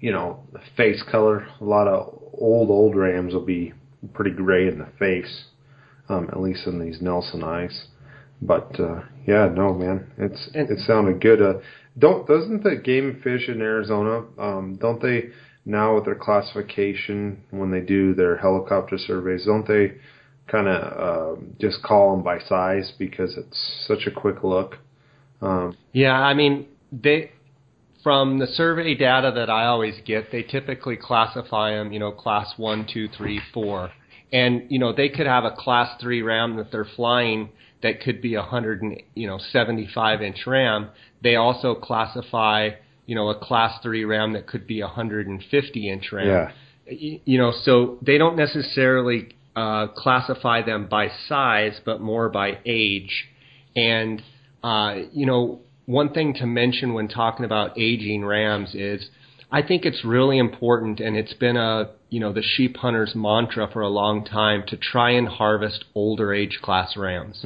you 0.00 0.12
know, 0.12 0.40
face 0.76 1.02
color. 1.10 1.46
A 1.60 1.64
lot 1.64 1.88
of 1.88 2.20
old 2.32 2.70
old 2.70 2.96
rams 2.96 3.34
will 3.34 3.44
be 3.44 3.72
pretty 4.14 4.30
gray 4.30 4.68
in 4.68 4.78
the 4.78 4.88
face, 4.98 5.44
um, 6.08 6.28
at 6.30 6.40
least 6.40 6.66
in 6.66 6.78
these 6.78 7.00
Nelsonis. 7.00 7.86
But 8.42 8.78
uh, 8.78 9.02
yeah, 9.26 9.48
no 9.48 9.72
man, 9.72 10.06
it's 10.18 10.48
And- 10.54 10.70
it 10.70 10.78
sounded 10.80 11.20
good. 11.20 11.40
Uh, 11.40 11.60
don't 11.98 12.26
doesn't 12.26 12.62
the 12.62 12.76
game 12.76 13.20
fish 13.24 13.48
in 13.48 13.62
Arizona 13.62 14.22
um, 14.38 14.76
don't 14.78 15.00
they 15.00 15.30
now 15.64 15.94
with 15.94 16.04
their 16.04 16.14
classification 16.14 17.42
when 17.50 17.70
they 17.70 17.80
do 17.80 18.14
their 18.14 18.36
helicopter 18.36 18.98
surveys 18.98 19.46
don't 19.46 19.66
they 19.66 19.92
kind 20.46 20.68
of 20.68 20.82
uh, 21.38 21.40
just 21.58 21.82
call 21.82 22.12
them 22.14 22.22
by 22.22 22.38
size 22.38 22.92
because 22.98 23.36
it's 23.36 23.84
such 23.88 24.06
a 24.06 24.10
quick 24.10 24.44
look. 24.44 24.76
Um, 25.42 25.76
Yeah, 25.92 26.12
I 26.12 26.34
mean, 26.34 26.66
they 26.92 27.32
from 28.06 28.38
the 28.38 28.46
survey 28.46 28.94
data 28.94 29.32
that 29.34 29.50
I 29.50 29.66
always 29.66 29.96
get, 30.04 30.30
they 30.30 30.44
typically 30.44 30.96
classify 30.96 31.72
them, 31.72 31.90
you 31.90 31.98
know, 31.98 32.12
class 32.12 32.54
one, 32.56 32.86
two, 32.86 33.08
three, 33.08 33.40
four, 33.52 33.90
and 34.32 34.62
you 34.68 34.78
know 34.78 34.92
they 34.92 35.08
could 35.08 35.26
have 35.26 35.42
a 35.44 35.50
class 35.50 36.00
three 36.00 36.22
ram 36.22 36.54
that 36.54 36.70
they're 36.70 36.86
flying 36.94 37.48
that 37.82 38.00
could 38.00 38.22
be 38.22 38.34
a 38.34 38.42
hundred 38.42 38.80
and 38.80 39.02
you 39.16 39.26
know 39.26 39.40
seventy 39.50 39.88
five 39.92 40.22
inch 40.22 40.46
ram. 40.46 40.90
They 41.20 41.34
also 41.34 41.74
classify, 41.74 42.70
you 43.06 43.16
know, 43.16 43.28
a 43.28 43.40
class 43.40 43.82
three 43.82 44.04
ram 44.04 44.34
that 44.34 44.46
could 44.46 44.68
be 44.68 44.82
a 44.82 44.86
hundred 44.86 45.26
and 45.26 45.42
fifty 45.50 45.90
inch 45.90 46.12
ram 46.12 46.26
yeah, 46.28 46.52
y- 46.88 47.20
you 47.24 47.38
know, 47.38 47.52
so 47.64 47.98
they 48.02 48.18
don't 48.18 48.36
necessarily 48.36 49.30
uh, 49.56 49.88
classify 49.88 50.62
them 50.62 50.86
by 50.88 51.08
size, 51.28 51.80
but 51.84 52.00
more 52.00 52.28
by 52.28 52.60
age. 52.64 53.24
And 53.74 54.22
uh, 54.62 54.94
you 55.12 55.26
know, 55.26 55.62
one 55.86 56.12
thing 56.12 56.34
to 56.34 56.46
mention 56.46 56.94
when 56.94 57.08
talking 57.08 57.44
about 57.44 57.78
aging 57.78 58.24
rams 58.24 58.74
is, 58.74 59.08
I 59.50 59.62
think 59.62 59.84
it's 59.84 60.04
really 60.04 60.38
important, 60.38 60.98
and 61.00 61.16
it's 61.16 61.32
been 61.34 61.56
a 61.56 61.90
you 62.10 62.20
know 62.20 62.32
the 62.32 62.42
sheep 62.42 62.76
hunter's 62.76 63.14
mantra 63.14 63.68
for 63.72 63.80
a 63.82 63.88
long 63.88 64.24
time 64.24 64.64
to 64.68 64.76
try 64.76 65.10
and 65.10 65.28
harvest 65.28 65.84
older 65.94 66.34
age 66.34 66.58
class 66.62 66.96
rams. 66.96 67.40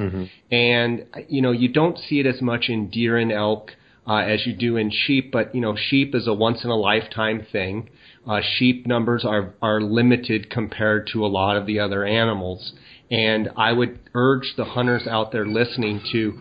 And 0.51 1.05
you 1.29 1.41
know, 1.41 1.51
you 1.51 1.69
don't 1.69 1.97
see 1.97 2.19
it 2.19 2.25
as 2.25 2.41
much 2.41 2.65
in 2.69 2.89
deer 2.89 3.17
and 3.17 3.31
elk 3.31 3.71
uh, 4.07 4.17
as 4.17 4.47
you 4.47 4.53
do 4.53 4.77
in 4.77 4.91
sheep, 4.91 5.31
but 5.31 5.53
you 5.53 5.61
know, 5.61 5.75
sheep 5.75 6.15
is 6.15 6.27
a 6.27 6.33
once 6.33 6.63
in 6.63 6.71
a 6.71 6.75
lifetime 6.75 7.45
thing. 7.51 7.89
Uh, 8.27 8.41
sheep 8.57 8.87
numbers 8.87 9.23
are 9.23 9.53
are 9.61 9.81
limited 9.81 10.49
compared 10.49 11.07
to 11.13 11.23
a 11.23 11.27
lot 11.27 11.55
of 11.57 11.67
the 11.67 11.79
other 11.79 12.03
animals, 12.03 12.73
and 13.11 13.49
I 13.55 13.73
would 13.73 13.99
urge 14.15 14.53
the 14.57 14.65
hunters 14.65 15.05
out 15.07 15.31
there 15.31 15.45
listening 15.45 16.01
to, 16.11 16.39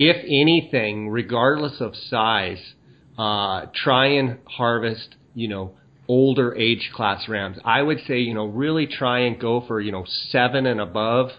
if 0.00 0.16
anything, 0.24 1.10
regardless 1.10 1.80
of 1.80 1.94
size, 1.94 2.72
uh, 3.18 3.66
try 3.74 4.06
and 4.06 4.38
harvest, 4.46 5.14
you 5.34 5.46
know, 5.46 5.72
older 6.08 6.56
age 6.56 6.90
class 6.94 7.28
rams. 7.28 7.58
I 7.66 7.82
would 7.82 7.98
say, 8.08 8.20
you 8.20 8.32
know, 8.32 8.46
really 8.46 8.86
try 8.86 9.20
and 9.20 9.38
go 9.38 9.62
for, 9.68 9.78
you 9.78 9.92
know, 9.92 10.06
seven 10.30 10.64
and 10.66 10.80
above. 10.80 11.30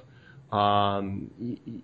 Um, 0.52 1.32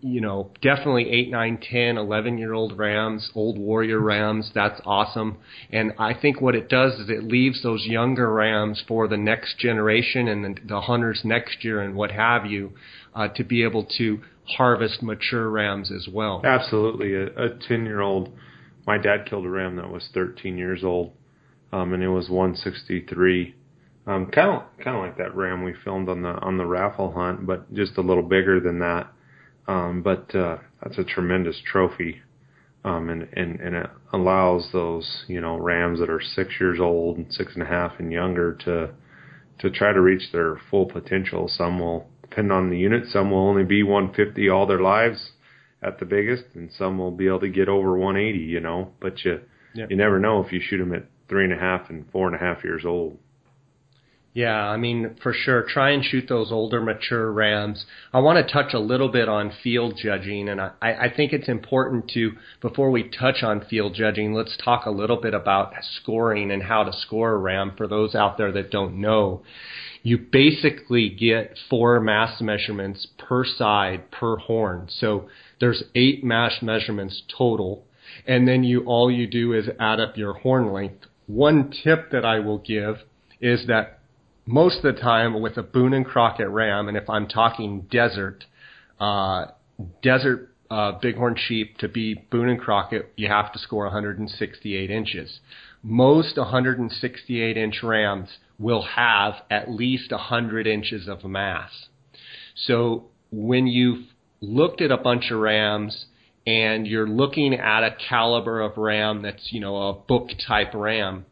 you 0.02 0.22
know, 0.22 0.52
definitely 0.62 1.10
eight, 1.10 1.32
nine, 1.32 1.58
ten, 1.58 1.98
eleven 1.98 2.38
year 2.38 2.54
old 2.54 2.78
rams, 2.78 3.32
old 3.34 3.58
warrior 3.58 4.00
rams. 4.00 4.52
That's 4.54 4.80
awesome. 4.86 5.38
And 5.72 5.94
I 5.98 6.14
think 6.14 6.42
what 6.42 6.54
it 6.54 6.70
does 6.70 6.94
is 7.00 7.10
it 7.10 7.24
leaves 7.24 7.64
those 7.64 7.86
younger 7.86 8.32
rams 8.32 8.84
for 8.88 9.08
the 9.08 9.18
next 9.18 9.58
generation 9.58 10.28
and 10.28 10.44
the, 10.44 10.62
the 10.68 10.82
hunters 10.82 11.22
next 11.24 11.64
year 11.64 11.82
and 11.82 11.96
what 11.96 12.12
have 12.12 12.46
you, 12.46 12.74
uh, 13.16 13.30
to 13.30 13.44
be 13.44 13.64
able 13.64 13.86
to 13.98 14.20
harvest 14.48 15.02
mature 15.04 15.50
rams 15.50 15.92
as 15.92 16.08
well. 16.12 16.42
absolutely. 16.46 17.14
A, 17.14 17.26
a 17.26 17.50
ten 17.68 17.86
year 17.86 18.02
old. 18.02 18.32
My 18.86 18.98
dad 18.98 19.26
killed 19.30 19.46
a 19.46 19.50
ram 19.50 19.76
that 19.76 19.90
was 19.90 20.08
13 20.14 20.58
years 20.58 20.82
old, 20.82 21.12
um, 21.74 21.94
and 21.94 22.02
it 22.02 22.08
was 22.08 22.30
163. 22.30 23.54
Um, 24.08 24.28
kind 24.28 24.50
of 24.50 24.64
kind 24.82 24.96
of 24.96 25.04
like 25.04 25.18
that 25.18 25.36
ram 25.36 25.64
we 25.64 25.74
filmed 25.84 26.08
on 26.08 26.22
the 26.22 26.30
on 26.30 26.58
the 26.58 26.66
raffle 26.66 27.12
hunt, 27.12 27.46
but 27.46 27.74
just 27.74 27.98
a 27.98 28.02
little 28.02 28.24
bigger 28.24 28.62
than 28.62 28.80
that. 28.80 29.12
Um, 29.68 30.02
but 30.02 30.34
uh, 30.34 30.60
that's 30.82 30.98
a 30.98 31.04
tremendous 31.04 31.62
trophy, 31.70 32.22
um, 32.86 33.10
and, 33.10 33.28
and 33.34 33.60
and 33.60 33.76
it 33.76 33.90
allows 34.14 34.70
those 34.72 35.26
you 35.28 35.42
know 35.42 35.58
rams 35.58 36.00
that 36.00 36.10
are 36.10 36.22
six 36.22 36.54
years 36.58 36.80
old 36.80 37.18
and 37.18 37.34
six 37.34 37.54
and 37.54 37.64
a 37.64 37.66
half 37.66 38.00
and 38.00 38.14
younger 38.14 38.54
to 38.64 38.92
to 39.60 39.70
try 39.70 39.92
to 39.92 40.00
reach 40.00 40.32
their 40.32 40.58
full 40.72 40.86
potential. 40.86 41.50
Some 41.50 41.80
will 41.80 42.08
depend 42.30 42.52
on 42.52 42.70
the 42.70 42.78
unit. 42.78 43.08
Some 43.08 43.32
will 43.32 43.48
only 43.48 43.64
be 43.64 43.84
150 43.84 44.50
all 44.50 44.66
their 44.66 44.82
lives 44.82 45.32
at 45.82 46.00
the 46.00 46.06
biggest, 46.06 46.46
and 46.54 46.72
some 46.72 46.98
will 46.98 47.12
be 47.12 47.28
able 47.28 47.42
to 47.42 47.50
get 47.50 47.70
over 47.70 47.98
180. 47.98 48.40
You 48.40 48.60
know, 48.60 48.92
but 49.00 49.24
you 49.24 49.42
Yep. 49.74 49.92
you 49.92 49.98
never 49.98 50.20
know 50.20 50.44
if 50.44 50.52
you 50.52 50.60
shoot 50.60 50.80
them 50.80 50.94
at 50.94 51.06
three 51.30 51.44
and 51.44 51.54
a 51.54 51.58
half 51.58 51.90
and 51.90 52.10
four 52.12 52.26
and 52.26 52.36
a 52.36 52.40
half 52.40 52.64
years 52.64 52.84
old. 52.84 53.18
Yeah, 54.38 54.70
I 54.70 54.78
mean, 54.78 55.16
for 55.24 55.34
sure. 55.34 55.64
Try 55.64 55.90
and 55.90 56.04
shoot 56.06 56.26
those 56.30 56.52
older, 56.52 56.80
mature 56.80 57.32
rams. 57.32 57.88
I 58.14 58.20
want 58.20 58.38
to 58.38 58.54
touch 58.54 58.72
a 58.76 58.80
little 58.80 59.10
bit 59.10 59.28
on 59.28 59.52
field 59.64 60.00
judging, 60.00 60.48
and 60.48 60.62
I, 60.62 60.72
I 60.80 61.12
think 61.16 61.34
it's 61.34 61.50
important 61.50 62.12
to, 62.12 62.34
before 62.62 62.92
we 62.92 63.10
touch 63.10 63.42
on 63.42 63.66
field 63.66 63.96
judging, 63.96 64.36
let's 64.36 64.56
talk 64.64 64.86
a 64.86 64.92
little 64.92 65.20
bit 65.20 65.34
about 65.34 65.74
scoring 65.82 66.52
and 66.52 66.62
how 66.62 66.84
to 66.84 66.94
score 66.94 67.32
a 67.32 67.38
ram 67.38 67.74
for 67.76 67.88
those 67.88 68.14
out 68.14 68.38
there 68.38 68.52
that 68.52 68.70
don't 68.70 69.02
know. 69.02 69.42
You 70.08 70.18
basically 70.18 71.10
get 71.10 71.60
four 71.70 72.00
mass 72.00 72.40
measurements 72.40 73.08
per 73.18 73.44
side 73.44 74.10
per 74.10 74.38
horn. 74.38 74.88
So 74.88 75.28
there's 75.60 75.84
eight 75.96 76.24
mass 76.24 76.62
measurements 76.62 77.24
total, 77.38 77.84
and 78.26 78.48
then 78.48 78.64
you 78.64 78.86
all 78.86 79.12
you 79.12 79.28
do 79.28 79.52
is 79.52 79.68
add 79.82 80.00
up 80.00 80.16
your 80.16 80.32
horn 80.32 80.72
length. 80.72 81.08
One 81.26 81.74
tip 81.84 82.12
that 82.12 82.24
I 82.24 82.40
will 82.40 82.60
give 82.60 83.00
is 83.42 83.68
that 83.68 84.00
most 84.46 84.78
of 84.78 84.96
the 84.96 85.02
time 85.02 85.42
with 85.42 85.58
a 85.58 85.62
Boone 85.62 85.94
and 85.94 86.06
Crockett 86.06 86.48
ram, 86.48 86.88
and 86.88 86.96
if 86.96 87.10
I'm 87.10 87.28
talking 87.28 87.82
desert, 87.92 88.46
uh, 89.02 89.48
desert 90.02 90.56
uh, 90.72 90.94
bighorn 91.02 91.36
sheep 91.38 91.80
to 91.80 91.90
be 91.90 92.14
Boone 92.32 92.48
and 92.48 92.62
Crockett, 92.62 93.12
you 93.18 93.28
have 93.28 93.52
to 93.52 93.60
score 93.60 93.84
168 93.84 94.90
inches. 94.90 95.42
Most 95.84 96.38
168 96.38 97.58
inch 97.58 97.84
rams 97.84 98.30
will 98.60 98.84
have 98.84 99.36
at 99.50 99.70
least 99.70 100.12
100 100.12 100.68
inches 100.68 101.08
of 101.08 101.24
mass. 101.24 101.72
So 102.56 103.06
when 103.32 103.68
you've 103.68 104.06
looked 104.42 104.82
at 104.82 104.92
a 104.92 104.98
bunch 104.98 105.32
of 105.32 105.40
rams 105.40 106.06
and 106.46 106.88
you're 106.88 107.08
looking 107.08 107.54
at 107.54 107.84
a 107.84 107.96
caliber 108.10 108.62
of 108.62 108.78
ram 108.78 109.22
that's, 109.22 109.52
you 109.52 109.60
know, 109.60 109.90
a 109.90 109.94
book 109.94 110.30
type 110.48 110.74
ram, 110.74 111.26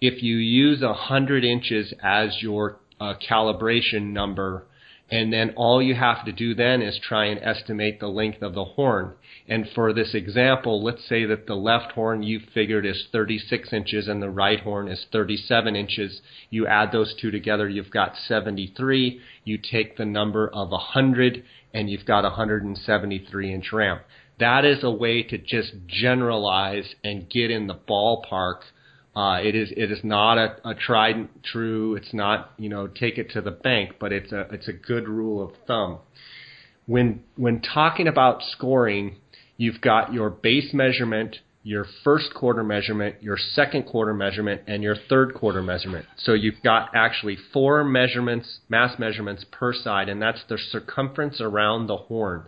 if 0.00 0.22
you 0.22 0.36
use 0.36 0.82
a 0.82 0.94
hundred 0.94 1.44
inches 1.44 1.92
as 2.02 2.36
your 2.40 2.78
uh, 3.00 3.14
calibration 3.28 4.12
number, 4.12 4.66
and 5.10 5.32
then 5.32 5.50
all 5.56 5.82
you 5.82 5.94
have 5.94 6.24
to 6.24 6.32
do 6.32 6.54
then 6.54 6.80
is 6.80 6.98
try 6.98 7.26
and 7.26 7.38
estimate 7.42 8.00
the 8.00 8.08
length 8.08 8.40
of 8.42 8.54
the 8.54 8.64
horn. 8.64 9.12
And 9.46 9.68
for 9.74 9.92
this 9.92 10.14
example, 10.14 10.82
let's 10.82 11.06
say 11.06 11.26
that 11.26 11.46
the 11.46 11.54
left 11.54 11.92
horn 11.92 12.22
you 12.22 12.40
figured 12.54 12.86
is 12.86 13.08
36 13.12 13.72
inches 13.72 14.08
and 14.08 14.22
the 14.22 14.30
right 14.30 14.60
horn 14.60 14.88
is 14.88 15.06
37 15.12 15.76
inches. 15.76 16.22
You 16.48 16.66
add 16.66 16.92
those 16.92 17.14
two 17.20 17.30
together, 17.30 17.68
you've 17.68 17.90
got 17.90 18.16
73. 18.16 19.20
You 19.44 19.58
take 19.58 19.96
the 19.96 20.06
number 20.06 20.48
of 20.48 20.70
100 20.70 21.44
and 21.74 21.90
you've 21.90 22.06
got 22.06 22.24
173 22.24 23.54
inch 23.54 23.72
ramp. 23.72 24.02
That 24.38 24.64
is 24.64 24.82
a 24.82 24.90
way 24.90 25.22
to 25.24 25.36
just 25.36 25.72
generalize 25.86 26.94
and 27.04 27.28
get 27.28 27.50
in 27.50 27.66
the 27.66 27.74
ballpark 27.74 28.60
uh, 29.14 29.38
it 29.42 29.54
is 29.54 29.70
it 29.76 29.92
is 29.92 30.00
not 30.02 30.38
a, 30.38 30.56
a 30.64 30.74
tried 30.74 31.16
and 31.16 31.28
true. 31.42 31.96
It's 31.96 32.14
not 32.14 32.52
you 32.56 32.68
know 32.68 32.86
take 32.86 33.18
it 33.18 33.30
to 33.32 33.42
the 33.42 33.50
bank, 33.50 33.96
but 34.00 34.12
it's 34.12 34.32
a 34.32 34.46
it's 34.52 34.68
a 34.68 34.72
good 34.72 35.06
rule 35.06 35.42
of 35.44 35.52
thumb. 35.66 35.98
When 36.86 37.22
when 37.36 37.60
talking 37.60 38.08
about 38.08 38.42
scoring, 38.42 39.16
you've 39.58 39.82
got 39.82 40.14
your 40.14 40.30
base 40.30 40.72
measurement, 40.72 41.36
your 41.62 41.86
first 42.02 42.32
quarter 42.34 42.64
measurement, 42.64 43.22
your 43.22 43.36
second 43.36 43.84
quarter 43.84 44.14
measurement, 44.14 44.62
and 44.66 44.82
your 44.82 44.96
third 45.10 45.34
quarter 45.34 45.62
measurement. 45.62 46.06
So 46.16 46.32
you've 46.32 46.62
got 46.64 46.90
actually 46.94 47.36
four 47.52 47.84
measurements, 47.84 48.60
mass 48.70 48.98
measurements 48.98 49.44
per 49.52 49.74
side, 49.74 50.08
and 50.08 50.22
that's 50.22 50.40
the 50.48 50.56
circumference 50.56 51.38
around 51.38 51.86
the 51.86 51.98
horn. 51.98 52.46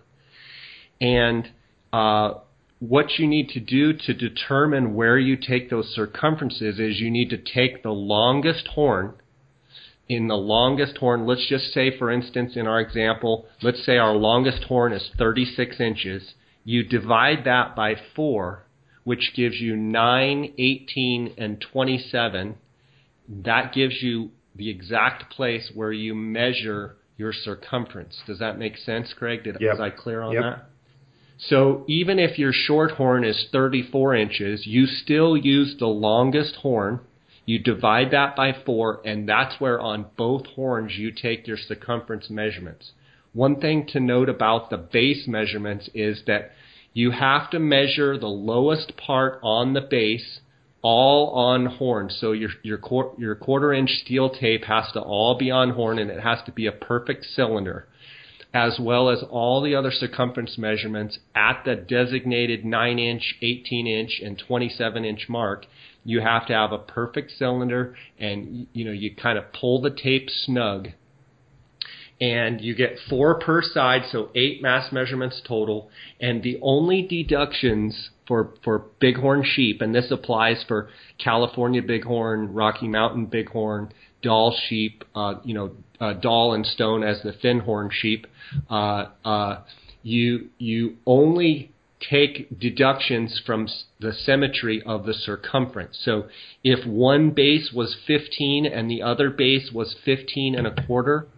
And 0.98 1.46
uh, 1.92 2.34
what 2.80 3.18
you 3.18 3.26
need 3.26 3.48
to 3.50 3.60
do 3.60 3.92
to 3.92 4.14
determine 4.14 4.94
where 4.94 5.18
you 5.18 5.36
take 5.36 5.70
those 5.70 5.94
circumferences 5.94 6.78
is 6.78 7.00
you 7.00 7.10
need 7.10 7.30
to 7.30 7.38
take 7.38 7.82
the 7.82 7.90
longest 7.90 8.68
horn. 8.68 9.14
In 10.06 10.28
the 10.28 10.36
longest 10.36 10.98
horn, 10.98 11.26
let's 11.26 11.48
just 11.48 11.72
say, 11.72 11.96
for 11.96 12.10
instance, 12.10 12.56
in 12.56 12.66
our 12.66 12.80
example, 12.80 13.46
let's 13.62 13.84
say 13.86 13.96
our 13.96 14.14
longest 14.14 14.64
horn 14.64 14.92
is 14.92 15.10
36 15.16 15.80
inches. 15.80 16.34
You 16.62 16.82
divide 16.82 17.44
that 17.44 17.74
by 17.74 17.94
4, 18.14 18.66
which 19.04 19.32
gives 19.34 19.60
you 19.60 19.76
9, 19.76 20.52
18, 20.58 21.34
and 21.38 21.64
27. 21.72 22.56
That 23.28 23.72
gives 23.72 24.02
you 24.02 24.30
the 24.54 24.68
exact 24.68 25.30
place 25.32 25.70
where 25.74 25.92
you 25.92 26.14
measure 26.14 26.96
your 27.16 27.32
circumference. 27.32 28.20
Does 28.26 28.40
that 28.40 28.58
make 28.58 28.76
sense, 28.76 29.12
Craig? 29.14 29.44
Did, 29.44 29.56
Yep. 29.60 29.72
Was 29.72 29.80
I 29.80 29.90
clear 29.90 30.20
on 30.20 30.32
Yep. 30.32 30.42
that? 30.42 30.66
So 31.39 31.85
even 31.89 32.18
if 32.18 32.39
your 32.39 32.53
short 32.53 32.93
horn 32.93 33.24
is 33.24 33.49
34 33.51 34.14
inches, 34.14 34.66
you 34.66 34.87
still 34.87 35.37
use 35.37 35.76
the 35.78 35.87
longest 35.87 36.57
horn. 36.57 37.01
You 37.47 37.59
divide 37.59 38.12
that 38.12 38.37
by 38.37 38.55
four, 38.64 39.01
and 39.05 39.28
that's 39.28 39.61
where 39.61 39.80
on 39.80 40.07
both 40.16 40.47
horns 40.47 40.93
you 40.97 41.11
take 41.11 41.47
your 41.47 41.59
circumference 41.59 42.30
measurements. 42.30 42.93
One 43.32 43.61
thing 43.61 43.87
to 43.89 44.01
note 44.01 44.28
about 44.28 44.70
the 44.70 44.78
base 44.78 45.26
measurements 45.26 45.91
is 45.93 46.22
that 46.26 46.53
you 46.93 47.11
have 47.11 47.51
to 47.51 47.59
measure 47.59 48.16
the 48.16 48.28
lowest 48.28 48.97
part 48.97 49.41
on 49.43 49.74
the 49.74 49.80
base 49.80 50.39
all 50.80 51.30
on 51.30 51.66
horn. 51.66 52.11
So 52.11 52.32
your 52.32 52.51
your 52.62 52.78
your 53.18 53.35
quarter 53.35 53.72
inch 53.72 53.91
steel 54.05 54.30
tape 54.30 54.64
has 54.64 54.93
to 54.93 55.01
all 55.01 55.37
be 55.37 55.51
on 55.51 55.70
horn 55.70 55.99
and 55.99 56.11
it 56.11 56.20
has 56.20 56.39
to 56.47 56.53
be 56.53 56.66
a 56.66 56.72
perfect 56.72 57.24
cylinder 57.24 57.89
as 58.55 58.78
well 58.78 59.11
as 59.11 59.22
all 59.28 59.61
the 59.61 59.74
other 59.74 59.90
circumference 59.90 60.57
measurements 60.57 61.18
at 61.34 61.62
the 61.64 61.74
designated 61.74 62.64
9 62.64 62.98
inch, 63.00 63.34
18 63.42 63.86
inch, 63.88 64.20
and 64.24 64.38
27 64.38 65.05
inch 65.05 65.26
mark. 65.28 65.66
You 66.05 66.20
have 66.20 66.46
to 66.46 66.52
have 66.52 66.70
a 66.70 66.78
perfect 66.78 67.32
cylinder 67.36 67.96
and 68.18 68.68
you 68.72 68.84
know 68.84 68.92
you 68.92 69.14
kind 69.16 69.36
of 69.36 69.52
pull 69.52 69.82
the 69.82 69.90
tape 69.90 70.28
snug 70.30 70.88
and 72.20 72.61
you 72.61 72.76
get 72.76 72.96
four 73.11 73.40
per 73.40 73.61
side, 73.61 74.02
so 74.12 74.30
eight 74.36 74.62
mass 74.62 74.92
measurements 74.92 75.42
total. 75.46 75.90
And 76.20 76.42
the 76.42 76.59
only 76.62 77.02
deductions 77.02 78.11
for 78.28 78.55
for 78.62 78.86
bighorn 79.00 79.44
sheep, 79.44 79.80
and 79.80 79.94
this 79.94 80.11
applies 80.11 80.64
for 80.68 80.88
California 81.22 81.82
bighorn, 81.82 82.55
Rocky 82.55 82.86
Mountain 82.86 83.26
bighorn, 83.26 83.92
Dall 84.24 84.56
sheep, 84.68 85.04
uh, 85.14 85.34
you 85.44 85.52
know, 85.52 85.72
uh, 86.00 86.14
and 86.52 86.66
Stone 86.66 87.04
as 87.04 87.22
the 87.22 87.32
thin 87.32 87.60
horn 87.60 87.90
sheep. 87.92 88.26
Uh, 88.70 89.06
uh, 89.24 89.60
you 90.02 90.48
you 90.58 90.96
only 91.06 91.72
take 92.10 92.58
deductions 92.58 93.40
from 93.46 93.68
the 94.00 94.12
symmetry 94.12 94.82
of 94.84 95.06
the 95.06 95.14
circumference. 95.14 95.98
So 96.02 96.28
if 96.62 96.86
one 96.86 97.30
base 97.30 97.70
was 97.74 97.96
15 98.06 98.66
and 98.66 98.90
the 98.90 99.02
other 99.02 99.30
base 99.30 99.70
was 99.72 99.94
15 100.04 100.54
and 100.54 100.66
a 100.66 100.86
quarter, 100.86 101.28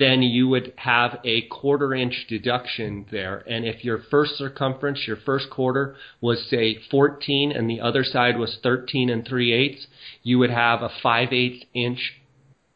then 0.00 0.22
you 0.22 0.48
would 0.48 0.72
have 0.76 1.20
a 1.24 1.42
quarter 1.42 1.94
inch 1.94 2.24
deduction 2.26 3.04
there. 3.10 3.44
And 3.46 3.66
if 3.66 3.84
your 3.84 3.98
first 4.10 4.36
circumference, 4.36 5.04
your 5.06 5.18
first 5.18 5.50
quarter 5.50 5.94
was 6.22 6.48
say 6.48 6.78
14 6.90 7.52
and 7.52 7.68
the 7.68 7.82
other 7.82 8.02
side 8.02 8.38
was 8.38 8.58
13 8.62 9.10
and 9.10 9.28
3 9.28 9.52
eighths, 9.52 9.86
you 10.22 10.38
would 10.38 10.50
have 10.50 10.80
a 10.80 10.88
5 11.02 11.32
eighths 11.34 11.66
inch 11.74 12.14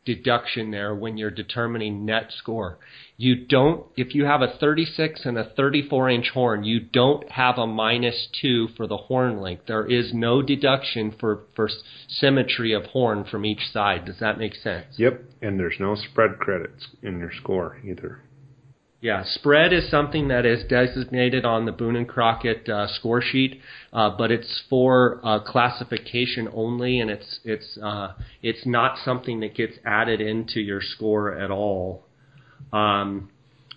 deduction 0.05 0.70
there 0.70 0.95
when 0.95 1.16
you're 1.16 1.31
determining 1.31 2.05
net 2.05 2.31
score. 2.37 2.77
You 3.17 3.47
don't, 3.47 3.87
if 3.97 4.15
you 4.15 4.25
have 4.25 4.43
a 4.43 4.57
36 4.59 5.25
and 5.25 5.39
a 5.39 5.45
34 5.45 6.11
inch 6.11 6.31
horn, 6.31 6.65
you 6.65 6.81
don't 6.81 7.31
have 7.31 7.59
a 7.59 7.67
minus 7.67 8.29
two 8.41 8.69
for 8.77 8.89
the 8.89 8.97
horn 8.97 9.41
length. 9.41 9.67
There 9.69 9.87
is 9.87 10.12
no 10.12 10.43
deduction 10.43 11.15
for, 11.21 11.45
for 11.55 11.69
symmetry 12.09 12.73
of 12.73 12.87
horn 12.87 13.25
from 13.25 13.45
each 13.45 13.71
side. 13.73 14.05
Does 14.05 14.19
that 14.19 14.39
make 14.39 14.57
sense? 14.57 14.87
Yep, 14.97 15.23
and 15.43 15.61
there's 15.61 15.77
no 15.79 15.95
spread 15.95 16.39
credits 16.41 16.89
in 17.03 17.21
your 17.21 17.31
score 17.33 17.79
either. 17.85 18.21
Yeah, 19.05 19.23
spread 19.23 19.75
is 19.75 19.91
something 19.91 20.29
that 20.29 20.47
is 20.47 20.65
designated 20.65 21.45
on 21.45 21.67
the 21.67 21.73
Boone 21.73 21.95
and 21.95 22.09
Crockett 22.09 22.67
uh, 22.71 22.87
score 22.89 23.21
sheet, 23.21 23.61
uh, 23.93 24.17
but 24.17 24.31
it's 24.33 24.62
for 24.71 25.21
uh, 25.23 25.41
classification 25.41 26.49
only, 26.55 27.01
and 27.01 27.11
it's 27.11 27.41
it's 27.45 27.77
uh, 27.83 28.15
it's 28.43 28.65
not 28.65 28.97
something 29.05 29.41
that 29.41 29.55
gets 29.55 29.75
added 29.85 30.23
into 30.23 30.59
your 30.59 30.81
score 30.81 31.39
at 31.39 31.51
all. 31.51 32.04
Um, 32.73 33.31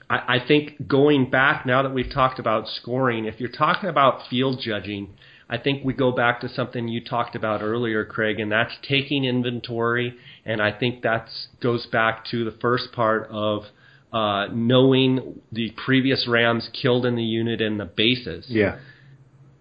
I, 0.09 0.35
I 0.35 0.47
think 0.47 0.87
going 0.87 1.29
back 1.29 1.65
now 1.65 1.83
that 1.83 1.93
we've 1.93 2.11
talked 2.11 2.39
about 2.39 2.67
scoring, 2.67 3.25
if 3.25 3.39
you're 3.39 3.49
talking 3.49 3.89
about 3.89 4.27
field 4.29 4.59
judging, 4.61 5.09
I 5.49 5.57
think 5.57 5.83
we 5.85 5.93
go 5.93 6.11
back 6.11 6.41
to 6.41 6.49
something 6.49 6.87
you 6.87 7.03
talked 7.03 7.35
about 7.35 7.61
earlier, 7.61 8.03
Craig, 8.05 8.39
and 8.39 8.51
that's 8.51 8.73
taking 8.87 9.23
inventory. 9.23 10.13
And 10.45 10.61
I 10.61 10.71
think 10.77 11.03
that 11.03 11.29
goes 11.61 11.85
back 11.85 12.25
to 12.31 12.43
the 12.43 12.57
first 12.59 12.91
part 12.91 13.29
of 13.31 13.63
uh, 14.11 14.47
knowing 14.51 15.41
the 15.51 15.73
previous 15.85 16.27
Rams 16.27 16.69
killed 16.73 17.05
in 17.05 17.15
the 17.15 17.23
unit 17.23 17.61
and 17.61 17.79
the 17.79 17.85
bases. 17.85 18.45
Yeah. 18.49 18.79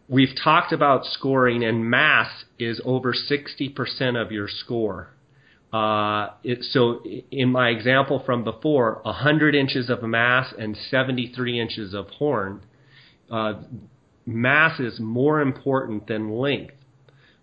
We've 0.09 0.35
talked 0.43 0.72
about 0.72 1.05
scoring, 1.05 1.64
and 1.64 1.89
mass 1.89 2.45
is 2.59 2.81
over 2.85 3.12
60% 3.12 4.20
of 4.20 4.31
your 4.31 4.49
score. 4.49 5.11
Uh, 5.77 6.31
it, 6.43 6.62
so, 6.62 7.03
in 7.31 7.51
my 7.51 7.68
example 7.68 8.22
from 8.24 8.45
before, 8.45 9.01
100 9.03 9.55
inches 9.55 9.91
of 9.91 10.03
mass 10.03 10.55
and 10.59 10.77
73 10.91 11.61
inches 11.61 11.93
of 11.93 12.09
horn, 12.11 12.62
uh, 13.31 13.55
mass 14.24 14.81
is 14.81 14.99
more 15.01 15.41
important 15.41 16.07
than 16.07 16.31
length. 16.31 16.74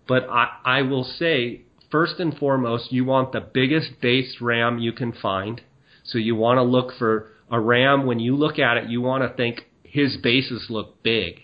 But 0.07 0.27
I, 0.29 0.47
I 0.65 0.81
will 0.81 1.03
say, 1.03 1.61
first 1.91 2.19
and 2.19 2.35
foremost, 2.37 2.91
you 2.91 3.05
want 3.05 3.33
the 3.33 3.41
biggest 3.41 4.01
base 4.01 4.37
ram 4.41 4.79
you 4.79 4.93
can 4.93 5.11
find 5.11 5.61
so 6.03 6.17
you 6.17 6.35
want 6.35 6.57
to 6.57 6.63
look 6.63 6.93
for 6.97 7.31
a 7.49 7.59
ram. 7.59 8.05
When 8.05 8.19
you 8.19 8.35
look 8.35 8.59
at 8.59 8.77
it, 8.77 8.89
you 8.89 9.01
want 9.01 9.23
to 9.23 9.35
think 9.35 9.65
his 9.83 10.17
bases 10.17 10.67
look 10.69 11.01
big. 11.01 11.39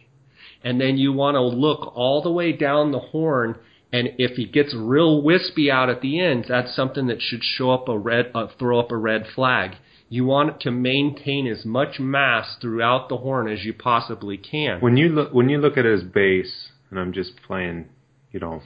And 0.64 0.80
then 0.80 0.98
you 0.98 1.14
want 1.14 1.36
to 1.36 1.42
look 1.42 1.94
all 1.96 2.22
the 2.22 2.32
way 2.32 2.52
down 2.52 2.92
the 2.92 3.00
horn. 3.00 3.58
And 3.92 4.10
if 4.18 4.36
he 4.36 4.46
gets 4.46 4.74
real 4.76 5.22
wispy 5.22 5.72
out 5.72 5.90
at 5.90 6.02
the 6.02 6.20
end, 6.20 6.46
that's 6.48 6.76
something 6.76 7.08
that 7.08 7.22
should 7.22 7.44
show 7.44 7.72
up 7.72 7.90
a 7.90 7.98
red, 7.98 8.32
uh, 8.36 8.48
throw 8.60 8.80
up 8.80 8.92
a 8.92 8.98
red 8.98 9.26
flag. 9.34 9.72
You 10.10 10.26
want 10.26 10.50
it 10.50 10.60
to 10.62 10.72
maintain 10.72 11.48
as 11.48 11.66
much 11.66 12.00
mass 12.00 12.56
throughout 12.62 13.10
the 13.10 13.18
horn 13.18 13.48
as 13.48 13.64
you 13.64 13.74
possibly 13.74 14.38
can. 14.38 14.80
When 14.80 14.98
you 14.98 15.10
look, 15.10 15.34
when 15.34 15.50
you 15.50 15.60
look 15.60 15.78
at 15.78 15.86
his 15.86 16.04
base, 16.04 16.70
and 16.90 17.00
I'm 17.00 17.14
just 17.14 17.32
playing, 17.46 17.90
you 18.32 18.40
know, 18.40 18.62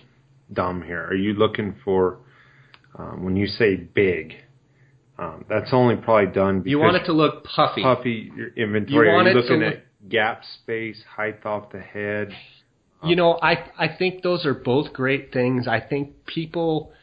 dumb 0.52 0.82
here. 0.82 1.06
Are 1.06 1.16
you 1.16 1.34
looking 1.34 1.76
for 1.84 2.20
um, 2.98 3.24
when 3.24 3.36
you 3.36 3.48
say 3.48 3.76
big? 3.76 4.36
Um, 5.18 5.46
that's 5.48 5.70
only 5.72 5.96
probably 5.96 6.34
done 6.34 6.60
because 6.60 6.72
you 6.72 6.80
want 6.80 6.96
it 6.96 7.06
to 7.06 7.14
look 7.14 7.44
puffy. 7.44 7.84
Puffy 7.84 8.32
inventory. 8.58 9.08
You 9.08 9.14
want 9.14 9.28
Are 9.28 9.32
you 9.32 9.38
looking 9.38 9.64
at 9.64 9.86
gap 10.10 10.44
space, 10.62 11.02
height 11.16 11.46
off 11.46 11.72
the 11.72 11.80
head? 11.80 12.30
You 13.06 13.16
know, 13.16 13.38
I 13.42 13.70
I 13.78 13.88
think 13.88 14.24
those 14.24 14.46
are 14.46 14.54
both 14.54 14.94
great 14.94 15.34
things. 15.34 15.68
I 15.68 15.80
think 15.80 16.26
people 16.26 16.94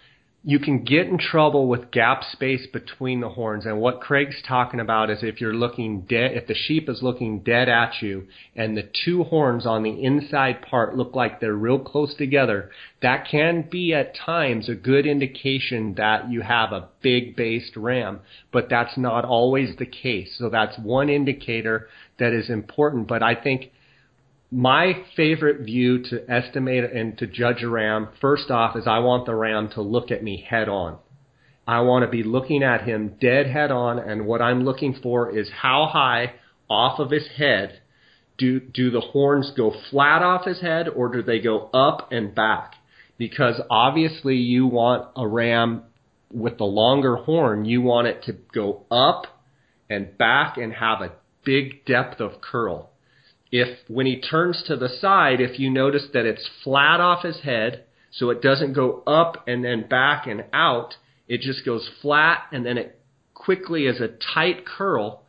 you 0.43 0.59
can 0.59 0.83
get 0.85 1.07
in 1.07 1.19
trouble 1.19 1.69
with 1.69 1.91
gap 1.91 2.25
space 2.33 2.67
between 2.73 3.21
the 3.21 3.29
horns. 3.29 3.67
And 3.67 3.79
what 3.79 4.01
Craig's 4.01 4.41
talking 4.47 4.81
about 4.81 5.11
is 5.11 5.19
if 5.23 5.39
you're 5.39 5.53
looking 5.53 6.03
dead, 6.03 6.33
if 6.33 6.47
the 6.47 6.55
sheep 6.55 6.89
is 6.89 7.03
looking 7.03 7.41
dead 7.41 7.69
at 7.69 8.01
you 8.01 8.27
and 8.57 8.75
the 8.75 8.89
two 9.05 9.25
horns 9.25 9.67
on 9.67 9.83
the 9.83 10.03
inside 10.03 10.63
part 10.63 10.97
look 10.97 11.15
like 11.15 11.41
they're 11.41 11.53
real 11.53 11.79
close 11.79 12.15
together, 12.15 12.71
that 13.03 13.29
can 13.31 13.69
be 13.71 13.93
at 13.93 14.17
times 14.17 14.71
a 14.71 14.75
good 14.75 15.05
indication 15.05 15.95
that 15.99 16.31
you 16.31 16.41
have 16.41 16.73
a 16.73 16.89
big 17.03 17.37
based 17.37 17.77
ram, 17.77 18.21
but 18.51 18.71
that's 18.71 18.97
not 18.97 19.27
always 19.27 19.77
the 19.77 19.85
case. 19.85 20.37
So 20.39 20.49
that's 20.49 20.79
one 20.79 21.11
indicator 21.11 21.89
that 22.19 22.33
is 22.33 22.49
important. 22.49 23.09
But 23.09 23.23
I 23.23 23.35
think 23.35 23.73
my 24.51 25.05
favorite 25.17 25.65
view 25.65 26.03
to 26.05 26.29
estimate 26.29 26.85
and 26.93 27.17
to 27.19 27.27
judge 27.27 27.63
a 27.63 27.69
ram, 27.69 28.09
first 28.21 28.51
off, 28.51 28.77
is 28.77 28.85
I 28.87 28.99
want 28.99 29.27
the 29.27 29.35
ram 29.35 29.69
to 29.75 29.83
look 29.83 30.11
at 30.11 30.25
me 30.25 30.45
head 30.49 30.69
on. 30.69 30.99
I 31.69 31.83
want 31.83 32.05
to 32.05 32.11
be 32.11 32.25
looking 32.25 32.65
at 32.65 32.83
him 32.83 33.15
dead 33.21 33.47
head 33.47 33.71
on, 33.71 34.01
and 34.01 34.27
what 34.27 34.43
I'm 34.43 34.65
looking 34.65 34.99
for 35.01 35.37
is 35.37 35.49
how 35.63 35.89
high 35.93 36.35
off 36.69 36.99
of 36.99 37.13
his 37.13 37.29
head 37.37 37.81
do, 38.39 38.59
do 38.59 38.91
the 38.91 39.01
horns 39.01 39.53
go 39.57 39.73
flat 39.91 40.23
off 40.23 40.47
his 40.47 40.61
head 40.61 40.89
or 40.89 41.09
do 41.11 41.23
they 41.23 41.39
go 41.39 41.71
up 41.73 42.11
and 42.11 42.35
back? 42.35 42.75
Because 43.19 43.61
obviously 43.71 44.37
you 44.37 44.67
want 44.67 45.09
a 45.15 45.29
ram 45.29 45.83
with 46.33 46.59
the 46.59 46.65
longer 46.65 47.17
horn, 47.17 47.67
you 47.67 47.83
want 47.83 48.09
it 48.09 48.25
to 48.25 48.33
go 48.33 48.85
up 48.91 49.27
and 49.89 50.17
back 50.17 50.57
and 50.57 50.73
have 50.73 51.03
a 51.03 51.13
big 51.45 51.85
depth 51.85 52.21
of 52.21 52.41
curl 52.41 52.90
if 53.53 53.79
when 53.89 54.07
he 54.07 54.21
turns 54.21 54.63
to 54.67 54.77
the 54.77 54.89
side, 54.89 55.41
if 55.41 55.59
you 55.59 55.71
notice 55.71 56.07
that 56.13 56.27
it's 56.27 56.49
flat 56.63 57.01
off 57.01 57.25
his 57.25 57.41
head, 57.41 57.85
so 58.13 58.31
it 58.31 58.43
doesn't 58.43 58.73
go 58.73 59.03
up 59.07 59.45
and 59.47 59.65
then 59.65 59.89
back 59.89 60.27
and 60.27 60.45
out, 60.53 60.95
it 61.29 61.41
just 61.41 61.65
goes 61.65 61.89
flat 62.03 62.45
and 62.53 62.67
then 62.67 62.79
it 62.79 63.01
quickly 63.35 63.87
is 63.87 64.01
a 64.01 64.09
tight 64.35 64.67
curl. 64.67 65.23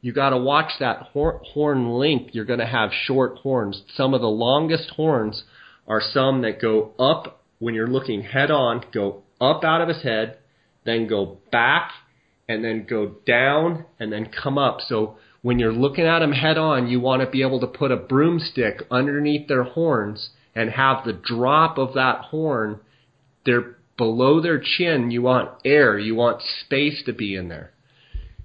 You 0.00 0.12
got 0.12 0.30
to 0.30 0.38
watch 0.38 0.72
that 0.78 1.08
horn 1.12 1.90
length. 1.90 2.34
You're 2.34 2.44
going 2.44 2.60
to 2.60 2.66
have 2.66 2.90
short 2.92 3.38
horns. 3.38 3.82
Some 3.94 4.14
of 4.14 4.20
the 4.20 4.28
longest 4.28 4.90
horns 4.90 5.42
are 5.86 6.00
some 6.00 6.42
that 6.42 6.60
go 6.60 6.92
up 6.98 7.42
when 7.58 7.74
you're 7.74 7.88
looking 7.88 8.22
head 8.22 8.50
on, 8.50 8.84
go 8.92 9.24
up 9.40 9.64
out 9.64 9.80
of 9.80 9.88
his 9.88 10.02
head, 10.02 10.38
then 10.84 11.08
go 11.08 11.38
back 11.50 11.90
and 12.48 12.64
then 12.64 12.86
go 12.88 13.16
down 13.26 13.84
and 13.98 14.12
then 14.12 14.26
come 14.26 14.58
up. 14.58 14.78
So 14.86 15.16
when 15.48 15.58
you're 15.58 15.72
looking 15.72 16.04
at 16.04 16.18
them 16.18 16.32
head 16.32 16.58
on, 16.58 16.88
you 16.88 17.00
want 17.00 17.22
to 17.22 17.30
be 17.30 17.40
able 17.40 17.58
to 17.58 17.66
put 17.66 17.90
a 17.90 17.96
broomstick 17.96 18.82
underneath 18.90 19.48
their 19.48 19.62
horns 19.62 20.28
and 20.54 20.68
have 20.68 21.06
the 21.06 21.12
drop 21.14 21.78
of 21.78 21.94
that 21.94 22.20
horn 22.26 22.78
they're 23.46 23.78
below 23.96 24.42
their 24.42 24.60
chin. 24.62 25.10
You 25.10 25.22
want 25.22 25.48
air, 25.64 25.98
you 25.98 26.14
want 26.14 26.42
space 26.60 27.02
to 27.06 27.14
be 27.14 27.34
in 27.34 27.48
there. 27.48 27.72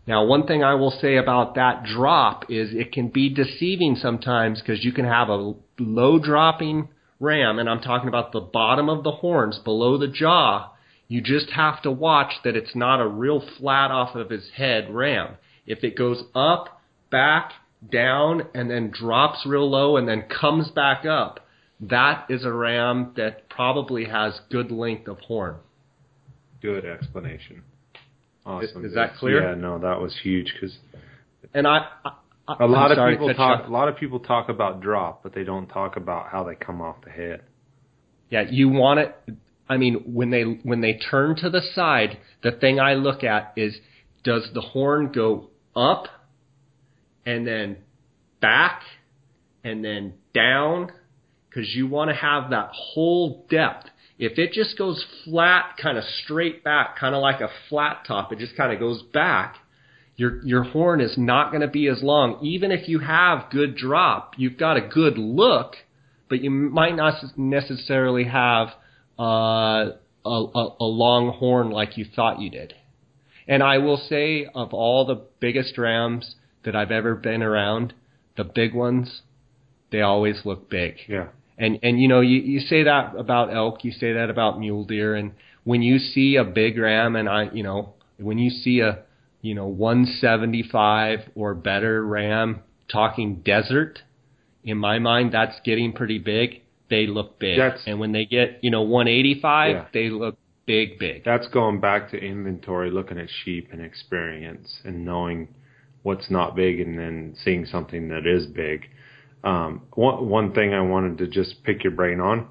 Now, 0.08 0.24
one 0.24 0.48
thing 0.48 0.64
I 0.64 0.76
will 0.76 0.92
say 0.92 1.18
about 1.18 1.56
that 1.56 1.84
drop 1.84 2.46
is 2.50 2.70
it 2.72 2.94
can 2.94 3.10
be 3.10 3.28
deceiving 3.28 3.98
sometimes 3.98 4.62
because 4.62 4.86
you 4.86 4.94
can 4.94 5.04
have 5.04 5.28
a 5.28 5.56
low 5.80 6.20
dropping 6.20 6.88
ram, 7.20 7.60
and 7.60 7.70
I'm 7.70 7.82
talking 7.82 8.08
about 8.08 8.32
the 8.32 8.40
bottom 8.40 8.88
of 8.88 9.04
the 9.04 9.12
horns 9.12 9.60
below 9.60 9.98
the 9.98 10.08
jaw, 10.08 10.72
you 11.10 11.20
just 11.20 11.50
have 11.50 11.82
to 11.82 11.92
watch 11.92 12.32
that 12.46 12.56
it's 12.56 12.78
not 12.78 13.02
a 13.02 13.08
real 13.10 13.44
flat 13.60 13.92
off 13.92 14.16
of 14.16 14.30
his 14.30 14.52
head 14.56 14.90
ram. 14.90 15.36
If 15.68 15.84
it 15.84 15.98
goes 15.98 16.24
up, 16.34 16.80
back, 17.14 17.52
down, 17.92 18.48
and 18.54 18.70
then 18.70 18.92
drops 18.92 19.46
real 19.46 19.70
low 19.70 19.98
and 19.98 20.08
then 20.08 20.24
comes 20.24 20.70
back 20.72 21.06
up, 21.06 21.40
that 21.80 22.26
is 22.30 22.44
a 22.44 22.52
ram 22.52 23.14
that 23.16 23.50
probably 23.50 24.06
has 24.06 24.40
good 24.50 24.72
length 24.72 25.08
of 25.08 25.20
horn. 25.20 25.56
Good 26.62 26.86
explanation. 26.86 27.64
Awesome. 28.46 28.84
Is, 28.84 28.92
is 28.92 28.96
that 28.96 29.16
clear? 29.16 29.50
Yeah, 29.50 29.56
no, 29.56 29.80
that 29.80 30.02
was 30.02 30.18
huge 30.24 30.54
because. 30.54 30.78
And 31.54 31.68
I, 31.68 31.86
I 32.04 32.56
a 32.60 32.66
lot 32.66 32.92
I'm 32.92 33.00
of 33.00 33.20
people 33.20 33.34
talk. 33.34 33.68
A 33.68 33.72
lot 33.72 33.88
of 33.88 33.98
people 33.98 34.20
talk 34.20 34.50
about 34.50 34.82
drop, 34.82 35.24
but 35.24 35.34
they 35.34 35.44
don't 35.44 35.68
talk 35.68 35.96
about 35.96 36.30
how 36.30 36.44
they 36.44 36.56
come 36.56 36.82
off 36.82 36.98
the 37.04 37.12
head. 37.12 37.44
Yeah, 38.30 38.44
you 38.50 38.70
want 38.70 39.00
it. 39.00 39.16
I 39.70 39.78
mean, 39.78 40.04
when 40.06 40.30
they 40.30 40.42
when 40.42 40.82
they 40.82 41.00
turn 41.10 41.36
to 41.38 41.50
the 41.50 41.62
side, 41.74 42.18
the 42.42 42.52
thing 42.52 42.80
I 42.80 42.96
look 42.96 43.24
at 43.24 43.54
is 43.56 43.78
does 44.24 44.50
the 44.54 44.62
horn 44.62 45.12
go 45.14 45.50
up 45.76 46.08
and 47.26 47.46
then 47.48 47.78
back 48.42 48.82
and 49.64 49.84
then 49.84 50.14
down 50.34 50.92
because 51.50 51.74
you 51.76 51.88
want 51.88 52.10
to 52.10 52.16
have 52.16 52.50
that 52.50 52.70
whole 52.72 53.46
depth. 53.50 53.90
If 54.20 54.38
it 54.38 54.54
just 54.54 54.78
goes 54.78 55.04
flat, 55.24 55.76
kind 55.82 55.98
of 55.98 56.04
straight 56.24 56.64
back, 56.64 56.98
kind 56.98 57.16
of 57.16 57.22
like 57.22 57.42
a 57.42 57.50
flat 57.70 58.06
top, 58.08 58.32
it 58.32 58.40
just 58.40 58.56
kind 58.56 58.72
of 58.72 58.80
goes 58.80 59.02
back, 59.14 59.58
your 60.16 60.44
your 60.44 60.64
horn 60.64 61.02
is 61.02 61.18
not 61.18 61.52
going 61.52 61.62
to 61.62 61.68
be 61.68 61.88
as 61.88 62.04
long. 62.04 62.40
Even 62.44 62.72
if 62.72 62.88
you 62.88 63.00
have 63.00 63.50
good 63.52 63.76
drop, 63.76 64.36
you've 64.38 64.58
got 64.58 64.78
a 64.78 64.82
good 64.82 65.18
look, 65.18 65.76
but 66.30 66.42
you 66.42 66.52
might 66.52 66.96
not 66.96 67.16
necessarily 67.36 68.26
have 68.26 68.70
uh, 69.20 69.24
a, 70.26 70.30
a, 70.30 70.76
a 70.80 70.86
long 70.86 71.36
horn 71.38 71.72
like 71.72 71.98
you 71.98 72.06
thought 72.16 72.40
you 72.40 72.50
did. 72.50 72.74
And 73.48 73.62
I 73.62 73.80
will 73.80 73.98
say, 73.98 74.48
of 74.54 74.74
all 74.74 75.06
the 75.06 75.22
biggest 75.40 75.78
rams 75.78 76.36
that 76.66 76.76
I've 76.76 76.92
ever 76.92 77.16
been 77.16 77.42
around, 77.44 77.94
the 78.38 78.44
big 78.44 78.74
ones, 78.74 79.22
they 79.92 80.02
always 80.02 80.42
look 80.46 80.70
big. 80.70 80.96
Yeah. 81.08 81.28
And 81.58 81.80
and 81.84 82.02
you 82.02 82.08
know 82.08 82.22
you 82.22 82.40
you 82.40 82.60
say 82.60 82.84
that 82.84 83.16
about 83.16 83.54
elk, 83.54 83.84
you 83.84 83.92
say 83.92 84.14
that 84.14 84.30
about 84.30 84.60
mule 84.60 84.86
deer, 84.86 85.14
and 85.16 85.34
when 85.64 85.82
you 85.82 86.00
see 86.00 86.36
a 86.36 86.44
big 86.44 86.78
ram, 86.78 87.16
and 87.16 87.30
I 87.30 87.50
you 87.54 87.64
know 87.64 87.94
when 88.18 88.40
you 88.40 88.50
see 88.50 88.80
a 88.80 89.04
you 89.42 89.54
know 89.54 89.68
175 89.68 91.20
or 91.36 91.54
better 91.54 92.06
ram 92.06 92.62
talking 92.92 93.42
desert, 93.46 94.00
in 94.64 94.78
my 94.78 95.00
mind 95.00 95.32
that's 95.32 95.60
getting 95.64 95.94
pretty 95.94 96.18
big. 96.20 96.62
They 96.90 97.08
look 97.08 97.40
big, 97.40 97.58
That's- 97.58 97.84
and 97.86 98.00
when 98.00 98.12
they 98.12 98.26
get 98.26 98.60
you 98.62 98.72
know 98.72 98.82
185, 98.82 99.76
Yeah. 99.76 99.86
they 99.94 100.10
look 100.10 100.38
big, 100.66 100.98
big. 100.98 101.24
That's 101.24 101.48
going 101.50 101.80
back 101.80 102.10
to 102.12 102.18
inventory, 102.18 102.90
looking 102.90 103.18
at 103.20 103.30
sheep 103.44 103.70
and 103.72 103.82
experience, 103.82 104.82
and 104.86 105.06
knowing 105.06 105.50
what's 106.04 106.30
not 106.30 106.56
big, 106.56 106.80
and 106.80 106.98
then 106.98 107.36
seeing 107.44 107.66
something 107.66 108.10
that 108.10 108.28
is 108.28 108.46
big. 108.46 108.90
Um, 109.44 109.82
one 109.96 110.30
one 110.30 110.54
thing 110.54 110.74
I 110.74 110.82
wanted 110.82 111.18
to 111.18 111.28
just 111.28 111.64
pick 111.64 111.84
your 111.84 111.92
brain 111.92 112.20
on, 112.20 112.48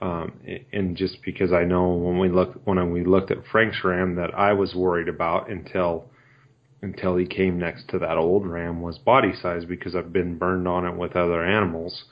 um, 0.00 0.40
and 0.72 0.96
just 0.96 1.18
because 1.24 1.52
I 1.52 1.64
know 1.64 1.88
when 1.88 2.18
we 2.18 2.28
looked 2.28 2.66
when 2.66 2.92
we 2.92 3.04
looked 3.04 3.30
at 3.30 3.46
Frank's 3.50 3.82
ram 3.82 4.16
that 4.16 4.34
I 4.34 4.52
was 4.52 4.74
worried 4.74 5.08
about 5.08 5.50
until 5.50 6.10
until 6.82 7.16
he 7.16 7.26
came 7.26 7.58
next 7.58 7.88
to 7.88 7.98
that 7.98 8.16
old 8.16 8.46
ram 8.46 8.80
was 8.80 8.98
body 8.98 9.32
size 9.40 9.64
because 9.64 9.96
I've 9.96 10.12
been 10.12 10.38
burned 10.38 10.68
on 10.68 10.86
it 10.86 10.96
with 10.96 11.16
other 11.16 11.44
animals, 11.44 12.04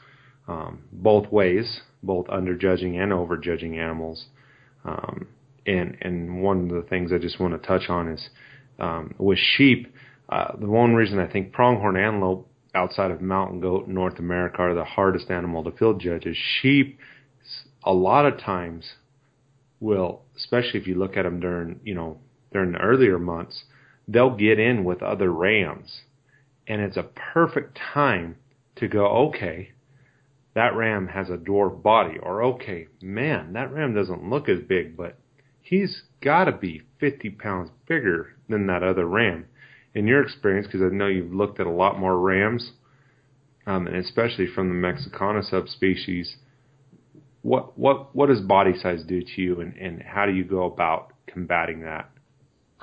um, 0.49 0.83
both 0.91 1.31
ways, 1.31 1.83
both 2.03 2.27
underjudging 2.27 2.97
and 2.97 3.13
overjudging 3.13 3.77
animals. 3.77 4.27
Um, 4.85 5.29
and 5.67 5.97
and 6.01 6.43
one 6.43 6.71
of 6.71 6.75
the 6.75 6.89
things 6.89 7.13
I 7.13 7.19
just 7.19 7.41
want 7.41 7.61
to 7.61 7.67
touch 7.67 7.89
on 7.89 8.09
is 8.09 8.29
um, 8.79 9.15
with 9.19 9.39
sheep. 9.39 9.93
Uh, 10.29 10.57
the 10.59 10.67
one 10.67 10.95
reason 10.95 11.19
I 11.19 11.27
think 11.27 11.53
pronghorn 11.53 11.97
antelope 11.97 12.49
outside 12.75 13.11
of 13.11 13.21
mountain 13.21 13.61
goat 13.61 13.87
in 13.87 13.95
North 13.95 14.19
America 14.19 14.59
are 14.59 14.75
the 14.75 14.85
hardest 14.85 15.31
animal 15.31 15.63
to 15.65 15.71
field 15.71 16.01
judge 16.01 16.27
is 16.27 16.37
sheep. 16.37 16.99
A 17.85 17.93
lot 17.93 18.27
of 18.27 18.39
times 18.39 18.85
will, 19.81 20.23
especially 20.37 20.81
if 20.81 20.87
you 20.87 20.95
look 20.95 21.17
at 21.17 21.23
them 21.25 21.41
during 21.41 21.81
you 21.85 21.95
know 21.95 22.19
during 22.53 22.73
the 22.73 22.79
earlier 22.79 23.19
months, 23.19 23.65
they'll 24.09 24.37
get 24.37 24.59
in 24.59 24.85
with 24.85 25.03
other 25.03 25.31
rams, 25.31 26.03
and 26.67 26.81
it's 26.81 26.97
a 26.97 27.03
perfect 27.03 27.79
time 27.93 28.37
to 28.77 28.89
go 28.89 29.07
okay. 29.07 29.71
That 30.55 30.75
ram 30.75 31.09
has 31.09 31.31
a 31.31 31.37
dwarf 31.37 31.83
body, 31.83 32.17
or 32.19 32.43
okay, 32.43 32.87
man, 33.03 33.53
that 33.55 33.73
ram 33.73 33.95
doesn't 33.95 34.29
look 34.29 34.49
as 34.49 34.61
big, 34.61 34.97
but 34.97 35.19
he's 35.61 36.03
got 36.23 36.45
to 36.45 36.53
be 36.53 36.83
50 37.01 37.31
pounds 37.31 37.71
bigger 37.89 38.37
than 38.49 38.67
that 38.69 38.83
other 38.83 39.07
ram. 39.07 39.47
In 39.95 40.07
your 40.07 40.23
experience, 40.23 40.67
because 40.67 40.83
I 40.83 40.95
know 40.95 41.07
you've 41.07 41.33
looked 41.33 41.61
at 41.61 41.67
a 41.67 41.71
lot 41.71 41.99
more 41.99 42.19
rams, 42.19 42.73
um, 43.67 43.87
and 43.87 43.97
especially 43.97 44.47
from 44.47 44.69
the 44.69 44.75
Mexicana 44.75 45.43
subspecies, 45.43 46.37
what 47.43 47.79
what 47.79 48.15
what 48.15 48.29
does 48.29 48.41
body 48.41 48.73
size 48.81 49.05
do 49.05 49.23
to 49.23 49.41
you, 49.41 49.61
and, 49.61 49.77
and 49.77 50.03
how 50.03 50.27
do 50.27 50.33
you 50.33 50.45
go 50.45 50.65
about 50.65 51.13
combating 51.27 51.83
that? 51.83 52.11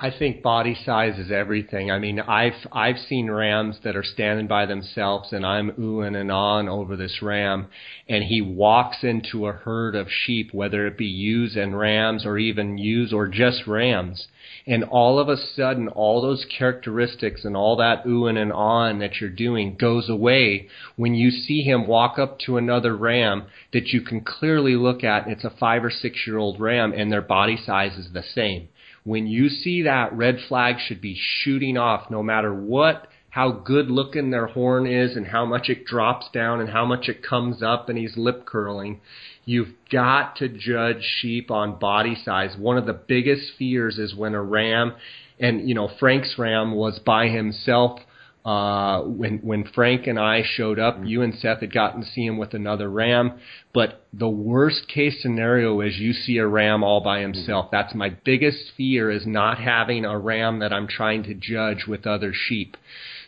I 0.02 0.10
think 0.10 0.42
body 0.42 0.74
size 0.84 1.16
is 1.16 1.30
everything. 1.30 1.92
I 1.92 2.00
mean, 2.00 2.18
I've 2.18 2.66
I've 2.72 2.98
seen 2.98 3.30
rams 3.30 3.78
that 3.84 3.94
are 3.94 4.02
standing 4.02 4.48
by 4.48 4.66
themselves, 4.66 5.32
and 5.32 5.46
I'm 5.46 5.70
oohing 5.78 6.20
and 6.20 6.32
on 6.32 6.68
over 6.68 6.96
this 6.96 7.22
ram, 7.22 7.68
and 8.08 8.24
he 8.24 8.42
walks 8.42 9.04
into 9.04 9.46
a 9.46 9.52
herd 9.52 9.94
of 9.94 10.08
sheep, 10.10 10.52
whether 10.52 10.88
it 10.88 10.98
be 10.98 11.06
ewes 11.06 11.54
and 11.54 11.78
rams, 11.78 12.26
or 12.26 12.36
even 12.36 12.78
ewes 12.78 13.12
or 13.12 13.28
just 13.28 13.68
rams, 13.68 14.26
and 14.66 14.82
all 14.82 15.20
of 15.20 15.28
a 15.28 15.36
sudden, 15.36 15.86
all 15.86 16.20
those 16.20 16.46
characteristics 16.46 17.44
and 17.44 17.56
all 17.56 17.76
that 17.76 18.04
oohing 18.04 18.42
and 18.42 18.52
on 18.52 18.98
that 18.98 19.20
you're 19.20 19.30
doing 19.30 19.76
goes 19.76 20.08
away 20.10 20.66
when 20.96 21.14
you 21.14 21.30
see 21.30 21.62
him 21.62 21.86
walk 21.86 22.18
up 22.18 22.40
to 22.40 22.56
another 22.56 22.96
ram 22.96 23.44
that 23.72 23.86
you 23.92 24.00
can 24.00 24.20
clearly 24.20 24.74
look 24.74 25.04
at. 25.04 25.28
It's 25.28 25.44
a 25.44 25.50
five 25.60 25.84
or 25.84 25.90
six 25.90 26.26
year 26.26 26.38
old 26.38 26.58
ram, 26.58 26.92
and 26.92 27.12
their 27.12 27.22
body 27.22 27.56
size 27.56 27.96
is 27.96 28.12
the 28.12 28.24
same 28.24 28.66
when 29.04 29.26
you 29.26 29.48
see 29.48 29.82
that 29.82 30.12
red 30.12 30.38
flag 30.48 30.76
should 30.78 31.00
be 31.00 31.18
shooting 31.18 31.76
off 31.76 32.10
no 32.10 32.22
matter 32.22 32.54
what 32.54 33.08
how 33.30 33.50
good 33.50 33.90
looking 33.90 34.30
their 34.30 34.48
horn 34.48 34.86
is 34.86 35.16
and 35.16 35.26
how 35.26 35.46
much 35.46 35.70
it 35.70 35.86
drops 35.86 36.26
down 36.34 36.60
and 36.60 36.68
how 36.68 36.84
much 36.84 37.08
it 37.08 37.22
comes 37.22 37.62
up 37.62 37.88
and 37.88 37.98
he's 37.98 38.16
lip 38.16 38.44
curling 38.44 39.00
you've 39.44 39.72
got 39.90 40.36
to 40.36 40.48
judge 40.48 41.02
sheep 41.20 41.50
on 41.50 41.78
body 41.78 42.16
size. 42.24 42.56
One 42.56 42.78
of 42.78 42.86
the 42.86 42.92
biggest 42.92 43.52
fears 43.58 43.98
is 43.98 44.14
when 44.14 44.34
a 44.34 44.42
ram 44.42 44.94
and 45.40 45.68
you 45.68 45.74
know 45.74 45.90
Frank's 45.98 46.36
ram 46.38 46.74
was 46.74 46.98
by 46.98 47.28
himself 47.28 48.00
uh, 48.44 49.02
when 49.02 49.38
when 49.38 49.64
Frank 49.64 50.06
and 50.06 50.18
I 50.18 50.42
showed 50.44 50.78
up, 50.78 50.98
you 51.04 51.22
and 51.22 51.34
Seth 51.34 51.60
had 51.60 51.72
gotten 51.72 52.00
to 52.00 52.06
see 52.06 52.26
him 52.26 52.38
with 52.38 52.54
another 52.54 52.90
ram. 52.90 53.38
But 53.72 54.04
the 54.12 54.28
worst 54.28 54.88
case 54.88 55.22
scenario 55.22 55.80
is 55.80 55.98
you 55.98 56.12
see 56.12 56.38
a 56.38 56.46
ram 56.46 56.82
all 56.82 57.02
by 57.02 57.20
himself. 57.20 57.70
That's 57.70 57.94
my 57.94 58.10
biggest 58.24 58.72
fear 58.76 59.10
is 59.10 59.26
not 59.26 59.58
having 59.58 60.04
a 60.04 60.18
ram 60.18 60.58
that 60.58 60.72
I'm 60.72 60.88
trying 60.88 61.22
to 61.24 61.34
judge 61.34 61.86
with 61.86 62.06
other 62.06 62.32
sheep. 62.34 62.76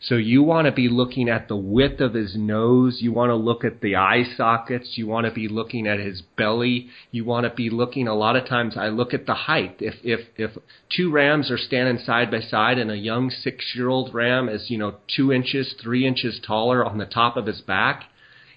So 0.09 0.17
you 0.17 0.43
want 0.43 0.67
to 0.67 0.73
be 0.73 0.91
looking 0.91 1.31
at 1.31 1.49
the 1.49 1.57
width 1.57 2.03
of 2.03 2.13
his 2.13 2.37
nose. 2.37 2.99
You 3.01 3.13
want 3.13 3.31
to 3.31 3.37
look 3.37 3.65
at 3.65 3.81
the 3.81 3.97
eye 3.97 4.25
sockets. 4.37 4.99
You 4.99 5.07
want 5.07 5.27
to 5.27 5.33
be 5.33 5.49
looking 5.49 5.87
at 5.87 5.99
his 5.99 6.21
belly. 6.37 6.89
You 7.11 7.25
want 7.25 7.45
to 7.45 7.55
be 7.55 7.71
looking. 7.71 8.07
A 8.07 8.15
lot 8.15 8.37
of 8.37 8.47
times 8.47 8.77
I 8.77 8.89
look 8.89 9.15
at 9.15 9.25
the 9.25 9.35
height. 9.35 9.77
If 9.81 9.95
if 10.03 10.21
if 10.37 10.51
two 10.95 11.11
rams 11.11 11.51
are 11.51 11.57
standing 11.57 12.05
side 12.05 12.31
by 12.31 12.41
side 12.41 12.79
and 12.79 12.91
a 12.91 12.99
young 12.99 13.31
six 13.31 13.73
year 13.75 13.89
old 13.89 14.13
ram 14.13 14.51
is 14.51 14.69
you 14.69 14.77
know 14.77 14.97
two 15.17 15.33
inches, 15.33 15.75
three 15.83 16.07
inches 16.07 16.39
taller 16.47 16.85
on 16.85 16.99
the 16.99 17.07
top 17.07 17.39
of 17.39 17.47
his 17.47 17.63
back, 17.63 18.05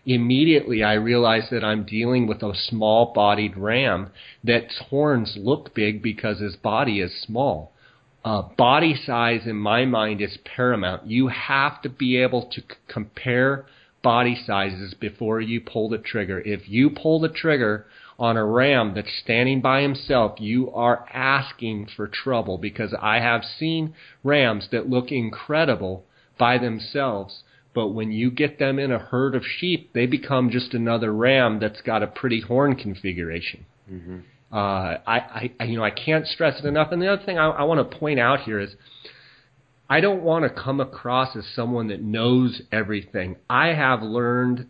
immediately 0.06 0.84
I 0.84 0.96
realize 0.96 1.50
that 1.52 1.64
I'm 1.64 1.86
dealing 1.86 2.28
with 2.28 2.44
a 2.44 2.54
small 2.56 3.14
bodied 3.14 3.56
ram 3.56 4.10
that's 4.44 4.78
horns 4.90 5.38
look 5.38 5.74
big 5.74 6.04
because 6.04 6.40
his 6.40 6.58
body 6.58 7.00
is 7.00 7.22
small. 7.22 7.72
Uh, 8.24 8.42
body 8.58 8.94
size 9.06 9.42
in 9.46 9.56
my 9.56 9.86
mind 9.86 10.22
is 10.22 10.38
paramount. 10.44 11.08
You 11.08 11.28
have 11.28 11.82
to 11.84 11.90
be 11.90 12.18
able 12.18 12.44
to 12.52 12.62
c- 12.62 12.68
compare 12.88 13.66
body 14.04 14.38
sizes 14.46 14.94
before 14.94 15.40
you 15.40 15.62
pull 15.62 15.90
the 15.90 15.98
trigger. 15.98 16.40
If 16.40 16.68
you 16.68 16.90
pull 16.90 17.20
the 17.20 17.30
trigger 17.30 17.86
on 18.20 18.36
a 18.36 18.46
ram 18.46 18.94
that's 18.96 19.12
standing 19.24 19.62
by 19.62 19.82
himself, 19.82 20.40
you 20.40 20.72
are 20.72 21.06
asking 21.14 21.88
for 21.96 22.08
trouble 22.08 22.58
because 22.58 22.94
I 23.00 23.20
have 23.20 23.44
seen 23.44 23.94
rams 24.24 24.70
that 24.72 24.90
look 24.90 25.12
incredible 25.12 26.04
by 26.38 26.58
themselves, 26.58 27.44
but 27.74 27.90
when 27.90 28.12
you 28.12 28.32
get 28.32 28.60
them 28.60 28.80
in 28.80 28.92
a 28.92 29.00
herd 29.00 29.36
of 29.36 29.44
sheep, 29.46 29.92
they 29.94 30.06
become 30.06 30.50
just 30.50 30.74
another 30.74 31.14
ram 31.14 31.60
that's 31.60 31.82
got 31.82 32.04
a 32.04 32.08
pretty 32.08 32.42
horn 32.42 32.76
configuration. 32.76 33.66
Mm-hmm. 33.92 34.20
Uh, 34.52 34.98
I, 35.06 35.52
I, 35.60 35.64
you 35.66 35.78
know, 35.78 35.84
I 35.84 35.92
can't 35.92 36.26
stress 36.26 36.60
it 36.60 36.66
enough. 36.66 36.92
And 36.92 37.02
the 37.02 37.12
other 37.12 37.24
thing 37.26 37.38
I, 37.38 37.48
I 37.48 37.64
want 37.64 37.90
to 37.90 37.98
point 37.98 38.20
out 38.20 38.42
here 38.42 38.60
is, 38.60 38.76
I 39.90 40.02
don't 40.02 40.24
want 40.24 40.44
to 40.44 40.50
come 40.50 40.80
across 40.80 41.36
as 41.36 41.46
someone 41.56 41.88
that 41.88 42.02
knows 42.02 42.62
everything. 42.72 43.38
I 43.50 43.68
have 43.68 44.02
learned 44.02 44.68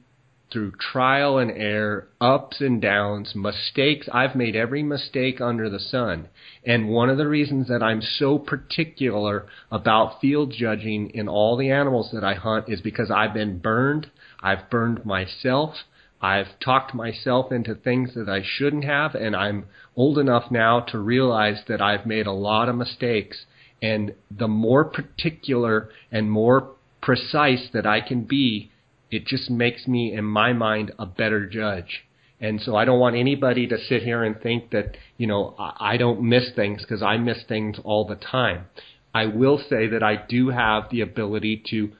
through 0.52 0.72
trial 0.72 1.38
and 1.38 1.52
error, 1.52 2.08
ups 2.22 2.62
and 2.62 2.82
downs, 2.82 3.34
mistakes. 3.36 4.08
I've 4.14 4.36
made 4.36 4.56
every 4.56 4.82
mistake 4.82 5.42
under 5.42 5.70
the 5.70 5.80
sun. 5.80 6.30
And 6.66 6.88
one 6.88 7.10
of 7.10 7.18
the 7.18 7.28
reasons 7.28 7.68
that 7.68 7.84
I'm 7.84 8.02
so 8.02 8.40
particular 8.40 9.46
about 9.70 10.22
field 10.22 10.54
judging 10.58 11.10
in 11.10 11.28
all 11.28 11.58
the 11.58 11.72
animals 11.72 12.12
that 12.14 12.24
I 12.24 12.36
hunt 12.36 12.70
is 12.70 12.82
because 12.82 13.12
I've 13.12 13.34
been 13.34 13.60
burned. 13.60 14.10
I've 14.42 14.70
burned 14.70 15.06
myself. 15.06 15.76
I've 16.22 16.60
talked 16.60 16.94
myself 16.94 17.52
into 17.52 17.76
things 17.76 18.16
that 18.16 18.28
I 18.28 18.42
shouldn't 18.44 18.86
have, 18.86 19.14
and 19.14 19.36
I'm 19.36 19.66
old 19.96 20.18
enough 20.18 20.50
now 20.50 20.80
to 20.80 20.98
realize 20.98 21.62
that 21.68 21.82
I've 21.82 22.06
made 22.06 22.26
a 22.26 22.32
lot 22.32 22.70
of 22.70 22.76
mistakes. 22.76 23.46
And 23.82 24.16
the 24.32 24.48
more 24.48 24.84
particular 24.86 25.90
and 26.12 26.32
more 26.32 26.72
precise 27.02 27.70
that 27.74 27.86
I 27.86 28.02
can 28.02 28.24
be, 28.24 28.72
it 29.12 29.26
just 29.26 29.50
makes 29.50 29.88
me, 29.88 30.14
in 30.14 30.26
my 30.26 30.54
mind, 30.54 30.92
a 30.98 31.06
better 31.06 31.46
judge. 31.46 32.04
And 32.40 32.62
so 32.62 32.76
I 32.76 32.86
don't 32.86 33.00
want 33.00 33.16
anybody 33.16 33.68
to 33.68 33.78
sit 33.78 34.04
here 34.04 34.24
and 34.24 34.40
think 34.40 34.72
that, 34.72 34.98
you 35.18 35.28
know, 35.28 35.56
I 35.58 35.98
don't 35.98 36.22
miss 36.22 36.52
things 36.56 36.82
because 36.82 37.02
I 37.02 37.18
miss 37.18 37.44
things 37.48 37.78
all 37.84 38.06
the 38.06 38.16
time. 38.16 38.66
I 39.14 39.26
will 39.26 39.58
say 39.58 39.88
that 39.88 40.04
I 40.04 40.24
do 40.28 40.50
have 40.50 40.90
the 40.90 41.02
ability 41.02 41.64
to 41.72 41.92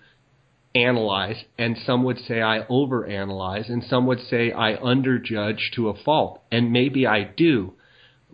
analyze, 0.76 1.44
and 1.58 1.78
some 1.86 2.04
would 2.04 2.20
say 2.20 2.42
I 2.42 2.66
overanalyze, 2.70 3.70
and 3.70 3.84
some 3.84 4.06
would 4.08 4.20
say 4.22 4.52
I 4.52 4.76
underjudge 4.76 5.72
to 5.76 5.90
a 5.90 6.04
fault. 6.04 6.42
And 6.52 6.72
maybe 6.72 7.08
I 7.08 7.24
do. 7.24 7.74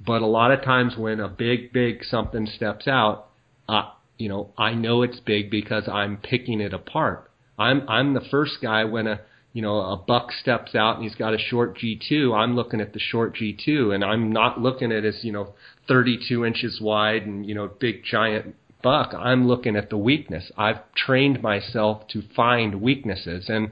But 0.06 0.22
a 0.22 0.28
lot 0.28 0.52
of 0.52 0.64
times 0.64 0.98
when 0.98 1.20
a 1.20 1.30
big, 1.30 1.72
big 1.72 2.04
something 2.04 2.48
steps 2.48 2.88
out, 2.88 3.30
uh, 3.70 3.92
you 4.18 4.30
know, 4.30 4.52
I 4.58 4.74
know 4.74 5.02
it's 5.02 5.20
big 5.20 5.50
because 5.50 5.88
I'm 5.88 6.18
picking 6.18 6.60
it 6.60 6.74
apart. 6.74 7.30
I'm 7.58 7.88
I'm 7.88 8.14
the 8.14 8.22
first 8.32 8.58
guy 8.62 8.84
when 8.84 9.08
a 9.08 9.22
you 9.54 9.62
know 9.62 9.78
a 9.80 9.98
buck 9.98 10.32
steps 10.32 10.76
out 10.76 10.96
and 10.96 11.04
he's 11.04 11.16
got 11.16 11.34
a 11.34 11.38
short 11.38 11.78
G2. 11.78 12.36
I'm 12.36 12.56
looking 12.56 12.82
at 12.82 12.94
the 12.94 13.00
short 13.00 13.36
G2 13.36 13.94
and 13.94 14.04
I'm 14.04 14.32
not 14.32 14.60
looking 14.60 14.92
at 14.92 15.04
his 15.04 15.24
you 15.24 15.32
know 15.32 15.54
32 15.88 16.46
inches 16.46 16.80
wide 16.82 17.24
and 17.24 17.46
you 17.46 17.54
know 17.56 17.70
big 17.80 18.04
giant 18.04 18.56
buck. 18.84 19.14
I'm 19.18 19.48
looking 19.48 19.76
at 19.76 19.90
the 19.90 19.98
weakness. 19.98 20.52
I've 20.58 20.80
trained 20.94 21.42
myself 21.42 22.08
to 22.10 22.22
find 22.36 22.82
weaknesses 22.82 23.50
and 23.50 23.72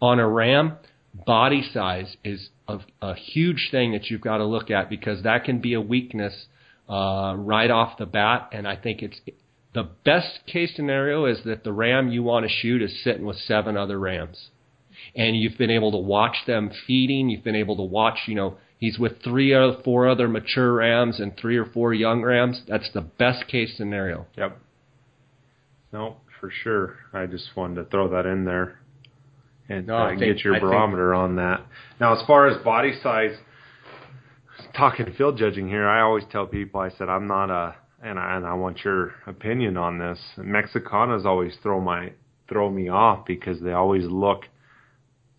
on 0.00 0.20
a 0.20 0.28
ram, 0.28 0.76
body 1.26 1.68
size 1.72 2.16
is 2.22 2.50
a, 2.68 2.78
a 3.02 3.14
huge 3.14 3.68
thing 3.70 3.92
that 3.92 4.10
you've 4.10 4.20
got 4.20 4.38
to 4.38 4.44
look 4.44 4.70
at 4.70 4.88
because 4.88 5.24
that 5.24 5.44
can 5.44 5.60
be 5.60 5.74
a 5.74 5.80
weakness 5.80 6.46
uh, 6.88 7.34
right 7.36 7.70
off 7.70 7.98
the 7.98 8.06
bat. 8.06 8.50
And 8.52 8.68
I 8.68 8.76
think 8.76 9.02
it's 9.02 9.20
the 9.74 9.88
best 10.04 10.40
case 10.46 10.74
scenario 10.74 11.26
is 11.26 11.42
that 11.44 11.64
the 11.64 11.72
ram 11.72 12.10
you 12.10 12.22
want 12.22 12.46
to 12.46 12.52
shoot 12.52 12.82
is 12.82 13.02
sitting 13.02 13.24
with 13.24 13.36
seven 13.38 13.76
other 13.76 13.98
rams. 13.98 14.50
And 15.16 15.36
you've 15.36 15.58
been 15.58 15.70
able 15.70 15.92
to 15.92 15.98
watch 15.98 16.36
them 16.46 16.70
feeding. 16.86 17.28
You've 17.28 17.44
been 17.44 17.56
able 17.56 17.76
to 17.76 17.82
watch, 17.82 18.18
you 18.26 18.34
know, 18.34 18.58
he's 18.80 18.98
with 18.98 19.22
three 19.22 19.52
or 19.52 19.74
four 19.84 20.08
other 20.08 20.26
mature 20.26 20.72
rams 20.74 21.20
and 21.20 21.36
three 21.36 21.56
or 21.56 21.66
four 21.66 21.94
young 21.94 22.22
rams. 22.22 22.62
That's 22.66 22.90
the 22.92 23.02
best 23.02 23.46
case 23.46 23.76
scenario. 23.76 24.26
Yep. 24.36 24.58
No, 25.92 26.16
for 26.40 26.50
sure. 26.50 26.96
I 27.12 27.26
just 27.26 27.50
wanted 27.56 27.76
to 27.76 27.84
throw 27.84 28.08
that 28.10 28.26
in 28.26 28.44
there 28.44 28.80
and 29.68 29.86
No, 29.86 29.96
uh, 29.96 30.08
think- 30.08 30.20
get 30.20 30.42
your 30.44 30.54
I 30.54 30.58
think- 30.58 30.68
barometer 30.70 31.14
on 31.14 31.36
that. 31.36 31.60
Now, 32.00 32.14
as 32.14 32.26
far 32.26 32.48
as 32.48 32.56
body 32.64 32.92
size, 33.02 33.36
talking 34.74 35.06
field 35.12 35.36
judging 35.36 35.68
here, 35.68 35.86
I 35.88 36.00
always 36.00 36.24
tell 36.26 36.46
people, 36.46 36.80
I 36.80 36.88
said, 36.90 37.08
I'm 37.08 37.26
not 37.26 37.50
a, 37.50 37.74
and 38.02 38.18
I, 38.18 38.36
and 38.36 38.46
I 38.46 38.54
want 38.54 38.84
your 38.84 39.14
opinion 39.26 39.76
on 39.76 39.98
this. 39.98 40.18
Mexicanas 40.38 41.24
always 41.24 41.56
throw 41.62 41.80
my 41.80 42.12
throw 42.48 42.68
me 42.68 42.88
off 42.88 43.24
because 43.26 43.60
they 43.60 43.72
always 43.72 44.04
look 44.06 44.42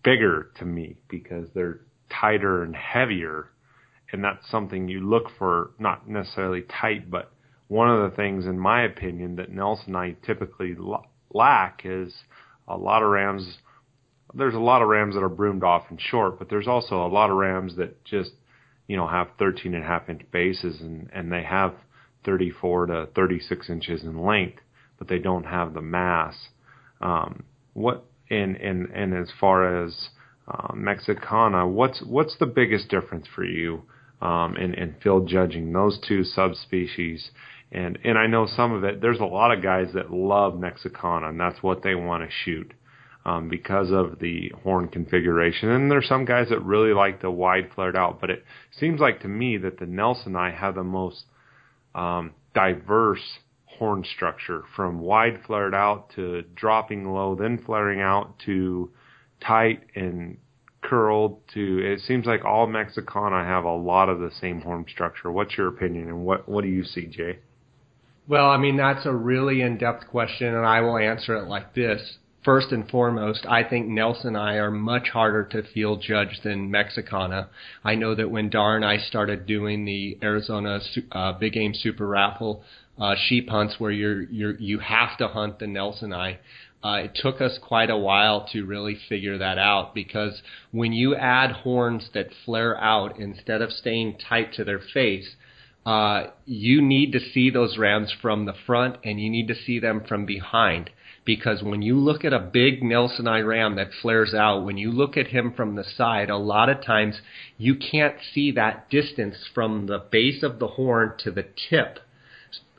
bigger 0.02 0.50
to 0.58 0.64
me 0.64 0.96
because 1.10 1.46
they're 1.54 1.80
tighter 2.20 2.62
and 2.62 2.74
heavier, 2.74 3.48
and 4.12 4.22
that's 4.22 4.48
something 4.50 4.88
you 4.88 5.00
look 5.00 5.24
for, 5.38 5.70
not 5.78 6.08
necessarily 6.08 6.62
tight, 6.62 7.10
but 7.10 7.32
one 7.68 7.88
of 7.88 8.10
the 8.10 8.14
things, 8.16 8.44
in 8.44 8.58
my 8.58 8.82
opinion, 8.82 9.36
that 9.36 9.50
Nelsoni 9.50 10.16
typically 10.26 10.76
l- 10.78 11.06
lack 11.32 11.82
is 11.84 12.12
a 12.68 12.76
lot 12.76 13.02
of 13.02 13.10
rams. 13.10 13.58
There's 14.34 14.54
a 14.54 14.58
lot 14.58 14.82
of 14.82 14.88
rams 14.88 15.14
that 15.14 15.22
are 15.22 15.28
broomed 15.30 15.64
off 15.64 15.84
and 15.88 16.00
short, 16.00 16.38
but 16.38 16.50
there's 16.50 16.68
also 16.68 17.06
a 17.06 17.08
lot 17.08 17.30
of 17.30 17.36
rams 17.36 17.76
that 17.76 18.04
just, 18.04 18.32
you 18.88 18.96
know, 18.96 19.06
have 19.06 19.28
13 19.38 19.74
and 19.74 19.82
a 19.82 19.86
half 19.86 20.08
inch 20.10 20.22
bases 20.30 20.82
and, 20.82 21.08
and 21.14 21.32
they 21.32 21.42
have 21.42 21.74
34 22.24 22.86
to 22.86 23.08
36 23.14 23.70
inches 23.70 24.02
in 24.02 24.22
length, 24.22 24.60
but 24.98 25.08
they 25.08 25.18
don't 25.18 25.44
have 25.44 25.72
the 25.72 25.80
mass. 25.80 26.34
Um, 27.00 27.44
what 27.72 28.04
and 28.30 28.56
and 28.56 28.90
and 28.90 29.14
as 29.14 29.30
far 29.40 29.84
as 29.84 30.10
uh, 30.48 30.74
Mexicana, 30.74 31.66
what's 31.66 32.02
what's 32.02 32.36
the 32.38 32.46
biggest 32.46 32.88
difference 32.88 33.26
for 33.34 33.44
you 33.44 33.82
um, 34.20 34.56
in 34.56 34.74
in 34.74 34.94
field 35.02 35.28
judging 35.28 35.72
those 35.72 35.98
two 36.06 36.24
subspecies? 36.24 37.30
And 37.70 37.98
and 38.04 38.18
I 38.18 38.26
know 38.26 38.46
some 38.46 38.72
of 38.72 38.84
it. 38.84 39.00
There's 39.00 39.20
a 39.20 39.24
lot 39.24 39.52
of 39.56 39.62
guys 39.62 39.88
that 39.94 40.12
love 40.12 40.58
Mexicana, 40.58 41.28
and 41.28 41.40
that's 41.40 41.62
what 41.62 41.82
they 41.82 41.94
want 41.94 42.22
to 42.24 42.34
shoot 42.44 42.74
um, 43.24 43.48
because 43.48 43.90
of 43.90 44.18
the 44.18 44.52
horn 44.62 44.88
configuration. 44.88 45.70
And 45.70 45.90
there's 45.90 46.08
some 46.08 46.24
guys 46.24 46.48
that 46.50 46.62
really 46.64 46.92
like 46.92 47.22
the 47.22 47.30
wide 47.30 47.70
flared 47.74 47.96
out. 47.96 48.20
But 48.20 48.30
it 48.30 48.44
seems 48.78 49.00
like 49.00 49.20
to 49.20 49.28
me 49.28 49.56
that 49.58 49.78
the 49.78 49.86
Nelsoni 49.86 50.54
have 50.54 50.74
the 50.74 50.84
most 50.84 51.24
um, 51.94 52.32
diverse 52.54 53.38
horn 53.66 54.04
structure 54.04 54.64
from 54.76 55.00
wide 55.00 55.40
flared 55.46 55.74
out 55.74 56.10
to 56.16 56.42
dropping 56.54 57.12
low, 57.12 57.34
then 57.34 57.62
flaring 57.64 58.00
out 58.00 58.38
to 58.46 58.90
tight 59.46 59.82
and 59.94 60.38
curled 60.82 61.38
to 61.54 61.78
it 61.78 62.00
seems 62.00 62.26
like 62.26 62.44
all 62.44 62.66
Mexicana 62.66 63.44
have 63.44 63.64
a 63.64 63.74
lot 63.74 64.08
of 64.08 64.18
the 64.18 64.30
same 64.40 64.60
horn 64.60 64.84
structure. 64.90 65.30
What's 65.30 65.56
your 65.56 65.68
opinion 65.68 66.08
and 66.08 66.24
what 66.24 66.48
what 66.48 66.62
do 66.62 66.68
you 66.68 66.84
see, 66.84 67.06
Jay? 67.06 67.38
Well, 68.28 68.48
I 68.48 68.56
mean, 68.56 68.76
that's 68.76 69.04
a 69.04 69.12
really 69.12 69.62
in 69.62 69.78
depth 69.78 70.06
question, 70.08 70.54
and 70.54 70.64
I 70.64 70.80
will 70.80 70.96
answer 70.96 71.36
it 71.36 71.48
like 71.48 71.74
this. 71.74 72.18
First 72.44 72.72
and 72.72 72.88
foremost, 72.88 73.46
I 73.48 73.62
think 73.62 73.88
Nelsoni 73.88 74.60
are 74.60 74.70
much 74.70 75.08
harder 75.08 75.44
to 75.44 75.62
field 75.72 76.02
judge 76.02 76.40
than 76.42 76.70
Mexicana. 76.70 77.48
I 77.84 77.94
know 77.94 78.16
that 78.16 78.30
when 78.30 78.50
Dar 78.50 78.74
and 78.74 78.84
I 78.84 78.98
started 78.98 79.46
doing 79.46 79.84
the 79.84 80.18
Arizona 80.22 80.80
uh, 81.12 81.32
Big 81.34 81.52
Game 81.52 81.72
Super 81.72 82.06
Raffle 82.06 82.64
uh, 83.00 83.14
sheep 83.28 83.48
hunts, 83.48 83.76
where 83.78 83.92
you're 83.92 84.22
you're 84.22 84.56
you 84.56 84.80
have 84.80 85.16
to 85.18 85.28
hunt 85.28 85.60
the 85.60 85.66
Nelsoni, 85.66 86.38
uh, 86.84 86.94
it 87.04 87.12
took 87.14 87.40
us 87.40 87.58
quite 87.62 87.90
a 87.90 87.96
while 87.96 88.46
to 88.52 88.64
really 88.64 88.98
figure 89.08 89.38
that 89.38 89.58
out 89.58 89.94
because 89.94 90.42
when 90.72 90.92
you 90.92 91.14
add 91.14 91.52
horns 91.52 92.08
that 92.14 92.28
flare 92.44 92.76
out 92.78 93.18
instead 93.18 93.62
of 93.62 93.70
staying 93.70 94.18
tight 94.28 94.52
to 94.54 94.64
their 94.64 94.80
face, 94.80 95.36
uh, 95.86 96.24
you 96.44 96.82
need 96.82 97.12
to 97.12 97.20
see 97.20 97.50
those 97.50 97.78
rams 97.78 98.12
from 98.20 98.46
the 98.46 98.54
front 98.66 98.96
and 99.04 99.20
you 99.20 99.30
need 99.30 99.48
to 99.48 99.54
see 99.54 99.78
them 99.78 100.02
from 100.06 100.26
behind. 100.26 100.90
Because 101.24 101.62
when 101.62 101.82
you 101.82 101.96
look 101.96 102.24
at 102.24 102.32
a 102.32 102.40
big 102.40 102.82
Nelsoni 102.82 103.46
ram 103.46 103.76
that 103.76 103.90
flares 104.00 104.34
out, 104.34 104.64
when 104.64 104.76
you 104.76 104.90
look 104.90 105.16
at 105.16 105.28
him 105.28 105.52
from 105.54 105.76
the 105.76 105.84
side, 105.84 106.30
a 106.30 106.36
lot 106.36 106.68
of 106.68 106.84
times 106.84 107.20
you 107.58 107.76
can't 107.76 108.16
see 108.34 108.50
that 108.52 108.90
distance 108.90 109.36
from 109.54 109.86
the 109.86 110.02
base 110.10 110.42
of 110.42 110.58
the 110.58 110.66
horn 110.66 111.12
to 111.18 111.30
the 111.30 111.46
tip. 111.70 112.00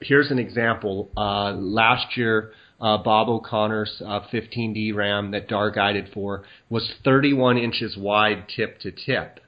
Here's 0.01 0.29
an 0.29 0.39
example. 0.39 1.09
Uh, 1.15 1.53
last 1.53 2.17
year, 2.17 2.51
uh, 2.81 2.97
Bob 2.97 3.29
O'Connor's 3.29 4.01
uh, 4.05 4.21
15D 4.31 4.93
ram 4.93 5.31
that 5.31 5.47
Dar 5.47 5.71
guided 5.71 6.09
for 6.13 6.43
was 6.69 6.93
31 7.03 7.57
inches 7.57 7.97
wide 7.97 8.45
tip 8.53 8.79
to 8.81 8.91
tip. 8.91 9.39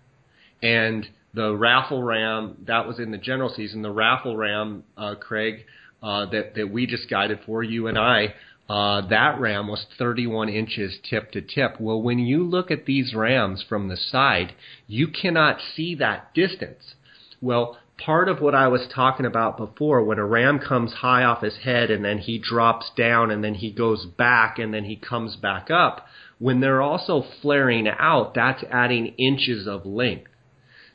And 0.61 1.07
the 1.33 1.55
raffle 1.55 2.01
ram 2.01 2.57
that 2.65 2.87
was 2.87 2.99
in 2.99 3.11
the 3.11 3.17
general 3.17 3.49
season. 3.49 3.81
The 3.81 3.91
raffle 3.91 4.37
ram, 4.37 4.83
uh, 4.97 5.15
Craig, 5.15 5.65
uh, 6.01 6.27
that 6.27 6.55
that 6.55 6.69
we 6.71 6.87
just 6.87 7.09
guided 7.09 7.39
for 7.45 7.61
you 7.61 7.87
and 7.87 7.97
I, 7.97 8.33
uh, 8.69 9.07
that 9.09 9.39
ram 9.39 9.67
was 9.67 9.85
31 9.97 10.49
inches 10.49 10.97
tip 11.07 11.31
to 11.31 11.41
tip. 11.41 11.79
Well, 11.79 12.01
when 12.01 12.19
you 12.19 12.43
look 12.43 12.71
at 12.71 12.85
these 12.85 13.13
rams 13.13 13.63
from 13.67 13.89
the 13.89 13.97
side, 13.97 14.53
you 14.87 15.07
cannot 15.07 15.59
see 15.75 15.95
that 15.95 16.33
distance. 16.33 16.95
Well, 17.41 17.77
part 17.97 18.27
of 18.29 18.41
what 18.41 18.55
I 18.55 18.67
was 18.67 18.87
talking 18.93 19.25
about 19.25 19.57
before, 19.57 20.03
when 20.03 20.19
a 20.19 20.25
ram 20.25 20.59
comes 20.59 20.93
high 20.93 21.23
off 21.23 21.41
his 21.41 21.57
head 21.63 21.89
and 21.89 22.03
then 22.03 22.17
he 22.17 22.37
drops 22.37 22.91
down 22.97 23.31
and 23.31 23.43
then 23.43 23.55
he 23.55 23.71
goes 23.71 24.05
back 24.05 24.59
and 24.59 24.73
then 24.73 24.85
he 24.85 24.95
comes 24.95 25.35
back 25.35 25.69
up, 25.71 26.05
when 26.39 26.59
they're 26.59 26.81
also 26.81 27.23
flaring 27.41 27.87
out, 27.87 28.33
that's 28.33 28.63
adding 28.69 29.07
inches 29.17 29.67
of 29.67 29.85
length. 29.85 30.29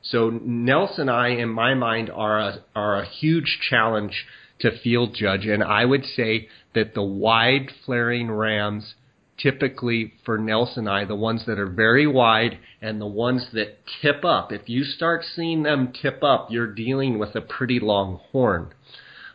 So 0.03 0.30
Nelsoni, 0.30 1.40
in 1.40 1.48
my 1.48 1.74
mind, 1.74 2.11
are 2.11 2.38
a, 2.38 2.64
are 2.74 3.01
a 3.01 3.07
huge 3.07 3.59
challenge 3.68 4.26
to 4.61 4.78
field 4.78 5.14
judge, 5.14 5.46
and 5.46 5.62
I 5.62 5.84
would 5.84 6.05
say 6.05 6.48
that 6.74 6.94
the 6.94 7.03
wide 7.03 7.70
flaring 7.84 8.30
rams, 8.30 8.94
typically 9.43 10.12
for 10.24 10.38
Nelsoni, 10.38 11.07
the 11.07 11.14
ones 11.14 11.45
that 11.47 11.59
are 11.59 11.70
very 11.70 12.07
wide 12.07 12.59
and 12.80 13.01
the 13.01 13.07
ones 13.07 13.47
that 13.53 13.78
tip 14.03 14.24
up. 14.24 14.53
If 14.53 14.68
you 14.68 14.84
start 14.84 15.24
seeing 15.24 15.62
them 15.62 15.93
tip 15.93 16.22
up, 16.22 16.49
you're 16.51 16.72
dealing 16.72 17.18
with 17.18 17.34
a 17.34 17.41
pretty 17.41 17.80
long 17.80 18.20
horn. 18.32 18.72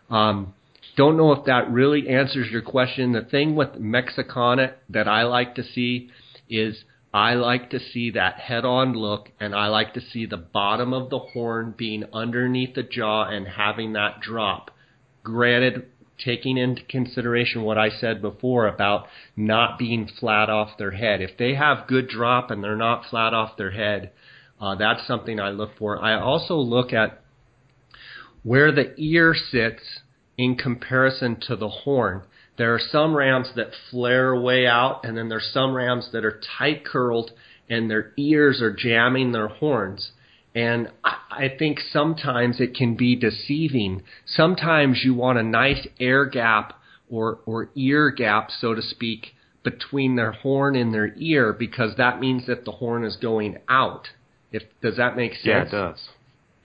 Um, 0.09 0.53
don't 0.95 1.17
know 1.17 1.31
if 1.33 1.45
that 1.45 1.69
really 1.69 2.07
answers 2.09 2.49
your 2.51 2.61
question. 2.61 3.11
The 3.11 3.21
thing 3.21 3.55
with 3.55 3.75
Mexicana 3.75 4.75
that 4.89 5.07
I 5.07 5.23
like 5.23 5.55
to 5.55 5.63
see 5.63 6.09
is 6.49 6.83
I 7.13 7.33
like 7.33 7.69
to 7.71 7.79
see 7.79 8.11
that 8.11 8.39
head 8.39 8.65
on 8.65 8.93
look 8.93 9.29
and 9.39 9.55
I 9.55 9.67
like 9.67 9.93
to 9.93 10.01
see 10.01 10.25
the 10.25 10.37
bottom 10.37 10.93
of 10.93 11.09
the 11.09 11.19
horn 11.19 11.73
being 11.77 12.03
underneath 12.13 12.75
the 12.75 12.83
jaw 12.83 13.25
and 13.25 13.47
having 13.47 13.93
that 13.93 14.21
drop. 14.21 14.71
Granted, 15.23 15.87
taking 16.23 16.57
into 16.57 16.83
consideration 16.83 17.63
what 17.63 17.77
I 17.77 17.89
said 17.89 18.21
before 18.21 18.67
about 18.67 19.07
not 19.35 19.77
being 19.77 20.07
flat 20.19 20.49
off 20.49 20.77
their 20.77 20.91
head. 20.91 21.21
If 21.21 21.37
they 21.37 21.55
have 21.55 21.87
good 21.87 22.07
drop 22.07 22.51
and 22.51 22.63
they're 22.63 22.75
not 22.75 23.05
flat 23.09 23.33
off 23.33 23.57
their 23.57 23.71
head, 23.71 24.11
uh, 24.59 24.75
that's 24.75 25.05
something 25.05 25.39
I 25.39 25.49
look 25.49 25.77
for. 25.77 26.01
I 26.01 26.19
also 26.19 26.55
look 26.55 26.93
at 26.93 27.21
where 28.43 28.71
the 28.71 28.93
ear 28.97 29.33
sits 29.33 29.81
in 30.37 30.55
comparison 30.55 31.37
to 31.47 31.55
the 31.55 31.69
horn. 31.69 32.21
There 32.57 32.73
are 32.73 32.79
some 32.79 33.15
rams 33.15 33.49
that 33.55 33.71
flare 33.91 34.39
way 34.39 34.65
out, 34.65 35.03
and 35.03 35.17
then 35.17 35.27
there's 35.27 35.51
some 35.53 35.73
rams 35.73 36.09
that 36.13 36.23
are 36.23 36.39
tight 36.57 36.85
curled 36.85 37.31
and 37.69 37.89
their 37.89 38.11
ears 38.17 38.61
are 38.61 38.73
jamming 38.73 39.31
their 39.31 39.47
horns. 39.47 40.11
And 40.55 40.87
I 41.03 41.49
think 41.59 41.79
sometimes 41.91 42.61
it 42.61 42.73
can 42.73 42.95
be 42.95 43.17
deceiving. 43.17 44.03
Sometimes 44.25 45.01
you 45.03 45.13
want 45.13 45.37
a 45.37 45.43
nice 45.43 45.85
air 45.99 46.25
gap 46.25 46.79
or, 47.09 47.39
or 47.45 47.69
ear 47.75 48.09
gap, 48.09 48.49
so 48.51 48.73
to 48.73 48.81
speak, 48.81 49.33
between 49.63 50.15
their 50.15 50.31
horn 50.31 50.77
and 50.77 50.93
their 50.93 51.13
ear 51.17 51.51
because 51.51 51.97
that 51.97 52.21
means 52.21 52.47
that 52.47 52.63
the 52.63 52.71
horn 52.71 53.03
is 53.03 53.17
going 53.17 53.57
out. 53.67 54.07
If 54.51 54.63
does 54.81 54.95
that 54.95 55.17
make 55.17 55.33
sense? 55.33 55.43
Yeah, 55.45 55.63
it 55.63 55.71
does. 55.71 56.09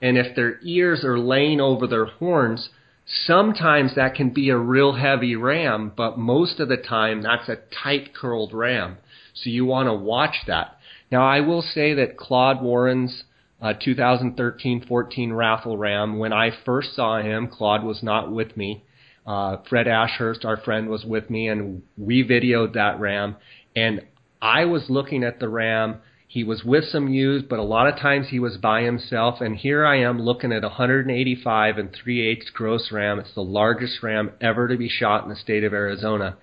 And 0.01 0.17
if 0.17 0.35
their 0.35 0.59
ears 0.61 1.03
are 1.03 1.19
laying 1.19 1.59
over 1.59 1.85
their 1.85 2.05
horns, 2.05 2.69
sometimes 3.05 3.95
that 3.95 4.15
can 4.15 4.29
be 4.29 4.49
a 4.49 4.57
real 4.57 4.93
heavy 4.93 5.35
ram, 5.35 5.91
but 5.97 6.17
most 6.17 6.59
of 6.59 6.69
the 6.69 6.77
time 6.77 7.21
that's 7.21 7.49
a 7.49 7.57
tight 7.83 8.15
curled 8.15 8.53
ram. 8.53 8.97
So 9.33 9.49
you 9.49 9.65
want 9.65 9.87
to 9.87 9.93
watch 9.93 10.35
that. 10.47 10.77
Now 11.11 11.27
I 11.27 11.41
will 11.41 11.61
say 11.61 11.93
that 11.95 12.17
Claude 12.17 12.61
Warren's 12.61 13.23
2013-14 13.61 15.35
raffle 15.35 15.77
ram. 15.77 16.17
When 16.17 16.33
I 16.33 16.51
first 16.65 16.95
saw 16.95 17.21
him, 17.21 17.47
Claude 17.47 17.83
was 17.83 18.01
not 18.01 18.31
with 18.31 18.57
me. 18.57 18.83
Uh, 19.25 19.57
Fred 19.69 19.87
Ashurst, 19.87 20.45
our 20.45 20.57
friend, 20.57 20.89
was 20.89 21.05
with 21.05 21.29
me, 21.29 21.47
and 21.47 21.83
we 21.95 22.23
videoed 22.23 22.73
that 22.73 22.99
ram. 22.99 23.35
And 23.75 24.01
I 24.41 24.65
was 24.65 24.89
looking 24.89 25.23
at 25.23 25.39
the 25.39 25.47
ram. 25.47 25.97
He 26.27 26.43
was 26.43 26.63
with 26.63 26.85
some 26.85 27.09
ewes, 27.09 27.43
but 27.47 27.59
a 27.59 27.63
lot 27.63 27.87
of 27.87 27.99
times 27.99 28.29
he 28.29 28.39
was 28.39 28.57
by 28.57 28.81
himself. 28.81 29.41
And 29.41 29.55
here 29.55 29.85
I 29.85 29.99
am 29.99 30.19
looking 30.19 30.51
at 30.51 30.63
185 30.63 31.77
and 31.77 31.89
3 31.93 32.27
eighths 32.27 32.49
gross 32.49 32.91
ram. 32.91 33.19
It's 33.19 33.35
the 33.35 33.41
largest 33.41 34.01
ram 34.01 34.31
ever 34.41 34.67
to 34.67 34.77
be 34.77 34.89
shot 34.89 35.23
in 35.23 35.29
the 35.29 35.35
state 35.35 35.63
of 35.63 35.73
Arizona. 35.73 36.37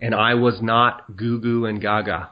And 0.00 0.14
I 0.14 0.34
was 0.34 0.62
not 0.62 1.16
goo 1.16 1.40
goo 1.40 1.64
and 1.64 1.80
gaga. 1.80 2.30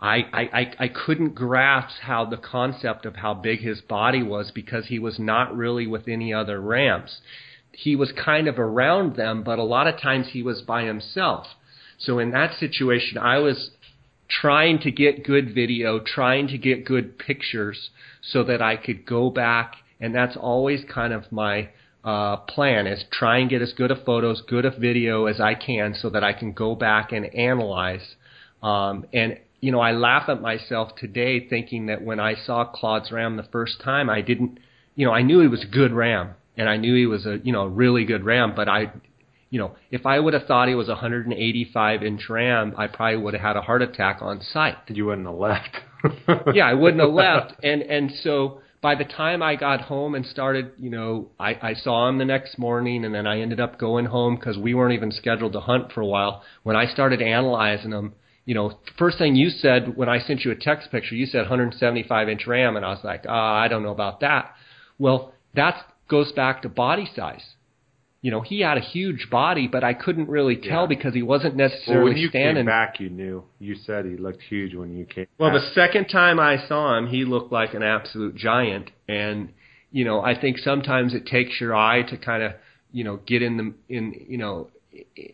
I, 0.00 0.16
I, 0.32 0.72
I 0.78 0.88
couldn't 0.88 1.34
grasp 1.34 2.00
how 2.02 2.24
the 2.24 2.36
concept 2.36 3.04
of 3.04 3.16
how 3.16 3.34
big 3.34 3.60
his 3.60 3.80
body 3.80 4.22
was 4.22 4.52
because 4.52 4.86
he 4.86 4.98
was 4.98 5.18
not 5.18 5.56
really 5.56 5.86
with 5.86 6.06
any 6.06 6.32
other 6.32 6.60
ramps. 6.60 7.20
He 7.72 7.96
was 7.96 8.12
kind 8.12 8.46
of 8.46 8.58
around 8.58 9.16
them, 9.16 9.42
but 9.42 9.58
a 9.58 9.64
lot 9.64 9.88
of 9.88 10.00
times 10.00 10.28
he 10.28 10.42
was 10.42 10.62
by 10.62 10.84
himself. 10.84 11.46
So 11.98 12.20
in 12.20 12.30
that 12.30 12.54
situation, 12.54 13.18
I 13.18 13.38
was 13.38 13.70
trying 14.28 14.78
to 14.80 14.90
get 14.90 15.24
good 15.24 15.52
video, 15.54 15.98
trying 15.98 16.46
to 16.48 16.58
get 16.58 16.84
good 16.84 17.18
pictures 17.18 17.90
so 18.22 18.44
that 18.44 18.62
I 18.62 18.76
could 18.76 19.04
go 19.04 19.30
back, 19.30 19.74
and 20.00 20.14
that's 20.14 20.36
always 20.36 20.84
kind 20.84 21.12
of 21.12 21.32
my 21.32 21.70
uh, 22.04 22.36
plan 22.36 22.86
is 22.86 23.04
try 23.10 23.38
and 23.38 23.50
get 23.50 23.62
as 23.62 23.72
good 23.72 23.90
of 23.90 24.04
photos, 24.04 24.42
good 24.42 24.64
of 24.64 24.76
video 24.76 25.26
as 25.26 25.40
I 25.40 25.54
can 25.54 25.94
so 25.94 26.08
that 26.10 26.22
I 26.22 26.32
can 26.32 26.52
go 26.52 26.76
back 26.76 27.10
and 27.10 27.26
analyze. 27.34 28.14
Um, 28.62 29.06
and 29.12 29.38
you 29.60 29.72
know, 29.72 29.80
I 29.80 29.92
laugh 29.92 30.28
at 30.28 30.40
myself 30.40 30.94
today 30.96 31.48
thinking 31.48 31.86
that 31.86 32.02
when 32.02 32.20
I 32.20 32.34
saw 32.34 32.64
Claude's 32.64 33.10
ram 33.10 33.36
the 33.36 33.48
first 33.50 33.80
time, 33.82 34.08
I 34.08 34.20
didn't, 34.20 34.58
you 34.94 35.06
know, 35.06 35.12
I 35.12 35.22
knew 35.22 35.40
he 35.40 35.48
was 35.48 35.64
a 35.64 35.66
good 35.66 35.92
ram 35.92 36.30
and 36.56 36.68
I 36.68 36.76
knew 36.76 36.94
he 36.94 37.06
was 37.06 37.26
a, 37.26 37.38
you 37.42 37.52
know, 37.52 37.66
really 37.66 38.04
good 38.04 38.24
ram, 38.24 38.54
but 38.54 38.68
I, 38.68 38.92
you 39.50 39.58
know, 39.58 39.72
if 39.90 40.06
I 40.06 40.20
would 40.20 40.34
have 40.34 40.46
thought 40.46 40.68
he 40.68 40.74
was 40.74 40.88
a 40.88 40.92
185 40.92 42.02
inch 42.02 42.28
ram, 42.28 42.74
I 42.76 42.86
probably 42.86 43.18
would 43.18 43.34
have 43.34 43.42
had 43.42 43.56
a 43.56 43.62
heart 43.62 43.82
attack 43.82 44.18
on 44.20 44.40
sight. 44.42 44.76
You 44.88 45.06
wouldn't 45.06 45.26
have 45.26 45.36
left. 45.36 45.76
yeah, 46.54 46.66
I 46.66 46.74
wouldn't 46.74 47.00
have 47.00 47.10
left. 47.12 47.54
And, 47.62 47.82
and 47.82 48.12
so 48.22 48.60
by 48.80 48.94
the 48.94 49.04
time 49.04 49.42
I 49.42 49.56
got 49.56 49.80
home 49.80 50.14
and 50.14 50.24
started, 50.24 50.72
you 50.78 50.90
know, 50.90 51.30
I, 51.40 51.54
I 51.60 51.74
saw 51.74 52.08
him 52.08 52.18
the 52.18 52.24
next 52.24 52.58
morning 52.58 53.04
and 53.04 53.14
then 53.14 53.26
I 53.26 53.40
ended 53.40 53.58
up 53.58 53.78
going 53.78 54.04
home 54.04 54.36
because 54.36 54.56
we 54.56 54.74
weren't 54.74 54.94
even 54.94 55.10
scheduled 55.10 55.54
to 55.54 55.60
hunt 55.60 55.92
for 55.92 56.00
a 56.00 56.06
while. 56.06 56.44
When 56.62 56.76
I 56.76 56.86
started 56.86 57.20
analyzing 57.20 57.90
him, 57.90 58.14
you 58.48 58.54
know, 58.54 58.78
first 58.98 59.18
thing 59.18 59.36
you 59.36 59.50
said 59.50 59.94
when 59.94 60.08
I 60.08 60.20
sent 60.20 60.42
you 60.42 60.50
a 60.50 60.56
text 60.56 60.90
picture, 60.90 61.14
you 61.14 61.26
said 61.26 61.40
175 61.40 62.28
inch 62.30 62.46
RAM, 62.46 62.76
and 62.76 62.84
I 62.86 62.88
was 62.88 63.04
like, 63.04 63.26
oh, 63.28 63.32
I 63.32 63.68
don't 63.68 63.82
know 63.82 63.92
about 63.92 64.20
that. 64.20 64.54
Well, 64.98 65.34
that 65.54 65.74
goes 66.08 66.32
back 66.32 66.62
to 66.62 66.70
body 66.70 67.06
size. 67.14 67.44
You 68.22 68.30
know, 68.30 68.40
he 68.40 68.60
had 68.60 68.78
a 68.78 68.80
huge 68.80 69.28
body, 69.30 69.68
but 69.68 69.84
I 69.84 69.92
couldn't 69.92 70.30
really 70.30 70.56
tell 70.56 70.84
Yeah. 70.84 70.86
because 70.86 71.12
he 71.12 71.22
wasn't 71.22 71.56
necessarily 71.56 72.04
well, 72.04 72.12
when 72.14 72.22
you 72.22 72.28
standing. 72.30 72.56
came 72.64 72.66
back, 72.66 72.98
you 73.00 73.10
knew. 73.10 73.44
You 73.58 73.74
said 73.74 74.06
he 74.06 74.16
looked 74.16 74.42
huge 74.44 74.74
when 74.74 74.96
you 74.96 75.04
came. 75.04 75.26
Well, 75.36 75.50
back. 75.50 75.60
the 75.60 75.66
second 75.74 76.06
time 76.06 76.40
I 76.40 76.56
saw 76.68 76.96
him, 76.96 77.06
he 77.08 77.26
looked 77.26 77.52
like 77.52 77.74
an 77.74 77.82
absolute 77.82 78.34
giant, 78.34 78.90
and 79.06 79.50
you 79.92 80.06
know, 80.06 80.22
I 80.22 80.34
think 80.40 80.56
sometimes 80.56 81.12
it 81.12 81.26
takes 81.26 81.60
your 81.60 81.76
eye 81.76 82.00
to 82.10 82.16
kind 82.16 82.42
of, 82.42 82.52
you 82.92 83.04
know, 83.04 83.18
get 83.26 83.42
in 83.42 83.58
the 83.58 83.94
in 83.94 84.04
you 84.26 84.38
know 84.38 84.68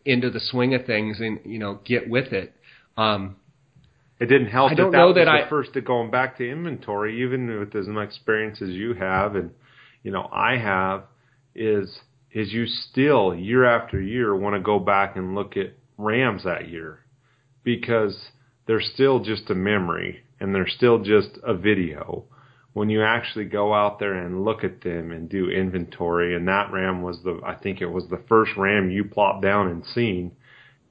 into 0.05 0.31
the 0.31 0.41
swing 0.41 0.75
of 0.75 0.85
things 0.85 1.21
and 1.21 1.39
you 1.45 1.61
know 1.61 1.79
get 1.85 2.09
with 2.11 2.33
it. 2.33 2.53
Um, 2.97 3.37
It 4.21 4.27
didn't 4.27 4.49
help 4.49 4.71
I 4.71 4.75
that 4.75 4.81
don't 4.83 4.93
that 4.93 4.99
know 4.99 5.13
that 5.13 5.25
the 5.25 5.31
I- 5.31 5.49
first 5.49 5.73
to 5.75 5.81
going 5.81 6.11
back 6.11 6.37
to 6.39 6.49
inventory, 6.49 7.23
even 7.23 7.59
with 7.59 7.75
as 7.75 7.87
much 7.89 8.09
experience 8.09 8.63
as 8.63 8.71
you 8.71 8.95
have, 8.95 9.35
and 9.35 9.51
you 10.03 10.11
know 10.13 10.29
I 10.33 10.57
have, 10.57 11.05
is 11.55 12.01
is 12.33 12.53
you 12.53 12.67
still 12.67 13.35
year 13.35 13.65
after 13.65 14.01
year 14.01 14.35
want 14.35 14.55
to 14.57 14.61
go 14.61 14.79
back 14.79 15.17
and 15.17 15.35
look 15.35 15.57
at 15.57 15.73
Rams 15.99 16.43
that 16.45 16.69
year 16.69 17.01
because 17.63 18.31
they're 18.67 18.81
still 18.81 19.21
just 19.21 19.51
a 19.51 19.55
memory 19.55 20.23
and 20.41 20.53
they're 20.55 20.67
still 20.67 20.99
just 20.99 21.39
a 21.45 21.55
video. 21.55 22.25
When 22.73 22.91
you 22.91 23.05
actually 23.05 23.45
go 23.45 23.73
out 23.73 24.01
there 24.01 24.15
and 24.15 24.45
look 24.45 24.65
at 24.65 24.81
them 24.83 25.13
and 25.13 25.29
do 25.29 25.49
inventory, 25.49 26.35
and 26.35 26.49
that 26.49 26.73
Ram 26.73 27.03
was 27.03 27.23
the 27.23 27.41
I 27.45 27.55
think 27.55 27.81
it 27.81 27.87
was 27.91 28.09
the 28.09 28.23
first 28.29 28.53
Ram 28.57 28.91
you 28.91 29.05
plopped 29.05 29.43
down 29.43 29.69
and 29.69 29.85
seen. 29.85 30.33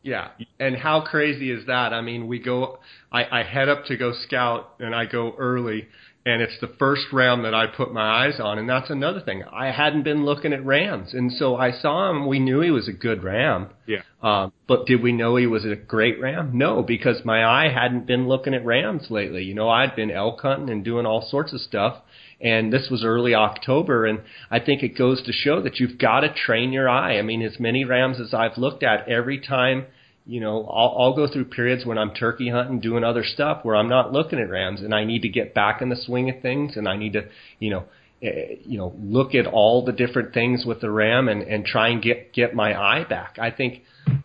Yeah. 0.03 0.29
And 0.59 0.75
how 0.75 1.01
crazy 1.01 1.49
is 1.49 1.65
that? 1.67 1.93
I 1.93 2.01
mean, 2.01 2.27
we 2.27 2.39
go, 2.39 2.79
I, 3.11 3.39
I 3.39 3.43
head 3.43 3.69
up 3.69 3.85
to 3.85 3.97
go 3.97 4.13
scout 4.27 4.75
and 4.79 4.93
I 4.93 5.05
go 5.05 5.33
early 5.37 5.87
and 6.25 6.41
it's 6.41 6.57
the 6.61 6.71
first 6.79 7.03
ram 7.11 7.43
that 7.43 7.53
I 7.53 7.67
put 7.67 7.93
my 7.93 8.25
eyes 8.25 8.39
on. 8.39 8.57
And 8.57 8.69
that's 8.69 8.89
another 8.89 9.19
thing. 9.19 9.43
I 9.51 9.71
hadn't 9.71 10.03
been 10.03 10.23
looking 10.23 10.53
at 10.53 10.65
rams. 10.65 11.13
And 11.13 11.31
so 11.33 11.57
I 11.57 11.71
saw 11.71 12.09
him. 12.09 12.27
We 12.27 12.39
knew 12.39 12.61
he 12.61 12.71
was 12.71 12.87
a 12.87 12.93
good 12.93 13.23
ram. 13.23 13.69
Yeah. 13.85 14.03
Um, 14.21 14.53
but 14.67 14.85
did 14.85 15.03
we 15.03 15.11
know 15.11 15.35
he 15.35 15.47
was 15.47 15.65
a 15.65 15.75
great 15.75 16.21
ram? 16.21 16.57
No, 16.57 16.81
because 16.81 17.25
my 17.25 17.45
eye 17.45 17.69
hadn't 17.73 18.07
been 18.07 18.29
looking 18.29 18.53
at 18.53 18.65
rams 18.65 19.07
lately. 19.09 19.43
You 19.43 19.53
know, 19.53 19.69
I'd 19.69 19.97
been 19.97 20.11
elk 20.11 20.39
hunting 20.41 20.69
and 20.69 20.85
doing 20.85 21.05
all 21.05 21.27
sorts 21.29 21.51
of 21.51 21.59
stuff. 21.59 21.97
And 22.43 22.73
this 22.73 22.89
was 22.91 23.05
early 23.05 23.33
October, 23.33 24.05
and 24.05 24.19
I 24.51 24.59
think 24.59 24.83
it 24.83 24.97
goes 24.97 25.23
to 25.23 25.31
show 25.31 25.61
that 25.61 25.79
you've 25.79 25.97
got 25.97 26.19
to 26.19 26.33
train 26.33 26.73
your 26.73 26.89
eye. 26.89 27.17
I 27.17 27.21
mean, 27.21 27.41
as 27.41 27.57
many 27.57 27.85
rams 27.85 28.19
as 28.19 28.33
I've 28.33 28.57
looked 28.57 28.83
at, 28.83 29.07
every 29.07 29.39
time, 29.39 29.85
you 30.25 30.41
know, 30.41 30.65
I'll, 30.65 30.95
I'll 30.99 31.15
go 31.15 31.31
through 31.31 31.45
periods 31.45 31.85
when 31.85 31.97
I'm 31.97 32.13
turkey 32.13 32.49
hunting, 32.49 32.81
doing 32.81 33.05
other 33.05 33.23
stuff 33.23 33.63
where 33.63 33.77
I'm 33.77 33.87
not 33.87 34.11
looking 34.11 34.39
at 34.39 34.49
rams, 34.49 34.81
and 34.81 34.93
I 34.93 35.05
need 35.05 35.21
to 35.21 35.29
get 35.29 35.53
back 35.53 35.81
in 35.81 35.87
the 35.87 35.95
swing 35.95 36.29
of 36.29 36.41
things, 36.41 36.75
and 36.75 36.85
I 36.85 36.97
need 36.97 37.13
to, 37.13 37.29
you 37.59 37.69
know, 37.69 37.85
eh, 38.21 38.55
you 38.65 38.77
know, 38.77 38.93
look 39.01 39.33
at 39.35 39.47
all 39.47 39.85
the 39.85 39.93
different 39.93 40.33
things 40.33 40.65
with 40.65 40.81
the 40.81 40.91
ram 40.91 41.29
and, 41.29 41.43
and 41.43 41.65
try 41.65 41.87
and 41.87 42.01
get 42.01 42.33
get 42.33 42.53
my 42.53 42.77
eye 42.77 43.05
back. 43.05 43.37
I 43.39 43.51
think 43.51 43.83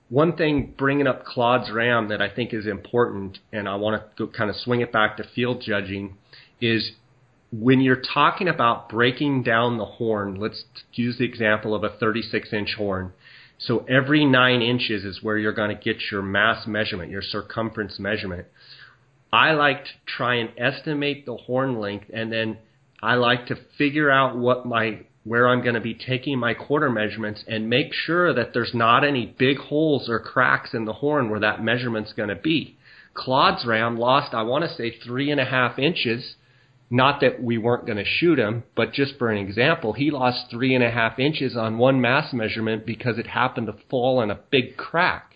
one 0.08 0.36
thing 0.36 0.74
bringing 0.76 1.06
up 1.06 1.24
Claude's 1.24 1.70
ram 1.70 2.08
that 2.08 2.20
I 2.20 2.28
think 2.28 2.52
is 2.52 2.66
important, 2.66 3.38
and 3.52 3.68
I 3.68 3.76
want 3.76 4.02
to 4.02 4.26
go, 4.26 4.32
kind 4.32 4.50
of 4.50 4.56
swing 4.56 4.80
it 4.80 4.92
back 4.92 5.18
to 5.18 5.24
field 5.34 5.62
judging, 5.64 6.16
is 6.60 6.92
when 7.50 7.80
you're 7.80 8.02
talking 8.14 8.48
about 8.48 8.88
breaking 8.88 9.42
down 9.42 9.78
the 9.78 9.84
horn. 9.84 10.38
Let's 10.38 10.64
use 10.92 11.18
the 11.18 11.24
example 11.24 11.74
of 11.74 11.84
a 11.84 11.90
36 11.90 12.52
inch 12.52 12.74
horn. 12.76 13.12
So 13.58 13.84
every 13.88 14.24
nine 14.24 14.62
inches 14.62 15.04
is 15.04 15.22
where 15.22 15.36
you're 15.36 15.52
going 15.52 15.76
to 15.76 15.82
get 15.82 15.96
your 16.12 16.22
mass 16.22 16.66
measurement, 16.66 17.10
your 17.10 17.22
circumference 17.22 17.98
measurement. 17.98 18.46
I 19.32 19.52
like 19.52 19.84
to 19.84 19.90
try 20.06 20.36
and 20.36 20.50
estimate 20.56 21.26
the 21.26 21.36
horn 21.36 21.80
length 21.80 22.06
and 22.12 22.32
then 22.32 22.58
I 23.02 23.14
like 23.14 23.46
to 23.46 23.56
figure 23.76 24.10
out 24.10 24.36
what 24.36 24.66
my 24.66 25.00
where 25.24 25.48
I'm 25.48 25.62
going 25.62 25.74
to 25.74 25.80
be 25.80 25.94
taking 25.94 26.38
my 26.38 26.54
quarter 26.54 26.88
measurements 26.88 27.44
and 27.46 27.68
make 27.68 27.92
sure 27.92 28.32
that 28.32 28.54
there's 28.54 28.72
not 28.72 29.04
any 29.04 29.26
big 29.38 29.58
holes 29.58 30.08
or 30.08 30.18
cracks 30.20 30.72
in 30.72 30.86
the 30.86 30.94
horn 30.94 31.28
where 31.28 31.40
that 31.40 31.62
measurement's 31.62 32.14
going 32.14 32.30
to 32.30 32.34
be. 32.34 32.78
Claude's 33.12 33.66
ram 33.66 33.98
lost, 33.98 34.32
I 34.32 34.42
want 34.42 34.64
to 34.64 34.74
say, 34.74 34.96
three 35.04 35.30
and 35.30 35.40
a 35.40 35.44
half 35.44 35.78
inches. 35.78 36.36
Not 36.90 37.20
that 37.20 37.42
we 37.42 37.58
weren't 37.58 37.84
going 37.84 37.98
to 37.98 38.04
shoot 38.04 38.38
him, 38.38 38.64
but 38.74 38.92
just 38.92 39.18
for 39.18 39.30
an 39.30 39.38
example, 39.38 39.92
he 39.92 40.10
lost 40.10 40.50
three 40.50 40.74
and 40.74 40.82
a 40.82 40.90
half 40.90 41.18
inches 41.18 41.56
on 41.56 41.76
one 41.76 42.00
mass 42.00 42.32
measurement 42.32 42.86
because 42.86 43.18
it 43.18 43.26
happened 43.26 43.66
to 43.66 43.76
fall 43.90 44.22
in 44.22 44.30
a 44.30 44.40
big 44.50 44.76
crack. 44.76 45.34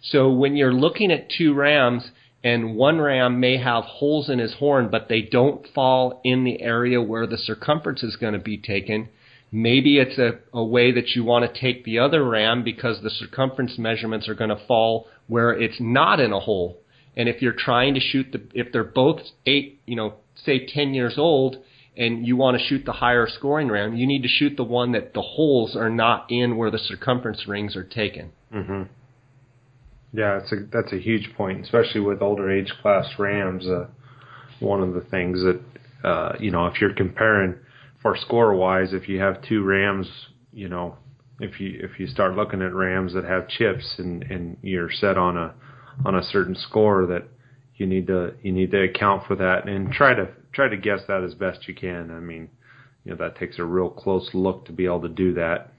So 0.00 0.30
when 0.30 0.54
you're 0.56 0.72
looking 0.72 1.10
at 1.10 1.30
two 1.30 1.52
rams 1.52 2.10
and 2.44 2.76
one 2.76 3.00
ram 3.00 3.40
may 3.40 3.56
have 3.56 3.84
holes 3.84 4.30
in 4.30 4.38
his 4.38 4.54
horn, 4.54 4.88
but 4.90 5.08
they 5.08 5.22
don't 5.22 5.66
fall 5.74 6.20
in 6.22 6.44
the 6.44 6.62
area 6.62 7.02
where 7.02 7.26
the 7.26 7.38
circumference 7.38 8.04
is 8.04 8.14
going 8.14 8.34
to 8.34 8.38
be 8.38 8.56
taken. 8.56 9.08
Maybe 9.50 9.98
it's 9.98 10.18
a, 10.18 10.38
a 10.52 10.62
way 10.62 10.92
that 10.92 11.16
you 11.16 11.24
want 11.24 11.52
to 11.52 11.60
take 11.60 11.84
the 11.84 11.98
other 11.98 12.24
ram 12.24 12.62
because 12.62 13.02
the 13.02 13.10
circumference 13.10 13.78
measurements 13.78 14.28
are 14.28 14.34
going 14.34 14.50
to 14.50 14.66
fall 14.66 15.08
where 15.26 15.50
it's 15.50 15.80
not 15.80 16.20
in 16.20 16.32
a 16.32 16.38
hole. 16.38 16.78
And 17.16 17.28
if 17.28 17.42
you're 17.42 17.52
trying 17.52 17.94
to 17.94 18.00
shoot 18.00 18.30
the, 18.30 18.42
if 18.54 18.72
they're 18.72 18.84
both 18.84 19.20
eight, 19.44 19.80
you 19.86 19.96
know, 19.96 20.14
say 20.44 20.66
10 20.66 20.94
years 20.94 21.14
old, 21.16 21.56
and 21.96 22.26
you 22.26 22.36
want 22.36 22.58
to 22.58 22.64
shoot 22.64 22.84
the 22.84 22.92
higher 22.92 23.26
scoring 23.28 23.68
ram, 23.68 23.96
you 23.96 24.06
need 24.06 24.22
to 24.22 24.28
shoot 24.28 24.56
the 24.56 24.64
one 24.64 24.92
that 24.92 25.14
the 25.14 25.22
holes 25.22 25.74
are 25.74 25.90
not 25.90 26.30
in 26.30 26.56
where 26.56 26.70
the 26.70 26.78
circumference 26.78 27.46
rings 27.48 27.74
are 27.76 27.84
taken. 27.84 28.30
Mm-hmm. 28.54 28.84
Yeah, 30.12 30.38
that's 30.38 30.52
a 30.52 30.56
that's 30.72 30.92
a 30.92 30.98
huge 30.98 31.34
point, 31.36 31.60
especially 31.60 32.00
with 32.00 32.22
older 32.22 32.50
age 32.50 32.72
class 32.80 33.06
rams. 33.18 33.66
Uh, 33.66 33.88
one 34.60 34.82
of 34.82 34.94
the 34.94 35.02
things 35.02 35.40
that 35.42 35.60
uh, 36.02 36.32
you 36.38 36.50
know, 36.50 36.66
if 36.66 36.80
you're 36.80 36.94
comparing 36.94 37.56
for 38.00 38.16
score 38.16 38.54
wise, 38.54 38.92
if 38.92 39.08
you 39.08 39.20
have 39.20 39.42
two 39.42 39.62
rams, 39.62 40.08
you 40.52 40.68
know, 40.68 40.96
if 41.40 41.60
you 41.60 41.78
if 41.82 41.98
you 41.98 42.06
start 42.06 42.36
looking 42.36 42.62
at 42.62 42.72
rams 42.72 43.14
that 43.14 43.24
have 43.24 43.48
chips 43.48 43.96
and 43.98 44.22
and 44.24 44.56
you're 44.62 44.90
set 44.90 45.18
on 45.18 45.36
a 45.36 45.54
on 46.04 46.14
a 46.14 46.22
certain 46.22 46.54
score 46.54 47.06
that 47.06 47.24
you 47.78 47.86
need 47.86 48.08
to 48.08 48.34
you 48.42 48.52
need 48.52 48.70
to 48.72 48.82
account 48.82 49.26
for 49.26 49.36
that 49.36 49.66
and 49.66 49.90
try 49.90 50.12
to 50.12 50.28
try 50.52 50.68
to 50.68 50.76
guess 50.76 51.00
that 51.08 51.22
as 51.24 51.34
best 51.34 51.66
you 51.66 51.74
can. 51.74 52.10
I 52.10 52.20
mean, 52.20 52.50
you 53.04 53.12
know, 53.12 53.16
that 53.18 53.38
takes 53.38 53.58
a 53.58 53.64
real 53.64 53.88
close 53.88 54.28
look 54.34 54.66
to 54.66 54.72
be 54.72 54.84
able 54.84 55.02
to 55.02 55.08
do 55.08 55.34
that. 55.34 55.72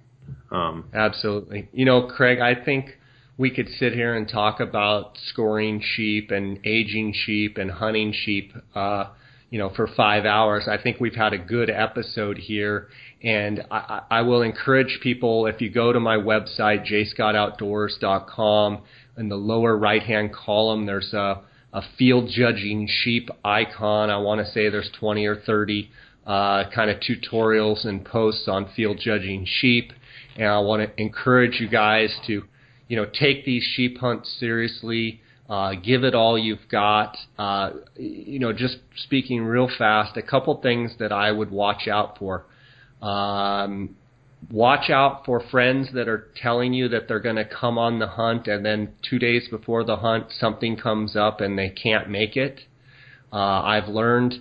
Um, 0.52 0.86
Absolutely. 0.94 1.68
You 1.74 1.86
know, 1.86 2.08
Craig, 2.08 2.40
I 2.40 2.56
think 2.64 2.98
we 3.38 3.50
could 3.52 3.70
sit 3.70 3.94
here 3.94 4.16
and 4.16 4.28
talk 4.28 4.60
about 4.60 5.18
scoring 5.28 5.82
sheep 5.84 6.32
and 6.32 6.60
aging 6.66 7.14
sheep 7.14 7.58
and 7.58 7.72
hunting 7.72 8.14
sheep, 8.14 8.54
uh, 8.76 9.06
you 9.50 9.60
know, 9.60 9.70
for 9.76 9.88
five 9.88 10.26
hours. 10.26 10.68
I 10.68 10.82
think 10.82 11.00
we've 11.00 11.16
had 11.16 11.34
a 11.34 11.38
good 11.38 11.70
episode 11.70 12.38
here, 12.38 12.90
and 13.24 13.66
I, 13.72 14.02
I 14.12 14.22
will 14.22 14.42
encourage 14.42 15.00
people 15.02 15.48
if 15.48 15.62
you 15.62 15.70
go 15.70 15.92
to 15.92 16.00
my 16.00 16.18
website 16.18 16.86
jayscottoutdoors.com 16.88 18.82
in 19.18 19.30
the 19.30 19.36
lower 19.36 19.76
right 19.78 20.04
hand 20.04 20.34
column, 20.34 20.86
there's 20.86 21.14
a, 21.14 21.42
a 21.74 21.82
field 21.98 22.30
judging 22.30 22.88
sheep 22.88 23.30
icon. 23.44 24.10
I 24.10 24.18
want 24.18 24.46
to 24.46 24.52
say 24.52 24.70
there's 24.70 24.92
20 25.00 25.26
or 25.26 25.36
30 25.36 25.90
uh, 26.26 26.64
kind 26.74 26.90
of 26.90 26.98
tutorials 27.00 27.86
and 27.86 28.06
posts 28.06 28.48
on 28.48 28.70
field 28.76 29.00
judging 29.00 29.46
sheep, 29.48 29.94
and 30.36 30.48
I 30.48 30.60
want 30.60 30.82
to 30.82 31.02
encourage 31.02 31.60
you 31.60 31.68
guys 31.68 32.16
to 32.28 32.44
you 32.90 32.96
know, 32.98 33.06
take 33.06 33.46
these 33.46 33.64
sheep 33.76 34.00
hunts 34.00 34.36
seriously. 34.40 35.22
Uh, 35.48 35.74
give 35.76 36.04
it 36.04 36.14
all 36.14 36.38
you've 36.38 36.68
got. 36.70 37.16
Uh, 37.38 37.72
you 37.96 38.40
know, 38.40 38.52
just 38.52 38.78
speaking 38.98 39.44
real 39.44 39.70
fast, 39.78 40.18
a 40.18 40.22
couple 40.22 40.60
things 40.62 40.92
that 41.00 41.12
I 41.12 41.32
would 41.32 41.50
watch 41.50 41.88
out 41.88 42.20
for. 42.20 42.46
Um, 43.02 43.96
watch 44.52 44.90
out 44.90 45.26
for 45.26 45.42
friends 45.52 45.90
that 45.94 46.08
are 46.08 46.28
telling 46.36 46.74
you 46.74 46.88
that 46.90 47.08
they're 47.08 47.20
going 47.20 47.36
to 47.36 47.46
come 47.46 47.78
on 47.78 48.00
the 48.00 48.08
hunt, 48.08 48.48
and 48.48 48.66
then 48.66 48.94
two 49.08 49.20
days 49.20 49.48
before 49.50 49.84
the 49.84 49.98
hunt, 49.98 50.28
something 50.32 50.78
comes 50.78 51.16
up 51.16 51.42
and 51.42 51.58
they 51.58 51.70
can't 51.70 52.10
make 52.10 52.36
it. 52.36 52.62
Uh, 53.32 53.62
I've 53.62 53.88
learned 53.88 54.36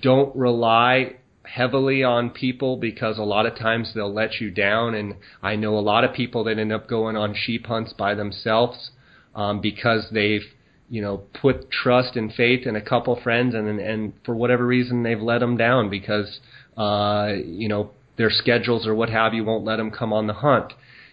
don't 0.00 0.34
rely 0.36 1.16
heavily 1.42 2.04
on 2.04 2.30
people 2.30 2.76
because 2.76 3.18
a 3.18 3.22
lot 3.22 3.46
of 3.46 3.56
times 3.56 3.92
they'll 3.94 4.12
let 4.12 4.40
you 4.40 4.50
down. 4.50 4.94
And 4.94 5.16
I 5.42 5.56
know 5.56 5.76
a 5.76 5.80
lot 5.80 6.04
of 6.04 6.14
people 6.14 6.44
that 6.44 6.58
end 6.58 6.72
up 6.72 6.88
going 6.88 7.16
on 7.16 7.34
sheep 7.34 7.66
hunts 7.66 7.92
by 7.92 8.14
themselves 8.14 8.90
um, 9.34 9.60
because 9.60 10.06
they've 10.12 10.44
you 10.88 11.00
know 11.00 11.22
put 11.40 11.70
trust 11.70 12.16
and 12.16 12.32
faith 12.32 12.66
in 12.66 12.76
a 12.76 12.80
couple 12.80 13.18
friends, 13.22 13.54
and 13.54 13.80
and 13.80 14.12
for 14.24 14.34
whatever 14.34 14.66
reason 14.66 15.02
they've 15.02 15.20
let 15.20 15.38
them 15.38 15.56
down 15.56 15.88
because 15.88 16.40
uh, 16.76 17.28
you 17.44 17.68
know 17.68 17.90
their 18.20 18.30
schedules 18.30 18.86
or 18.86 18.94
what 18.94 19.10
have 19.10 19.34
you 19.34 19.44
won't 19.44 19.64
let 19.64 19.76
them 19.76 19.90
come 19.90 20.12
on 20.12 20.26
the 20.26 20.34
hunt. 20.34 20.72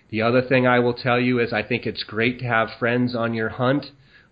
The 0.10 0.22
other 0.22 0.42
thing 0.42 0.68
I 0.68 0.80
will 0.80 0.94
tell 0.94 1.20
you 1.20 1.40
is 1.40 1.52
I 1.52 1.64
think 1.64 1.86
it's 1.86 2.04
great 2.04 2.40
to 2.40 2.46
have 2.46 2.70
friends 2.80 3.16
on 3.16 3.34
your 3.34 3.50
hunt 3.50 3.88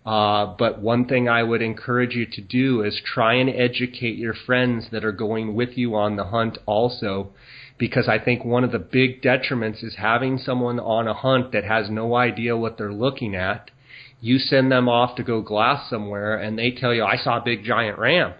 uh, 0.06 0.54
but 0.56 0.80
one 0.80 1.04
thing 1.06 1.28
I 1.28 1.42
would 1.42 1.60
encourage 1.60 2.14
you 2.14 2.26
to 2.26 2.40
do 2.40 2.82
is 2.84 3.02
try 3.04 3.34
and 3.34 3.50
educate 3.50 4.16
your 4.16 4.34
friends 4.34 4.86
that 4.92 5.04
are 5.04 5.12
going 5.12 5.56
with 5.56 5.76
you 5.76 5.96
on 5.96 6.14
the 6.14 6.26
hunt 6.26 6.58
also, 6.64 7.32
because 7.76 8.08
I 8.08 8.20
think 8.20 8.44
one 8.44 8.62
of 8.62 8.70
the 8.70 8.78
big 8.78 9.20
detriments 9.20 9.82
is 9.82 9.96
having 9.96 10.38
someone 10.38 10.78
on 10.78 11.08
a 11.08 11.14
hunt 11.14 11.50
that 11.52 11.64
has 11.64 11.90
no 11.90 12.14
idea 12.14 12.56
what 12.56 12.78
they're 12.78 12.92
looking 12.92 13.34
at. 13.34 13.72
You 14.20 14.38
send 14.38 14.70
them 14.70 14.88
off 14.88 15.16
to 15.16 15.24
go 15.24 15.42
glass 15.42 15.90
somewhere 15.90 16.36
and 16.36 16.56
they 16.56 16.70
tell 16.70 16.94
you, 16.94 17.04
I 17.04 17.16
saw 17.16 17.38
a 17.38 17.44
big 17.44 17.64
giant 17.64 17.98
ram. 17.98 18.34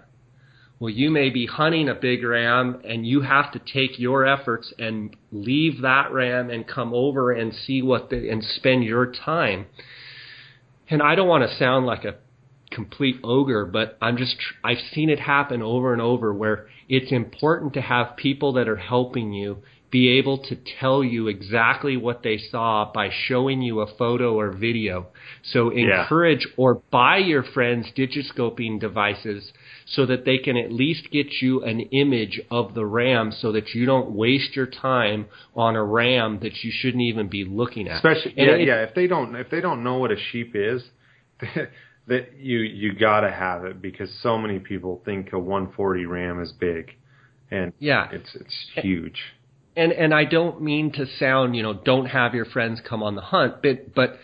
Well, 0.78 0.90
you 0.90 1.10
may 1.10 1.30
be 1.30 1.46
hunting 1.46 1.88
a 1.88 1.94
big 1.94 2.22
ram 2.22 2.82
and 2.84 3.06
you 3.06 3.22
have 3.22 3.52
to 3.52 3.58
take 3.58 3.98
your 3.98 4.26
efforts 4.26 4.74
and 4.78 5.16
leave 5.32 5.80
that 5.82 6.12
ram 6.12 6.50
and 6.50 6.66
come 6.66 6.92
over 6.92 7.32
and 7.32 7.54
see 7.54 7.80
what 7.80 8.10
the, 8.10 8.28
and 8.28 8.44
spend 8.44 8.84
your 8.84 9.10
time 9.10 9.66
and 10.88 11.02
I 11.02 11.14
don't 11.14 11.28
want 11.28 11.48
to 11.48 11.56
sound 11.56 11.86
like 11.86 12.04
a 12.04 12.16
complete 12.70 13.16
ogre, 13.24 13.64
but 13.66 13.96
I'm 14.00 14.16
just 14.16 14.36
I've 14.62 14.80
seen 14.92 15.10
it 15.10 15.20
happen 15.20 15.62
over 15.62 15.92
and 15.92 16.02
over 16.02 16.32
where 16.32 16.68
it's 16.88 17.12
important 17.12 17.74
to 17.74 17.80
have 17.80 18.16
people 18.16 18.52
that 18.54 18.68
are 18.68 18.76
helping 18.76 19.32
you 19.32 19.62
be 19.90 20.18
able 20.18 20.38
to 20.38 20.56
tell 20.80 21.02
you 21.02 21.28
exactly 21.28 21.96
what 21.96 22.22
they 22.22 22.38
saw 22.50 22.90
by 22.92 23.08
showing 23.28 23.62
you 23.62 23.80
a 23.80 23.96
photo 23.96 24.34
or 24.34 24.50
video. 24.50 25.06
So 25.52 25.70
encourage 25.70 26.44
yeah. 26.44 26.54
or 26.56 26.82
buy 26.90 27.18
your 27.18 27.44
friends 27.44 27.86
digiscoping 27.96 28.80
devices 28.80 29.52
so 29.88 30.04
that 30.06 30.24
they 30.24 30.38
can 30.38 30.56
at 30.56 30.72
least 30.72 31.10
get 31.12 31.26
you 31.40 31.62
an 31.62 31.80
image 31.80 32.40
of 32.50 32.74
the 32.74 32.84
ram 32.84 33.32
so 33.32 33.52
that 33.52 33.70
you 33.72 33.86
don't 33.86 34.10
waste 34.10 34.56
your 34.56 34.66
time 34.66 35.26
on 35.54 35.76
a 35.76 35.84
ram 35.84 36.40
that 36.42 36.52
you 36.62 36.72
shouldn't 36.74 37.02
even 37.02 37.28
be 37.28 37.44
looking 37.44 37.88
at. 37.88 37.96
Especially 37.96 38.34
and 38.36 38.46
yeah, 38.46 38.54
it, 38.54 38.66
yeah, 38.66 38.82
if 38.82 38.94
they 38.94 39.06
don't 39.06 39.34
if 39.36 39.48
they 39.50 39.60
don't 39.60 39.84
know 39.84 39.98
what 39.98 40.10
a 40.10 40.16
sheep 40.32 40.52
is, 40.54 40.82
that 41.40 42.38
you 42.38 42.58
you 42.58 42.94
got 42.94 43.20
to 43.20 43.30
have 43.30 43.64
it 43.64 43.80
because 43.80 44.10
so 44.22 44.36
many 44.36 44.58
people 44.58 45.00
think 45.04 45.32
a 45.32 45.38
140 45.38 46.06
ram 46.06 46.42
is 46.42 46.52
big 46.52 46.92
and 47.50 47.72
yeah, 47.78 48.08
it's 48.12 48.34
it's 48.34 48.66
huge. 48.74 49.20
And 49.76 49.92
and 49.92 50.14
I 50.14 50.24
don't 50.24 50.62
mean 50.62 50.92
to 50.92 51.06
sound, 51.18 51.54
you 51.54 51.62
know, 51.62 51.74
don't 51.74 52.06
have 52.06 52.34
your 52.34 52.46
friends 52.46 52.80
come 52.86 53.02
on 53.02 53.14
the 53.14 53.20
hunt, 53.20 53.62
but 53.62 53.94
but 53.94 54.18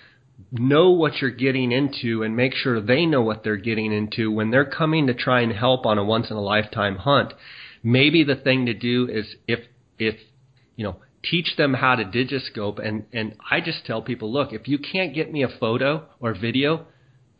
know 0.52 0.90
what 0.90 1.20
you're 1.20 1.30
getting 1.30 1.72
into 1.72 2.22
and 2.22 2.36
make 2.36 2.54
sure 2.54 2.80
they 2.80 3.06
know 3.06 3.22
what 3.22 3.42
they're 3.42 3.56
getting 3.56 3.90
into 3.90 4.30
when 4.30 4.50
they're 4.50 4.70
coming 4.70 5.06
to 5.06 5.14
try 5.14 5.40
and 5.40 5.52
help 5.52 5.86
on 5.86 5.96
a 5.96 6.04
once 6.04 6.30
in 6.30 6.36
a 6.36 6.42
lifetime 6.42 6.96
hunt. 6.96 7.32
Maybe 7.82 8.22
the 8.22 8.36
thing 8.36 8.66
to 8.66 8.74
do 8.74 9.08
is 9.10 9.34
if 9.48 9.60
if 9.98 10.16
you 10.76 10.84
know 10.84 10.96
teach 11.22 11.56
them 11.56 11.74
how 11.74 11.96
to 11.96 12.04
digiscope 12.04 12.86
and 12.86 13.06
and 13.12 13.34
I 13.50 13.60
just 13.60 13.86
tell 13.86 14.02
people, 14.02 14.30
look, 14.30 14.52
if 14.52 14.68
you 14.68 14.78
can't 14.78 15.14
get 15.14 15.32
me 15.32 15.42
a 15.42 15.48
photo 15.48 16.06
or 16.20 16.34
video, 16.34 16.86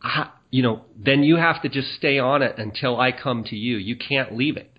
I, 0.01 0.29
you 0.49 0.63
know, 0.63 0.81
then 0.97 1.23
you 1.23 1.35
have 1.35 1.61
to 1.61 1.69
just 1.69 1.93
stay 1.93 2.17
on 2.17 2.41
it 2.41 2.57
until 2.57 2.99
I 2.99 3.11
come 3.11 3.43
to 3.45 3.55
you. 3.55 3.77
You 3.77 3.95
can't 3.95 4.35
leave 4.35 4.57
it 4.57 4.71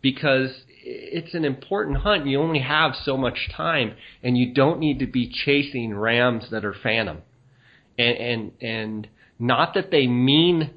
because 0.00 0.50
it's 0.84 1.34
an 1.34 1.44
important 1.44 1.98
hunt. 1.98 2.26
You 2.26 2.40
only 2.40 2.60
have 2.60 2.92
so 3.04 3.16
much 3.16 3.48
time, 3.56 3.94
and 4.22 4.38
you 4.38 4.54
don't 4.54 4.78
need 4.78 5.00
to 5.00 5.06
be 5.06 5.28
chasing 5.28 5.94
rams 5.94 6.44
that 6.50 6.64
are 6.64 6.74
phantom 6.74 7.22
and 7.98 8.18
and 8.18 8.52
and 8.60 9.08
not 9.38 9.74
that 9.74 9.90
they 9.90 10.06
mean, 10.06 10.70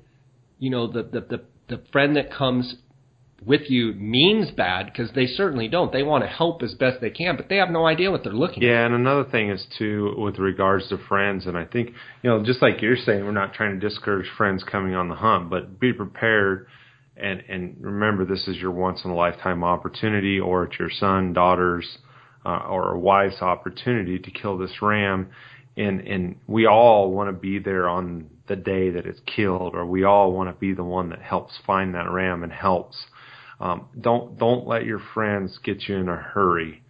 you 0.59 0.70
know, 0.70 0.88
the 0.88 1.03
the 1.03 1.22
the, 1.22 1.41
the 1.68 1.82
friend 1.91 2.16
that 2.16 2.32
comes 2.32 2.76
with 3.45 3.70
you 3.70 3.93
means 3.93 4.49
bad 4.51 4.88
because 4.88 5.11
they 5.13 5.28
certainly 5.28 5.68
don't. 5.68 5.91
They 5.91 6.03
want 6.03 6.24
to 6.24 6.30
help 6.30 6.63
as 6.63 6.74
best 6.74 6.99
they 6.99 7.09
can, 7.09 7.36
but 7.36 7.47
they 7.47 7.57
have 7.57 7.70
no 7.70 7.86
idea 7.86 8.09
what 8.09 8.24
they're 8.24 8.34
looking 8.34 8.63
yeah, 8.63 8.70
at. 8.70 8.74
Yeah, 8.74 8.86
and 8.86 8.95
another 8.95 9.26
thing 9.30 9.49
is 9.49 9.66
too 9.78 10.16
with 10.18 10.39
regards 10.39 10.88
to 10.89 10.97
friends, 10.97 11.45
and 11.45 11.57
I 11.57 11.66
think 11.66 11.89
you 12.24 12.30
know, 12.30 12.43
just 12.43 12.61
like 12.61 12.82
you're 12.82 12.97
saying, 12.97 13.24
we're 13.24 13.32
not 13.32 13.53
trying 13.53 13.80
to 13.80 13.89
discourage 13.89 14.28
friends 14.38 14.63
coming 14.63 14.95
on 14.95 15.09
the 15.09 15.16
hunt, 15.16 15.49
but 15.49 15.80
be 15.80 15.93
prepared. 15.93 16.68
And 17.18 17.43
and 17.47 17.78
remember, 17.80 18.26
this 18.26 18.47
is 18.47 18.57
your 18.57 18.72
once 18.72 19.01
in 19.05 19.11
a 19.11 19.16
lifetime 19.16 19.63
opportunity, 19.63 20.39
or 20.39 20.66
it's 20.66 20.80
your 20.80 20.89
son, 20.89 21.34
daughter's, 21.34 21.97
uh, 22.45 22.68
or 22.70 22.97
wife's 22.97 23.41
opportunity 23.41 24.20
to 24.20 24.32
kill 24.32 24.57
this 24.57 24.82
ram 24.82 25.30
and 25.78 26.02
and 26.02 26.36
we 26.48 26.66
all 26.66 27.12
want 27.12 27.30
to 27.30 27.34
be 27.34 27.60
there 27.60 27.88
on 27.88 28.30
the 28.48 28.56
day 28.56 28.92
that 28.92 29.06
it's 29.06 29.20
killed, 29.26 29.76
or 29.76 29.86
we 29.86 30.04
all 30.04 30.32
want 30.32 30.50
to 30.50 30.60
be 30.60 30.74
the 30.74 30.84
one 30.84 31.10
that 31.10 31.22
helps 31.22 31.54
find 31.66 31.96
that 31.96 32.10
ram 32.10 32.44
and 32.44 32.52
helps. 32.52 32.98
Um, 33.60 33.88
don't 34.00 34.38
don't 34.38 34.68
let 34.68 34.86
your 34.86 35.02
friends 35.14 35.60
get 35.64 35.88
you 35.88 35.96
in 35.96 36.10
a 36.10 36.16
hurry. 36.16 36.82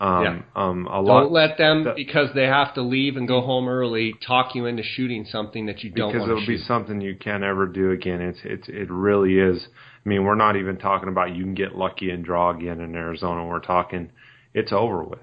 Um, 0.00 0.22
yeah. 0.22 0.42
um, 0.54 0.86
a 0.86 1.00
lot, 1.00 1.22
don't 1.22 1.32
let 1.32 1.58
them 1.58 1.84
because 1.96 2.28
they 2.32 2.44
have 2.44 2.74
to 2.74 2.82
leave 2.82 3.16
and 3.16 3.26
go 3.26 3.40
home 3.40 3.68
early 3.68 4.14
talk 4.24 4.54
you 4.54 4.66
into 4.66 4.84
shooting 4.84 5.24
something 5.28 5.66
that 5.66 5.82
you 5.82 5.90
don't 5.90 6.12
because 6.12 6.28
it'll 6.28 6.40
shoot. 6.42 6.58
be 6.58 6.58
something 6.58 7.00
you 7.00 7.16
can't 7.16 7.42
ever 7.42 7.66
do 7.66 7.90
again. 7.90 8.20
It's 8.20 8.38
it's 8.44 8.68
it 8.68 8.88
really 8.90 9.38
is. 9.38 9.66
I 10.06 10.08
mean, 10.08 10.22
we're 10.22 10.36
not 10.36 10.54
even 10.54 10.76
talking 10.76 11.08
about 11.08 11.34
you 11.34 11.42
can 11.42 11.54
get 11.54 11.74
lucky 11.74 12.10
and 12.10 12.24
draw 12.24 12.50
again 12.50 12.80
in 12.80 12.94
Arizona. 12.94 13.44
We're 13.44 13.58
talking 13.58 14.12
it's 14.54 14.72
over 14.72 15.02
with 15.02 15.18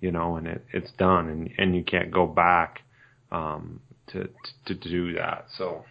you 0.00 0.12
know, 0.12 0.36
and 0.36 0.46
it, 0.46 0.64
it's 0.72 0.90
done, 0.98 1.28
and 1.28 1.50
and 1.58 1.74
you 1.76 1.82
can't 1.82 2.10
go 2.10 2.26
back 2.26 2.80
um, 3.32 3.80
to, 4.08 4.28
to 4.66 4.74
to 4.74 4.88
do 4.90 5.14
that. 5.14 5.46
So. 5.56 5.84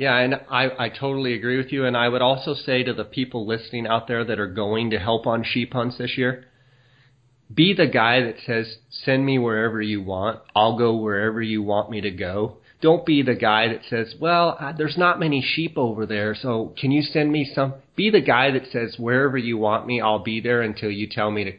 Yeah, 0.00 0.16
and 0.16 0.36
I, 0.48 0.68
I 0.78 0.88
totally 0.90 1.34
agree 1.34 1.56
with 1.56 1.72
you. 1.72 1.84
And 1.84 1.96
I 1.96 2.08
would 2.08 2.22
also 2.22 2.54
say 2.54 2.84
to 2.84 2.94
the 2.94 3.02
people 3.02 3.48
listening 3.48 3.88
out 3.88 4.06
there 4.06 4.24
that 4.24 4.38
are 4.38 4.46
going 4.46 4.90
to 4.90 4.98
help 5.00 5.26
on 5.26 5.42
sheep 5.42 5.72
hunts 5.72 5.98
this 5.98 6.16
year, 6.16 6.44
be 7.52 7.74
the 7.74 7.88
guy 7.88 8.20
that 8.20 8.36
says, 8.46 8.76
send 8.90 9.26
me 9.26 9.40
wherever 9.40 9.82
you 9.82 10.00
want. 10.00 10.40
I'll 10.54 10.78
go 10.78 10.94
wherever 10.96 11.42
you 11.42 11.64
want 11.64 11.90
me 11.90 12.00
to 12.02 12.12
go. 12.12 12.58
Don't 12.80 13.04
be 13.04 13.22
the 13.22 13.34
guy 13.34 13.66
that 13.68 13.80
says, 13.90 14.14
well, 14.20 14.56
there's 14.78 14.96
not 14.96 15.18
many 15.18 15.42
sheep 15.42 15.76
over 15.76 16.06
there, 16.06 16.36
so 16.40 16.74
can 16.78 16.92
you 16.92 17.02
send 17.02 17.32
me 17.32 17.50
some? 17.52 17.74
Be 17.96 18.08
the 18.10 18.20
guy 18.20 18.52
that 18.52 18.70
says, 18.70 18.94
wherever 19.00 19.36
you 19.36 19.58
want 19.58 19.84
me, 19.84 20.00
I'll 20.00 20.22
be 20.22 20.40
there 20.40 20.62
until 20.62 20.90
you 20.90 21.08
tell 21.10 21.32
me 21.32 21.44
to, 21.44 21.52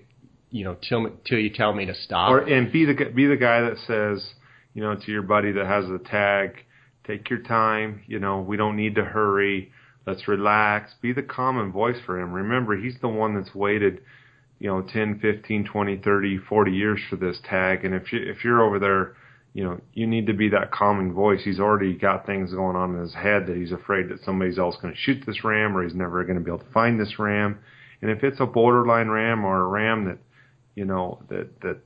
you 0.52 0.64
know, 0.64 0.76
till, 0.88 1.10
till 1.26 1.40
you 1.40 1.50
tell 1.50 1.74
me 1.74 1.86
to 1.86 1.94
stop. 1.94 2.32
Or 2.32 2.40
and 2.40 2.72
be 2.72 2.86
the 2.86 2.94
be 3.14 3.28
the 3.28 3.38
guy 3.38 3.62
that 3.62 3.78
says, 3.86 4.34
you 4.74 4.82
know, 4.82 4.96
to 4.96 5.12
your 5.12 5.22
buddy 5.22 5.52
that 5.52 5.66
has 5.66 5.86
the 5.86 6.00
tag, 6.00 6.66
take 7.06 7.30
your 7.30 7.40
time. 7.40 8.02
You 8.08 8.20
know, 8.20 8.42
we 8.42 8.58
don't 8.58 8.76
need 8.76 8.96
to 8.96 9.04
hurry. 9.04 9.72
Let's 10.06 10.28
relax. 10.28 10.94
Be 11.02 11.14
the 11.14 11.24
common 11.24 11.72
voice 11.72 11.98
for 12.06 12.20
him. 12.20 12.34
Remember, 12.34 12.76
he's 12.76 12.96
the 13.02 13.08
one 13.08 13.36
that's 13.36 13.54
waited, 13.54 14.02
you 14.60 14.68
know, 14.68 14.82
10, 14.82 15.20
15, 15.20 15.66
20, 15.66 15.98
30, 15.98 16.38
40 16.38 16.72
years 16.72 17.00
for 17.10 17.16
this 17.16 17.38
tag. 17.48 17.86
And 17.86 17.94
if 17.94 18.12
you 18.12 18.20
if 18.22 18.44
you're 18.44 18.64
over 18.64 18.80
there, 18.80 19.16
you 19.54 19.64
know, 19.64 19.80
you 19.94 20.08
need 20.08 20.28
to 20.28 20.34
be 20.34 20.50
that 20.50 20.72
calming 20.72 21.14
voice. 21.14 21.42
He's 21.44 21.60
already 21.60 21.94
got 21.94 22.26
things 22.26 22.54
going 22.54 22.76
on 22.76 22.96
in 22.96 23.02
his 23.02 23.14
head 23.14 23.48
that 23.48 23.58
he's 23.58 23.72
afraid 23.72 24.10
that 24.10 24.24
somebody's 24.24 24.60
else 24.60 24.78
going 24.82 24.94
to 24.94 25.00
shoot 25.00 25.24
this 25.26 25.44
ram 25.44 25.76
or 25.76 25.84
he's 25.84 25.96
never 25.96 26.24
going 26.24 26.38
to 26.38 26.44
be 26.44 26.50
able 26.50 26.64
to 26.64 26.72
find 26.72 27.00
this 27.00 27.20
ram. 27.20 27.60
And 28.02 28.10
if 28.10 28.24
it's 28.24 28.40
a 28.40 28.46
borderline 28.46 29.10
ram 29.10 29.44
or 29.44 29.62
a 29.62 29.68
ram 29.68 30.06
that, 30.06 30.18
you 30.80 30.86
know, 30.86 31.22
that 31.28 31.60
that 31.60 31.78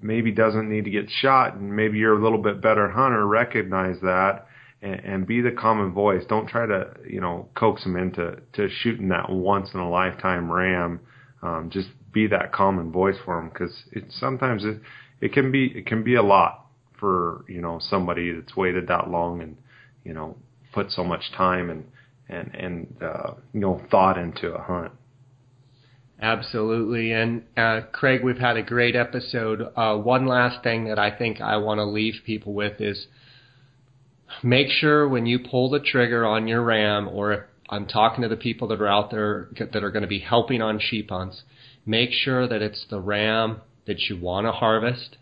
maybe 0.00 0.30
doesn't 0.30 0.70
need 0.70 0.84
to 0.84 0.90
get 0.90 1.10
shot 1.10 1.56
and 1.56 1.74
maybe 1.74 1.98
you're 1.98 2.16
a 2.16 2.22
little 2.22 2.40
bit 2.40 2.62
better 2.62 2.88
hunter, 2.88 3.26
recognize 3.26 3.96
that 4.02 4.46
and, 4.80 5.00
and 5.00 5.26
be 5.26 5.40
the 5.40 5.50
common 5.50 5.92
voice. 5.92 6.22
Don't 6.28 6.48
try 6.48 6.64
to, 6.64 6.94
you 7.10 7.20
know, 7.20 7.48
coax 7.56 7.82
them 7.82 7.96
into 7.96 8.36
to 8.52 8.68
shooting 8.68 9.08
that 9.08 9.28
once 9.28 9.70
in 9.74 9.80
a 9.80 9.90
lifetime 9.90 10.48
ram. 10.48 11.00
Um, 11.42 11.70
just 11.72 11.88
be 12.12 12.28
that 12.28 12.52
common 12.52 12.92
voice 12.92 13.16
for 13.24 13.34
them 13.40 13.48
because 13.48 13.82
it 13.90 14.04
sometimes 14.10 14.64
it 14.64 14.78
it 15.20 15.32
can 15.32 15.50
be 15.50 15.66
it 15.66 15.86
can 15.86 16.04
be 16.04 16.14
a 16.14 16.22
lot 16.22 16.66
for 17.00 17.44
you 17.48 17.60
know 17.60 17.80
somebody 17.80 18.32
that's 18.32 18.56
waited 18.56 18.86
that 18.86 19.10
long 19.10 19.42
and 19.42 19.56
you 20.04 20.14
know 20.14 20.36
put 20.72 20.92
so 20.92 21.02
much 21.02 21.32
time 21.36 21.68
and 21.68 21.84
and 22.28 22.54
and 22.54 22.96
uh, 23.02 23.32
you 23.52 23.60
know 23.60 23.82
thought 23.90 24.16
into 24.16 24.54
a 24.54 24.62
hunt. 24.62 24.92
Absolutely. 26.20 27.12
And 27.12 27.42
uh, 27.56 27.80
Craig, 27.92 28.22
we've 28.24 28.38
had 28.38 28.56
a 28.56 28.62
great 28.62 28.96
episode. 28.96 29.60
Uh, 29.76 29.96
one 29.96 30.26
last 30.26 30.62
thing 30.62 30.84
that 30.84 30.98
I 30.98 31.16
think 31.16 31.40
I 31.40 31.58
want 31.58 31.78
to 31.78 31.84
leave 31.84 32.14
people 32.24 32.54
with 32.54 32.80
is 32.80 33.06
make 34.42 34.68
sure 34.68 35.06
when 35.06 35.26
you 35.26 35.38
pull 35.38 35.68
the 35.68 35.80
trigger 35.80 36.24
on 36.24 36.48
your 36.48 36.62
ram, 36.62 37.06
or 37.08 37.32
if 37.32 37.40
I'm 37.68 37.86
talking 37.86 38.22
to 38.22 38.28
the 38.28 38.36
people 38.36 38.68
that 38.68 38.80
are 38.80 38.88
out 38.88 39.10
there 39.10 39.48
that 39.58 39.84
are 39.84 39.90
going 39.90 40.02
to 40.02 40.08
be 40.08 40.20
helping 40.20 40.62
on 40.62 40.80
sheep 40.80 41.10
hunts, 41.10 41.42
make 41.84 42.10
sure 42.12 42.48
that 42.48 42.62
it's 42.62 42.86
the 42.88 43.00
ram 43.00 43.60
that 43.86 44.00
you 44.08 44.18
want 44.18 44.46
to 44.46 44.52
harvest, 44.52 45.18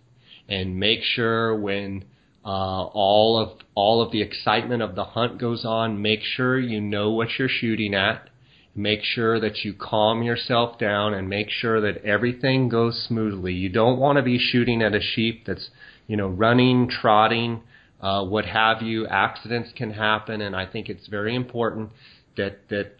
and 0.48 0.78
make 0.78 1.00
sure 1.02 1.56
when 1.58 2.04
uh, 2.44 2.84
all 2.84 3.36
of 3.36 3.58
all 3.74 4.00
of 4.00 4.12
the 4.12 4.22
excitement 4.22 4.80
of 4.80 4.94
the 4.94 5.04
hunt 5.04 5.38
goes 5.38 5.64
on, 5.64 6.00
make 6.00 6.20
sure 6.22 6.56
you 6.58 6.80
know 6.80 7.10
what 7.10 7.28
you're 7.36 7.48
shooting 7.48 7.94
at 7.94 8.28
Make 8.74 9.04
sure 9.04 9.38
that 9.38 9.64
you 9.64 9.72
calm 9.72 10.22
yourself 10.22 10.78
down 10.78 11.14
and 11.14 11.28
make 11.28 11.48
sure 11.48 11.80
that 11.80 12.04
everything 12.04 12.68
goes 12.68 13.04
smoothly. 13.06 13.52
You 13.52 13.68
don't 13.68 14.00
want 14.00 14.16
to 14.16 14.22
be 14.22 14.38
shooting 14.38 14.82
at 14.82 14.94
a 14.94 15.00
sheep 15.00 15.44
that's, 15.46 15.70
you 16.08 16.16
know, 16.16 16.26
running, 16.26 16.88
trotting, 16.88 17.62
uh, 18.00 18.24
what 18.24 18.44
have 18.46 18.82
you. 18.82 19.06
Accidents 19.06 19.70
can 19.76 19.92
happen, 19.92 20.40
and 20.40 20.56
I 20.56 20.66
think 20.66 20.88
it's 20.88 21.06
very 21.06 21.34
important 21.36 21.90
that 22.36 22.68
that 22.68 22.96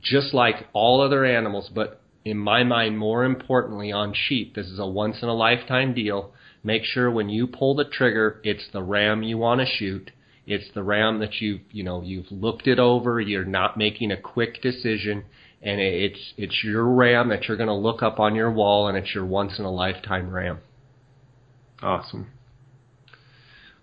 just 0.00 0.32
like 0.32 0.66
all 0.72 1.00
other 1.00 1.24
animals, 1.24 1.70
but 1.74 2.00
in 2.24 2.38
my 2.38 2.64
mind, 2.64 2.98
more 2.98 3.24
importantly 3.24 3.92
on 3.92 4.14
sheep, 4.14 4.54
this 4.54 4.66
is 4.66 4.78
a 4.78 4.86
once 4.86 5.18
in 5.22 5.28
a 5.28 5.34
lifetime 5.34 5.94
deal. 5.94 6.32
Make 6.62 6.84
sure 6.84 7.10
when 7.10 7.28
you 7.28 7.46
pull 7.46 7.74
the 7.74 7.84
trigger, 7.84 8.40
it's 8.44 8.66
the 8.72 8.82
ram 8.82 9.22
you 9.22 9.38
want 9.38 9.60
to 9.60 9.66
shoot 9.66 10.10
it's 10.46 10.68
the 10.74 10.82
ram 10.82 11.20
that 11.20 11.40
you've 11.40 11.60
you 11.70 11.82
know 11.82 12.02
you've 12.02 12.30
looked 12.30 12.66
it 12.66 12.78
over. 12.78 13.20
You're 13.20 13.44
not 13.44 13.76
making 13.76 14.10
a 14.10 14.16
quick 14.16 14.62
decision, 14.62 15.24
and 15.62 15.80
it's 15.80 16.34
it's 16.36 16.64
your 16.64 16.86
ram 16.86 17.28
that 17.28 17.44
you're 17.44 17.56
going 17.56 17.68
to 17.68 17.74
look 17.74 18.02
up 18.02 18.18
on 18.18 18.34
your 18.34 18.50
wall, 18.50 18.88
and 18.88 18.96
it's 18.96 19.14
your 19.14 19.26
once 19.26 19.58
in 19.58 19.64
a 19.64 19.70
lifetime 19.70 20.30
ram. 20.30 20.58
Awesome. 21.82 22.28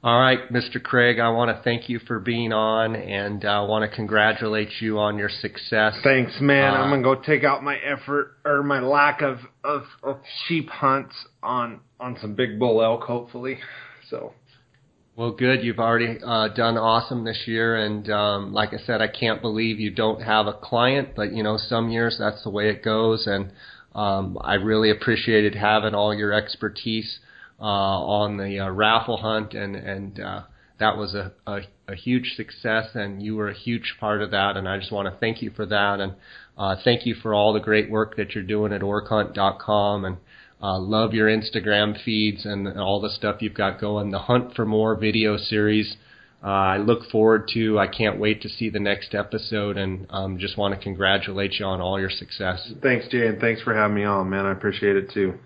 All 0.04 0.22
right, 0.22 0.54
Mr. 0.54 0.82
Craig, 0.82 1.20
I 1.20 1.30
want 1.30 1.56
to 1.56 1.62
thank 1.64 1.90
you 1.90 2.00
for 2.00 2.20
being 2.20 2.54
on, 2.54 2.96
and 2.96 3.44
I 3.44 3.62
want 3.62 3.90
to 3.90 3.94
congratulate 3.94 4.70
you 4.80 5.00
on 5.00 5.18
your 5.18 5.28
success. 5.28 5.96
Thanks, 6.04 6.34
man. 6.40 6.74
Uh, 6.74 6.78
I'm 6.78 6.92
gonna 6.92 7.02
go 7.02 7.16
take 7.22 7.44
out 7.44 7.64
my 7.64 7.78
effort 7.78 8.38
or 8.46 8.62
my 8.62 8.80
lack 8.80 9.22
of, 9.22 9.40
of, 9.64 9.84
of 10.04 10.20
sheep 10.48 10.70
hunts 10.70 11.16
on 11.42 11.80
on 12.00 12.16
some 12.22 12.36
big 12.36 12.60
bull 12.60 12.82
elk, 12.84 13.04
hopefully. 13.04 13.58
So 14.10 14.34
well, 15.18 15.32
good. 15.32 15.64
You've 15.64 15.80
already 15.80 16.20
uh, 16.24 16.50
done 16.50 16.78
awesome 16.78 17.24
this 17.24 17.46
year, 17.48 17.76
and 17.76 18.08
um, 18.12 18.54
like 18.54 18.72
I 18.72 18.78
said, 18.78 19.02
I 19.02 19.08
can't 19.08 19.42
believe 19.42 19.80
you 19.80 19.90
don't 19.90 20.22
have 20.22 20.46
a 20.46 20.54
client. 20.54 21.16
But 21.16 21.34
you 21.34 21.42
know, 21.42 21.58
some 21.58 21.90
years 21.90 22.18
that's 22.20 22.44
the 22.44 22.52
way 22.52 22.70
it 22.70 22.84
goes, 22.84 23.26
and 23.26 23.52
um, 23.96 24.38
I 24.40 24.54
really 24.54 24.92
appreciated 24.92 25.56
having 25.56 25.96
all 25.96 26.14
your 26.14 26.34
expertise 26.34 27.18
uh, 27.60 27.64
on 27.64 28.38
the 28.38 28.60
uh, 28.60 28.70
raffle 28.70 29.18
hunt, 29.18 29.56
and 29.56 29.76
and 29.76 30.20
uh, 30.20 30.42
that 30.80 30.98
was 30.98 31.16
a, 31.16 31.34
a, 31.48 31.62
a 31.88 31.96
huge 31.96 32.36
success, 32.36 32.90
and 32.94 33.24
you 33.24 33.36
were 33.36 33.50
a 33.50 33.58
huge 33.58 33.96
part 34.00 34.22
of 34.22 34.30
that. 34.30 34.56
And 34.56 34.70
I 34.70 34.78
just 34.78 34.92
want 34.92 35.12
to 35.12 35.20
thank 35.20 35.42
you 35.42 35.50
for 35.50 35.66
that, 35.66 36.00
and 36.00 36.14
uh, 36.60 36.76
thank 36.84 37.08
you 37.08 37.16
for 37.16 37.34
all 37.34 37.54
the 37.54 37.60
great 37.60 37.90
work 37.90 38.18
that 38.18 38.36
you're 38.36 38.44
doing 38.44 38.72
at 38.72 38.82
OrcHunt.com, 38.82 40.06
and 40.06 40.18
uh, 40.62 40.80
love 40.80 41.14
your 41.14 41.28
Instagram 41.28 42.02
feeds 42.04 42.46
and 42.46 42.68
all 42.80 43.00
the 43.00 43.10
stuff 43.10 43.42
you've 43.42 43.54
got 43.54 43.80
going. 43.80 44.12
The 44.12 44.20
Hunt 44.20 44.56
for 44.56 44.66
More 44.66 44.96
video 44.96 45.38
series. 45.38 45.96
Uh, 46.44 46.48
I 46.48 46.78
look 46.78 47.10
forward 47.10 47.50
to. 47.54 47.80
I 47.80 47.88
can't 47.88 48.20
wait 48.20 48.42
to 48.44 48.50
see 48.50 48.70
the 48.70 48.80
next 48.80 49.16
episode, 49.16 49.78
and 49.78 50.06
um, 50.10 50.38
just 50.38 50.58
want 50.58 50.76
to 50.76 50.80
congratulate 50.80 51.60
you 51.60 51.66
on 51.66 51.82
all 51.82 52.00
your 52.00 52.12
success. 52.12 52.72
Thanks, 52.82 53.08
Jay, 53.08 53.28
and 53.28 53.40
thanks 53.40 53.62
for 53.62 53.74
having 53.74 53.96
me 53.96 54.04
on, 54.04 54.30
man. 54.30 54.46
I 54.46 54.52
appreciate 54.52 54.96
it 54.96 55.12
too. 55.12 55.40